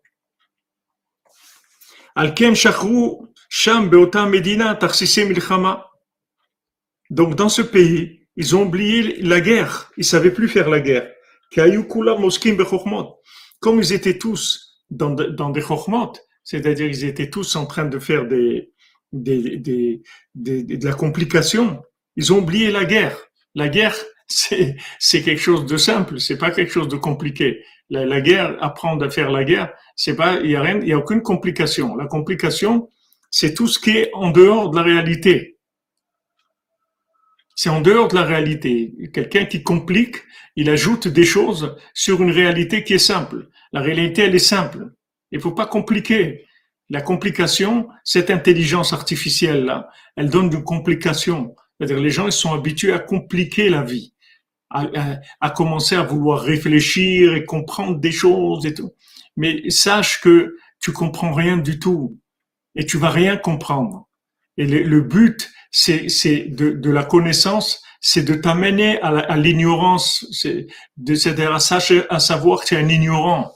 Donc 7.11 7.35
dans 7.35 7.49
ce 7.49 7.63
pays, 7.63 8.20
ils 8.41 8.57
ont 8.57 8.63
oublié 8.63 9.21
la 9.21 9.43
guerre. 9.43 9.93
Ils 9.99 10.05
savaient 10.13 10.31
plus 10.31 10.49
faire 10.49 10.71
la 10.71 10.81
guerre. 10.81 11.07
Comme 13.61 13.79
ils 13.81 13.93
étaient 13.93 14.17
tous 14.17 14.81
dans, 14.89 15.51
des 15.51 15.61
chokhmot, 15.61 16.13
c'est-à-dire 16.43 16.87
ils 16.87 17.05
étaient 17.05 17.29
tous 17.29 17.55
en 17.57 17.67
train 17.67 17.85
de 17.85 17.99
faire 17.99 18.27
des, 18.27 18.73
des, 19.13 19.59
des, 19.59 20.03
de 20.35 20.87
la 20.87 20.95
complication, 20.95 21.83
ils 22.17 22.33
ont 22.33 22.39
oublié 22.39 22.71
la 22.71 22.87
guerre. 22.87 23.19
La 23.55 23.69
guerre, 23.69 23.95
c'est, 24.27 24.75
c'est 24.99 25.21
quelque 25.21 25.43
chose 25.43 25.67
de 25.67 25.77
simple, 25.77 26.19
c'est 26.19 26.39
pas 26.39 26.51
quelque 26.51 26.73
chose 26.73 26.89
de 26.89 26.97
compliqué. 26.97 27.63
La, 27.91 28.07
la 28.07 28.23
guerre, 28.23 28.57
apprendre 28.63 29.05
à 29.05 29.11
faire 29.11 29.31
la 29.31 29.45
guerre, 29.45 29.71
c'est 29.97 30.17
pas, 30.17 30.41
il 30.41 30.51
y 30.53 30.57
a 30.57 30.63
rien, 30.63 30.81
il 30.81 30.89
y 30.89 30.95
a 30.95 30.99
aucune 30.99 31.21
complication. 31.21 31.95
La 31.95 32.07
complication, 32.07 32.89
c'est 33.31 33.53
tout 33.53 33.67
ce 33.67 33.79
qui 33.79 33.99
est 33.99 34.11
en 34.15 34.31
dehors 34.31 34.71
de 34.71 34.77
la 34.77 34.83
réalité 34.83 35.60
c'est 37.55 37.69
en 37.69 37.81
dehors 37.81 38.09
de 38.09 38.15
la 38.15 38.23
réalité. 38.23 38.95
Quelqu'un 39.13 39.45
qui 39.45 39.63
complique, 39.63 40.17
il 40.57 40.71
ajoute 40.71 41.09
des 41.09 41.25
choses 41.25 41.77
sur 41.95 42.23
une 42.23 42.31
réalité 42.31 42.85
qui 42.85 42.95
est 42.95 42.99
simple. 42.99 43.49
La 43.73 43.81
réalité, 43.81 44.23
elle 44.23 44.35
est 44.35 44.39
simple. 44.39 44.93
Il 45.31 45.41
faut 45.41 45.53
pas 45.53 45.67
compliquer. 45.67 46.47
La 46.89 47.01
complication, 47.01 47.89
cette 48.03 48.31
intelligence 48.31 48.93
artificielle-là, 48.93 49.89
elle 50.17 50.29
donne 50.29 50.53
une 50.53 50.65
complication. 50.65 51.55
C'est-à-dire 51.79 52.01
les 52.01 52.11
gens 52.11 52.27
ils 52.27 52.33
sont 52.33 52.53
habitués 52.53 52.93
à 52.93 52.99
compliquer 52.99 53.71
la 53.71 53.83
vie, 53.83 54.13
à, 54.71 54.87
à, 55.41 55.51
commencer 55.51 55.95
à 55.95 56.03
vouloir 56.03 56.43
réfléchir 56.43 57.35
et 57.35 57.45
comprendre 57.45 58.01
des 58.01 58.11
choses 58.13 58.67
et 58.67 58.75
tout. 58.75 58.91
Mais 59.37 59.71
sache 59.71 60.21
que 60.21 60.57
tu 60.81 60.93
comprends 60.93 61.33
rien 61.33 61.57
du 61.57 61.79
tout 61.79 62.19
et 62.75 62.85
tu 62.85 62.99
vas 62.99 63.11
rien 63.11 63.37
comprendre. 63.37 64.09
Et 64.57 64.67
le 64.67 65.01
but, 65.01 65.51
c'est 65.71 66.47
de, 66.49 66.71
de 66.71 66.91
la 66.91 67.05
connaissance, 67.05 67.83
c'est 68.01 68.23
de 68.23 68.35
t'amener 68.35 69.01
à 69.01 69.37
l'ignorance, 69.37 70.27
c'est 70.33 70.67
de 70.97 71.15
c'est-à-dire 71.15 71.53
à, 71.53 71.59
à 72.15 72.21
savoir 72.21 72.61
que 72.61 72.67
tu 72.67 72.75
es 72.75 72.79
un 72.79 72.89
ignorant. 72.89 73.53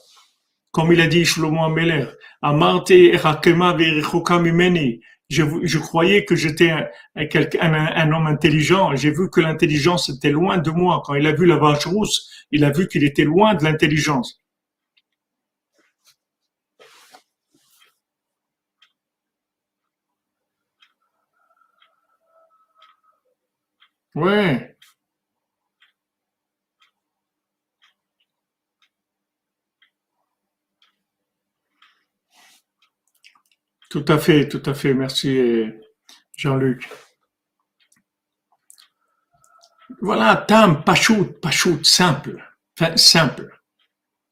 Comme 0.70 0.92
il 0.92 1.00
a 1.00 1.06
dit 1.06 1.24
Shlomo 1.24 1.64
Ameler, 1.64 2.06
Amarte 2.42 2.90
Mimeni. 2.90 5.00
Je, 5.30 5.42
je 5.62 5.78
croyais 5.78 6.26
que 6.26 6.36
j'étais 6.36 6.70
un, 6.70 6.86
un, 7.16 7.72
un, 7.72 8.12
homme 8.12 8.26
intelligent. 8.26 8.94
J'ai 8.94 9.10
vu 9.10 9.30
que 9.30 9.40
l'intelligence 9.40 10.10
était 10.10 10.30
loin 10.30 10.58
de 10.58 10.70
moi. 10.70 11.02
Quand 11.04 11.14
il 11.14 11.26
a 11.26 11.32
vu 11.32 11.46
la 11.46 11.56
vache 11.56 11.86
rousse, 11.86 12.30
il 12.50 12.62
a 12.64 12.70
vu 12.70 12.88
qu'il 12.88 13.04
était 13.04 13.24
loin 13.24 13.54
de 13.54 13.64
l'intelligence. 13.64 14.43
Ouais. 24.14 24.76
Tout 33.90 34.04
à 34.08 34.18
fait, 34.18 34.48
tout 34.48 34.62
à 34.66 34.74
fait. 34.74 34.92
Merci, 34.94 35.64
Jean-Luc. 36.36 36.88
Voilà, 40.00 40.36
tam, 40.36 40.84
pachout, 40.84 41.32
pachout, 41.40 41.82
simple. 41.84 42.44
Enfin, 42.78 42.96
simple. 42.96 43.60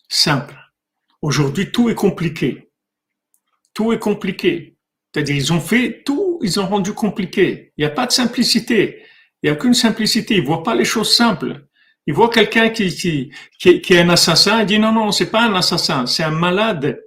Simple. 0.08 0.56
Aujourd'hui, 1.22 1.70
tout 1.70 1.88
est 1.88 1.94
compliqué. 1.94 2.70
Tout 3.72 3.92
est 3.92 3.98
compliqué. 3.98 4.76
C'est-à-dire, 5.14 5.36
ils 5.36 5.52
ont 5.52 5.60
fait 5.60 6.02
tout, 6.04 6.38
ils 6.42 6.58
ont 6.58 6.66
rendu 6.66 6.92
compliqué. 6.92 7.72
Il 7.76 7.84
n'y 7.84 7.90
a 7.90 7.94
pas 7.94 8.06
de 8.06 8.12
simplicité. 8.12 9.01
Il 9.42 9.46
n'y 9.46 9.50
a 9.50 9.54
aucune 9.54 9.74
simplicité. 9.74 10.36
Il 10.36 10.44
voit 10.44 10.62
pas 10.62 10.74
les 10.74 10.84
choses 10.84 11.14
simples. 11.14 11.66
Il 12.06 12.14
voit 12.14 12.30
quelqu'un 12.30 12.70
qui, 12.70 12.88
qui, 12.94 13.30
qui, 13.80 13.94
est 13.94 14.00
un 14.00 14.08
assassin. 14.08 14.60
Il 14.60 14.66
dit 14.66 14.78
non, 14.78 14.92
non, 14.92 15.12
c'est 15.12 15.30
pas 15.30 15.42
un 15.42 15.54
assassin, 15.54 16.06
c'est 16.06 16.24
un 16.24 16.30
malade. 16.30 17.00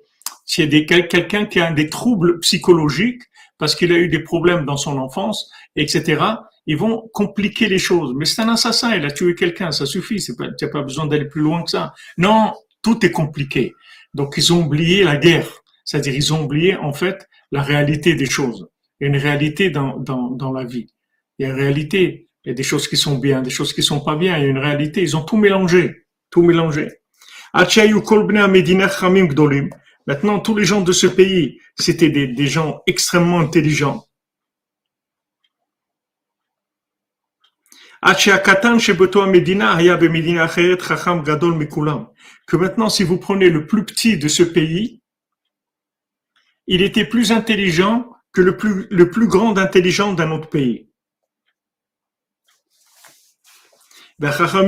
C'est 0.45 0.69
quelqu'un 0.85 1.45
qui 1.45 1.59
a 1.59 1.71
des 1.71 1.89
troubles 1.89 2.39
psychologiques 2.39 3.23
parce 3.57 3.75
qu'il 3.75 3.91
a 3.91 3.97
eu 3.97 4.09
des 4.09 4.19
problèmes 4.19 4.65
dans 4.65 4.77
son 4.77 4.97
enfance, 4.97 5.49
etc. 5.75 6.23
Ils 6.67 6.77
vont 6.77 7.09
compliquer 7.13 7.67
les 7.67 7.79
choses. 7.79 8.13
Mais 8.15 8.25
c'est 8.25 8.41
un 8.41 8.49
assassin, 8.49 8.95
il 8.95 9.05
a 9.05 9.11
tué 9.11 9.35
quelqu'un, 9.35 9.71
ça 9.71 9.85
suffit. 9.85 10.19
C'est 10.19 10.35
pas, 10.35 10.47
tu 10.57 10.65
n'as 10.65 10.71
pas 10.71 10.81
besoin 10.81 11.07
d'aller 11.07 11.25
plus 11.25 11.41
loin 11.41 11.63
que 11.63 11.71
ça. 11.71 11.93
Non, 12.17 12.53
tout 12.81 13.05
est 13.05 13.11
compliqué. 13.11 13.73
Donc 14.13 14.35
ils 14.37 14.53
ont 14.53 14.65
oublié 14.65 15.03
la 15.03 15.17
guerre. 15.17 15.47
C'est-à-dire 15.83 16.15
ils 16.15 16.33
ont 16.33 16.43
oublié 16.43 16.75
en 16.75 16.93
fait 16.93 17.27
la 17.51 17.61
réalité 17.61 18.15
des 18.15 18.29
choses. 18.29 18.67
Il 18.99 19.05
y 19.05 19.07
a 19.07 19.13
une 19.13 19.21
réalité 19.21 19.69
dans, 19.69 19.97
dans, 19.97 20.31
dans 20.31 20.51
la 20.51 20.63
vie. 20.63 20.87
Il 21.37 21.45
y 21.45 21.49
a 21.49 21.53
une 21.53 21.59
réalité. 21.59 22.29
Il 22.43 22.49
y 22.49 22.51
a 22.51 22.53
des 22.53 22.63
choses 22.63 22.87
qui 22.87 22.97
sont 22.97 23.17
bien, 23.17 23.41
des 23.41 23.49
choses 23.49 23.73
qui 23.73 23.83
sont 23.83 24.01
pas 24.01 24.15
bien. 24.15 24.37
Il 24.37 24.43
y 24.43 24.45
a 24.45 24.49
une 24.49 24.59
réalité. 24.59 25.01
Ils 25.01 25.17
ont 25.17 25.23
tout 25.23 25.37
mélangé. 25.37 26.05
Tout 26.29 26.43
mélangé. 26.43 26.89
Maintenant, 30.07 30.39
tous 30.39 30.55
les 30.55 30.65
gens 30.65 30.81
de 30.81 30.91
ce 30.91 31.07
pays, 31.07 31.59
c'était 31.79 32.09
des, 32.09 32.47
gens 32.47 32.81
extrêmement 32.85 33.39
intelligents. 33.39 34.05
Que 42.47 42.57
maintenant, 42.57 42.89
si 42.89 43.03
vous 43.03 43.17
prenez 43.17 43.49
le 43.49 43.65
plus 43.65 43.83
petit 43.85 44.17
de 44.17 44.27
ce 44.27 44.43
pays, 44.43 45.01
il 46.67 46.83
était 46.83 47.05
plus 47.05 47.31
intelligent 47.31 48.11
que 48.31 48.41
le 48.41 49.09
plus 49.09 49.27
grand 49.27 49.57
intelligent 49.57 50.13
d'un 50.13 50.31
autre 50.31 50.49
pays. 50.49 50.89
Maintenant, 54.17 54.63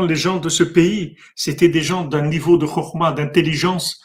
les 0.00 0.16
gens 0.16 0.38
de 0.38 0.48
ce 0.48 0.62
pays, 0.62 1.16
c'était 1.36 1.68
des 1.68 1.82
gens 1.82 2.04
d'un 2.04 2.26
niveau 2.26 2.56
de 2.56 2.66
chokma, 2.66 3.12
d'intelligence 3.12 4.00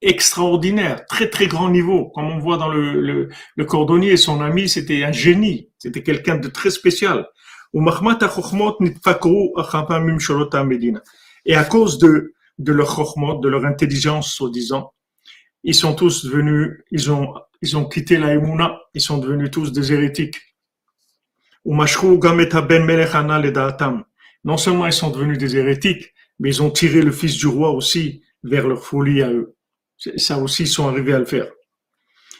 extraordinaire, 0.00 1.04
très 1.06 1.28
très 1.28 1.48
grand 1.48 1.70
niveau. 1.70 2.10
Comme 2.10 2.30
on 2.30 2.38
voit 2.38 2.56
dans 2.56 2.68
le, 2.68 3.00
le, 3.00 3.30
le 3.56 3.64
cordonnier, 3.64 4.16
son 4.16 4.40
ami, 4.40 4.68
c'était 4.68 5.02
un 5.02 5.10
génie, 5.10 5.70
c'était 5.78 6.04
quelqu'un 6.04 6.36
de 6.36 6.46
très 6.46 6.70
spécial. 6.70 7.26
Et 11.44 11.56
à 11.56 11.64
cause 11.64 11.98
de, 11.98 12.34
de 12.58 12.72
leur 12.72 12.94
chokmot, 12.94 13.40
de 13.40 13.48
leur 13.48 13.64
intelligence, 13.64 14.34
soi-disant, 14.34 14.92
ils 15.64 15.74
sont 15.74 15.96
tous 15.96 16.24
devenus, 16.24 16.84
ils 16.92 17.10
ont, 17.10 17.34
ils 17.60 17.76
ont 17.76 17.88
quitté 17.88 18.18
la 18.18 18.34
Emouna, 18.34 18.78
ils 18.94 19.00
sont 19.00 19.18
devenus 19.18 19.50
tous 19.50 19.72
des 19.72 19.92
hérétiques. 19.92 20.36
Non 24.44 24.56
seulement 24.56 24.86
ils 24.86 24.92
sont 24.92 25.10
devenus 25.10 25.38
des 25.38 25.56
hérétiques, 25.56 26.14
mais 26.38 26.48
ils 26.48 26.62
ont 26.62 26.70
tiré 26.70 27.02
le 27.02 27.12
fils 27.12 27.36
du 27.36 27.46
roi 27.46 27.70
aussi 27.70 28.22
vers 28.42 28.66
leur 28.66 28.82
folie 28.82 29.22
à 29.22 29.30
eux. 29.30 29.54
Ça 30.16 30.38
aussi, 30.38 30.62
ils 30.62 30.68
sont 30.68 30.88
arrivés 30.88 31.12
à 31.12 31.18
le 31.18 31.24
faire. 31.26 31.48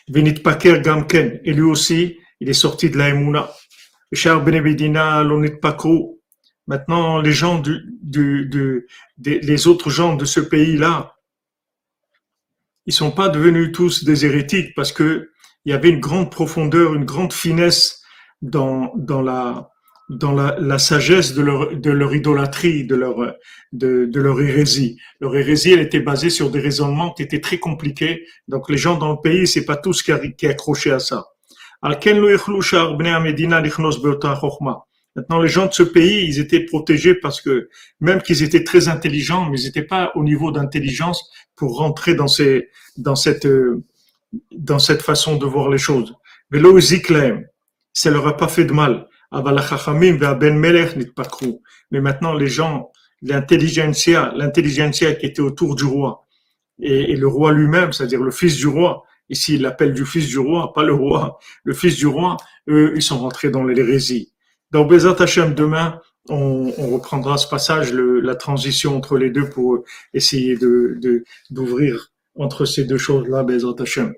Venit 0.09 0.33
Paker 0.33 0.81
Gamken, 0.81 1.41
et 1.45 1.53
lui 1.53 1.62
aussi, 1.62 2.18
il 2.41 2.49
est 2.49 2.55
sorti 2.55 2.89
de 2.89 2.97
la 2.97 3.11
Emouna. 3.11 3.51
Richard 4.11 4.43
Benebedina, 4.43 5.22
Lonit 5.22 5.59
Pakro. 5.61 6.22
Maintenant, 6.66 7.20
les 7.20 7.33
gens 7.33 7.59
du, 7.59 7.81
du, 8.01 8.47
du, 8.47 8.87
les 9.18 9.66
autres 9.66 9.91
gens 9.91 10.14
de 10.16 10.24
ce 10.24 10.41
pays-là, 10.41 11.16
ils 12.87 12.95
sont 12.95 13.11
pas 13.11 13.29
devenus 13.29 13.72
tous 13.72 14.05
des 14.05 14.24
hérétiques 14.24 14.74
parce 14.74 14.93
que 14.93 15.31
il 15.64 15.72
y 15.72 15.74
avait 15.74 15.91
une 15.91 16.01
grande 16.01 16.31
profondeur, 16.31 16.95
une 16.95 17.05
grande 17.05 17.35
finesse 17.35 17.97
dans, 18.43 18.93
dans 18.97 19.22
la, 19.22 19.70
dans 20.09 20.32
la, 20.32 20.57
la, 20.59 20.78
sagesse 20.78 21.34
de 21.34 21.43
leur, 21.43 21.76
de 21.76 21.91
leur 21.91 22.14
idolâtrie, 22.14 22.84
de 22.84 22.95
leur, 22.95 23.34
de, 23.72 24.11
leur 24.14 24.41
hérésie. 24.41 24.99
Leur 25.20 25.36
hérésie, 25.36 25.72
elle 25.72 25.80
était 25.80 26.01
basée 26.01 26.30
sur 26.30 26.51
des 26.51 26.61
raisonnements 26.61 27.12
qui 27.12 27.22
étaient 27.22 27.41
très 27.41 27.59
compliqués. 27.59 28.26
Donc 28.49 28.70
les 28.70 28.78
gens 28.78 28.97
dans 28.97 29.11
le 29.12 29.20
pays, 29.22 29.47
c'est 29.47 29.64
pas 29.64 29.76
tous 29.76 30.03
qui, 30.03 30.12
qui 30.36 30.47
accrochaient 30.47 30.93
à 30.93 30.99
ça. 30.99 31.26
Maintenant, 35.16 35.41
les 35.41 35.49
gens 35.49 35.66
de 35.66 35.72
ce 35.72 35.82
pays, 35.82 36.26
ils 36.26 36.39
étaient 36.39 36.64
protégés 36.64 37.14
parce 37.14 37.41
que 37.41 37.68
même 38.01 38.22
qu'ils 38.22 38.43
étaient 38.43 38.64
très 38.64 38.89
intelligents, 38.89 39.49
mais 39.51 39.61
ils 39.61 39.64
n'étaient 39.66 39.82
pas 39.82 40.12
au 40.14 40.24
niveau 40.24 40.51
d'intelligence 40.51 41.30
pour 41.55 41.76
rentrer 41.76 42.14
dans 42.14 42.28
ces, 42.28 42.68
dans 42.97 43.16
cette, 43.16 43.49
dans 44.53 44.78
cette 44.78 45.03
façon 45.03 45.36
de 45.36 45.45
voir 45.45 45.68
les 45.68 45.78
choses. 45.78 46.14
Mais 46.51 46.61
ça 48.01 48.11
leur 48.11 48.28
a 48.28 48.36
pas 48.36 48.46
fait 48.49 48.64
de 48.64 48.72
mal. 48.72 49.09
Mais 51.90 52.01
maintenant, 52.01 52.34
les 52.34 52.46
gens, 52.46 52.92
l'intelligentsia, 53.22 54.32
l'intelligentsia 54.36 55.14
qui 55.14 55.26
était 55.26 55.40
autour 55.40 55.74
du 55.74 55.84
roi, 55.84 56.24
et, 56.80 57.16
le 57.16 57.26
roi 57.26 57.53
lui-même, 57.53 57.92
c'est-à-dire 57.92 58.22
le 58.22 58.30
fils 58.30 58.57
du 58.57 58.68
roi, 58.68 59.03
ici 59.28 59.57
il 59.57 59.62
l'appelle 59.62 59.92
du 59.92 60.07
fils 60.07 60.28
du 60.28 60.38
roi, 60.38 60.72
pas 60.72 60.84
le 60.84 60.94
roi, 60.94 61.38
le 61.64 61.74
fils 61.74 61.96
du 61.96 62.07
roi, 62.07 62.36
eux, 62.68 62.92
ils 62.94 63.03
sont 63.03 63.18
rentrés 63.18 63.51
dans 63.51 63.64
l'hérésie. 63.64 64.32
Dans 64.70 64.84
Bezat 64.84 65.16
Hashem, 65.18 65.55
demain, 65.55 66.01
on, 66.28 66.72
on, 66.78 66.90
reprendra 66.90 67.36
ce 67.36 67.49
passage, 67.49 67.92
le, 67.92 68.20
la 68.20 68.36
transition 68.36 68.96
entre 68.96 69.18
les 69.18 69.30
deux 69.30 69.49
pour 69.49 69.82
essayer 70.14 70.57
de 70.57 71.24
d'ouvrir 71.51 72.12
entre 72.36 72.64
ces 72.64 72.84
deux 72.84 72.99
choses-là, 72.99 73.42
Bezat 73.42 73.74
Hashem. 73.80 74.14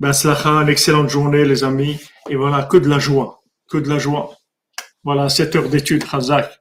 Ben, 0.00 0.12
une 0.12 0.68
excellente 0.68 1.08
journée, 1.08 1.44
les 1.44 1.64
amis, 1.64 1.98
et 2.30 2.36
voilà, 2.36 2.62
que 2.62 2.76
de 2.76 2.88
la 2.88 3.00
joie, 3.00 3.42
que 3.68 3.78
de 3.78 3.88
la 3.88 3.98
joie. 3.98 4.36
Voilà, 5.02 5.28
7 5.28 5.56
heures 5.56 5.68
d'études, 5.68 6.04
Khazak. 6.04 6.56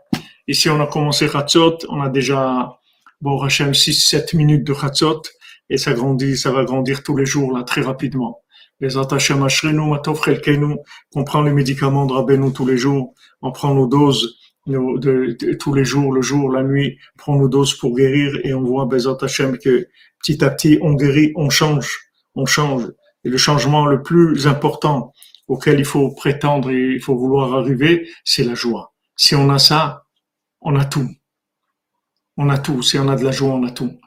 Ici, 0.47 0.71
on 0.71 0.81
a 0.81 0.87
commencé 0.87 1.29
Khatzot, 1.29 1.77
on 1.89 2.01
a 2.01 2.09
déjà, 2.09 2.79
bon, 3.21 3.39
Hachem, 3.43 3.73
6-7 3.73 4.35
minutes 4.35 4.63
de 4.63 4.73
Khatzot, 4.73 5.21
et 5.69 5.77
ça 5.77 5.93
grandit, 5.93 6.35
ça 6.35 6.49
va 6.51 6.63
grandir 6.65 7.03
tous 7.03 7.15
les 7.15 7.27
jours, 7.27 7.55
là, 7.55 7.61
très 7.61 7.81
rapidement. 7.81 8.41
Les 8.79 8.97
Hashem 8.97 9.43
Ashrenu, 9.43 9.87
Matov 9.87 10.19
Chelkenu, 10.23 10.77
on 11.13 11.23
prend 11.23 11.43
les 11.43 11.53
médicaments 11.53 12.07
de 12.07 12.13
Rabbeinu 12.13 12.51
tous 12.51 12.65
les 12.65 12.77
jours, 12.77 13.13
on 13.43 13.51
prend 13.51 13.75
nos 13.75 13.85
doses 13.85 14.35
tous 14.65 15.73
les 15.75 15.85
jours, 15.85 16.11
le 16.11 16.23
jour, 16.23 16.51
la 16.51 16.63
nuit, 16.63 16.97
on 17.13 17.17
prend 17.19 17.35
nos 17.35 17.49
doses 17.49 17.75
pour 17.75 17.95
guérir, 17.95 18.39
et 18.43 18.55
on 18.55 18.63
voit, 18.63 18.85
Bezat 18.85 19.15
que 19.63 19.87
petit 20.23 20.43
à 20.43 20.49
petit, 20.49 20.79
on 20.81 20.95
guérit, 20.95 21.33
on 21.35 21.51
change, 21.51 21.99
on 22.33 22.47
change. 22.47 22.87
Et 23.27 23.29
le 23.29 23.37
changement 23.37 23.85
le 23.87 24.01
plus 24.01 24.47
important, 24.47 25.11
auquel 25.49 25.79
il 25.79 25.85
faut 25.85 26.11
prétendre 26.11 26.71
et 26.71 26.93
il 26.93 27.01
faut 27.01 27.17
vouloir 27.17 27.55
arriver, 27.55 28.07
c'est 28.23 28.45
la 28.45 28.55
joie. 28.55 28.93
Si 29.17 29.35
on 29.35 29.49
a 29.49 29.59
ça, 29.59 30.05
on 30.61 30.77
a 30.77 30.85
tout. 30.85 31.09
On 32.37 32.47
a 32.47 32.57
tout. 32.57 32.81
Si 32.81 32.97
on 32.97 33.09
a 33.09 33.17
de 33.17 33.25
la 33.25 33.31
joie, 33.31 33.53
on 33.53 33.65
a 33.65 33.71
tout. 33.71 33.99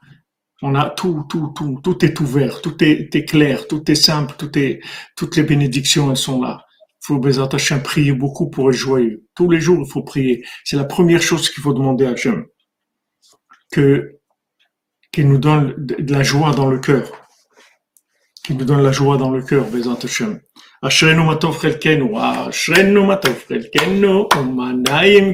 On 0.63 0.75
a 0.75 0.89
tout, 0.89 1.27
tout, 1.29 1.53
tout. 1.55 1.81
Tout 1.85 2.03
est 2.03 2.19
ouvert, 2.19 2.63
tout 2.63 2.83
est, 2.83 3.29
clair, 3.29 3.69
tout 3.69 3.91
est 3.91 3.95
simple, 3.95 4.37
toutes 4.37 5.37
les 5.37 5.43
bénédictions, 5.43 6.11
elles 6.11 6.17
sont 6.17 6.41
là. 6.41 6.65
Il 7.03 7.19
faut 7.19 7.75
à 7.75 7.79
prier 7.81 8.15
beaucoup 8.15 8.49
pour 8.49 8.71
être 8.71 8.77
joyeux. 8.79 9.27
Tous 9.35 9.51
les 9.51 9.61
jours, 9.61 9.85
il 9.87 9.93
faut 9.93 10.03
prier. 10.03 10.47
C'est 10.65 10.77
la 10.77 10.85
première 10.85 11.21
chose 11.21 11.51
qu'il 11.51 11.63
faut 11.63 11.75
demander 11.75 12.07
à 12.07 12.13
Hachem. 12.13 12.47
Que, 13.71 14.19
qu'il 15.13 15.29
nous 15.29 15.37
donne 15.37 15.75
de 15.77 16.11
la 16.11 16.23
joie 16.23 16.55
dans 16.55 16.71
le 16.71 16.79
cœur 16.79 17.20
qui 18.51 18.57
nous 18.57 18.65
donne 18.65 18.83
la 18.83 18.91
joie 18.91 19.17
dans 19.17 19.31
le 19.31 19.43
cœur, 19.43 19.65
Bezat 19.73 19.99
Hashem. 20.03 20.41
Ashrenu 20.83 21.23
matov 21.23 21.61
chelkenu, 21.61 22.17
ashrenu 22.17 23.07
matov 23.07 23.45
chelkenu, 23.49 24.27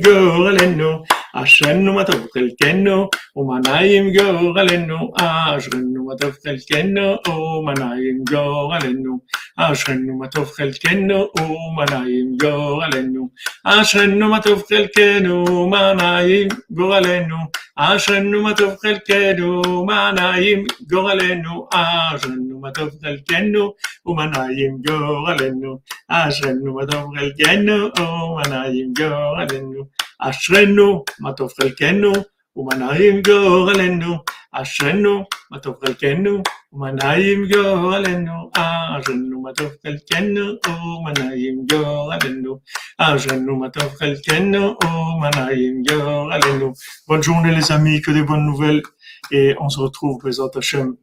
gorelenu. 0.02 1.00
عشان 1.36 1.88
ما 1.88 2.02
تفضل 2.02 2.56
كأنه 2.60 3.10
وما 3.34 3.60
نايم 3.66 4.12
جوه 4.12 4.62
لأنه 4.62 5.12
عشان 5.20 5.94
ما 6.06 6.14
تفضل 6.20 6.56
كأنه 6.70 7.18
وما 7.28 7.74
نايم 7.74 8.24
جوه 8.32 8.78
لأنه 8.78 9.20
عشان 9.58 10.18
ما 10.18 10.26
تفضل 10.26 10.70
كأنه 10.74 11.28
وما 11.40 11.84
نايم 11.90 12.36
جوه 12.42 12.88
لأنه 12.88 13.30
عشان 13.66 14.18
ما 14.24 14.38
تفضل 14.38 14.86
كأنه 14.86 15.44
وما 15.50 15.92
نايم 15.94 16.48
جوه 16.70 16.98
لأنه 17.00 17.48
عشان 17.78 18.30
ما 18.42 18.52
تفضل 18.52 18.96
كأنه 18.96 19.62
وما 19.76 20.10
نايم 20.12 20.66
جوه 20.90 21.14
لأنه 21.14 21.68
عشان 21.72 22.60
ما 22.62 22.70
تفضل 22.70 23.16
كأنه 23.28 23.74
وما 24.04 24.26
نايم 24.26 24.82
جوه 24.86 25.34
لأنه 25.36 25.80
عشان 26.10 26.62
ما 26.64 26.84
تفضل 26.84 27.32
كأنه 27.38 27.92
وما 28.00 28.42
نايم 28.48 28.92
جوه 28.92 29.44
لأنه 29.44 29.86
אשרנו, 30.19 31.03
מה 31.19 31.33
טוב 31.33 31.51
חלקנו, 31.61 32.11
ומה 32.55 32.75
נעים 32.75 33.21
גורלנו. 33.21 34.15
אשרנו, 34.51 35.23
מה 35.51 35.59
טוב 35.59 35.75
חלקנו, 35.85 36.43
ומה 36.73 36.91
נעים 36.91 37.47
גורלנו. 37.47 38.51
אשרנו, 38.57 39.41
מה 39.41 39.53
טוב 39.53 39.71
חלקנו, 39.83 40.45
ומה 40.67 41.11
נעים 41.19 41.65
גורלנו. 41.71 42.59
אשרנו, 42.97 43.55
מה 43.55 43.69
טוב 43.69 43.93
חלקנו, 43.95 44.77
ומה 44.83 45.29
נעים 45.35 45.83
גורלנו. 45.89 46.73
Bonne 47.07 47.23
journée 47.23 47.51
les 47.51 47.71
amis, 47.71 48.01
que 48.01 48.11
des 48.11 48.23
bonnes 48.23 48.45
nouvelles. 48.45 48.83
Et 49.31 49.55
on 49.59 49.69
se 49.69 49.79
retrouve, 49.79 50.21
Bézat 50.23 50.51
Hashem, 50.55 50.95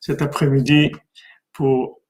cet 0.00 0.22
après-midi 0.22 0.92
pour 1.52 2.00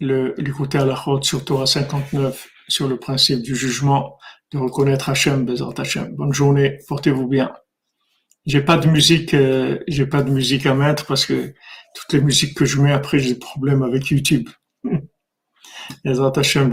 l'écouter 0.00 0.78
à 0.78 0.84
la 0.84 0.96
chôte 0.96 1.24
sur 1.24 1.44
Torah 1.44 1.66
59 1.66 2.46
sur 2.68 2.86
le 2.86 2.96
principe 2.98 3.42
du 3.42 3.54
jugement 3.56 4.18
de 4.53 4.57
reconnaître 4.59 5.09
Hachem, 5.09 5.45
Bezat 5.45 5.73
Hachem. 5.77 6.15
Bonne 6.15 6.33
journée, 6.33 6.79
portez-vous 6.87 7.27
bien. 7.27 7.53
J'ai 8.45 8.61
pas 8.61 8.77
de 8.77 8.87
musique, 8.87 9.33
euh, 9.33 9.79
j'ai 9.87 10.05
pas 10.05 10.21
de 10.21 10.29
musique 10.29 10.65
à 10.65 10.73
mettre 10.73 11.05
parce 11.05 11.25
que 11.25 11.53
toutes 11.95 12.13
les 12.13 12.21
musiques 12.21 12.55
que 12.55 12.65
je 12.65 12.81
mets 12.81 12.91
après, 12.91 13.19
j'ai 13.19 13.33
des 13.33 13.39
problèmes 13.39 13.83
avec 13.83 14.07
YouTube. 14.07 14.49
Bezat 16.05 16.33
Hachem, 16.35 16.69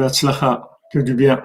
que 0.92 0.98
du 0.98 1.14
bien. 1.14 1.42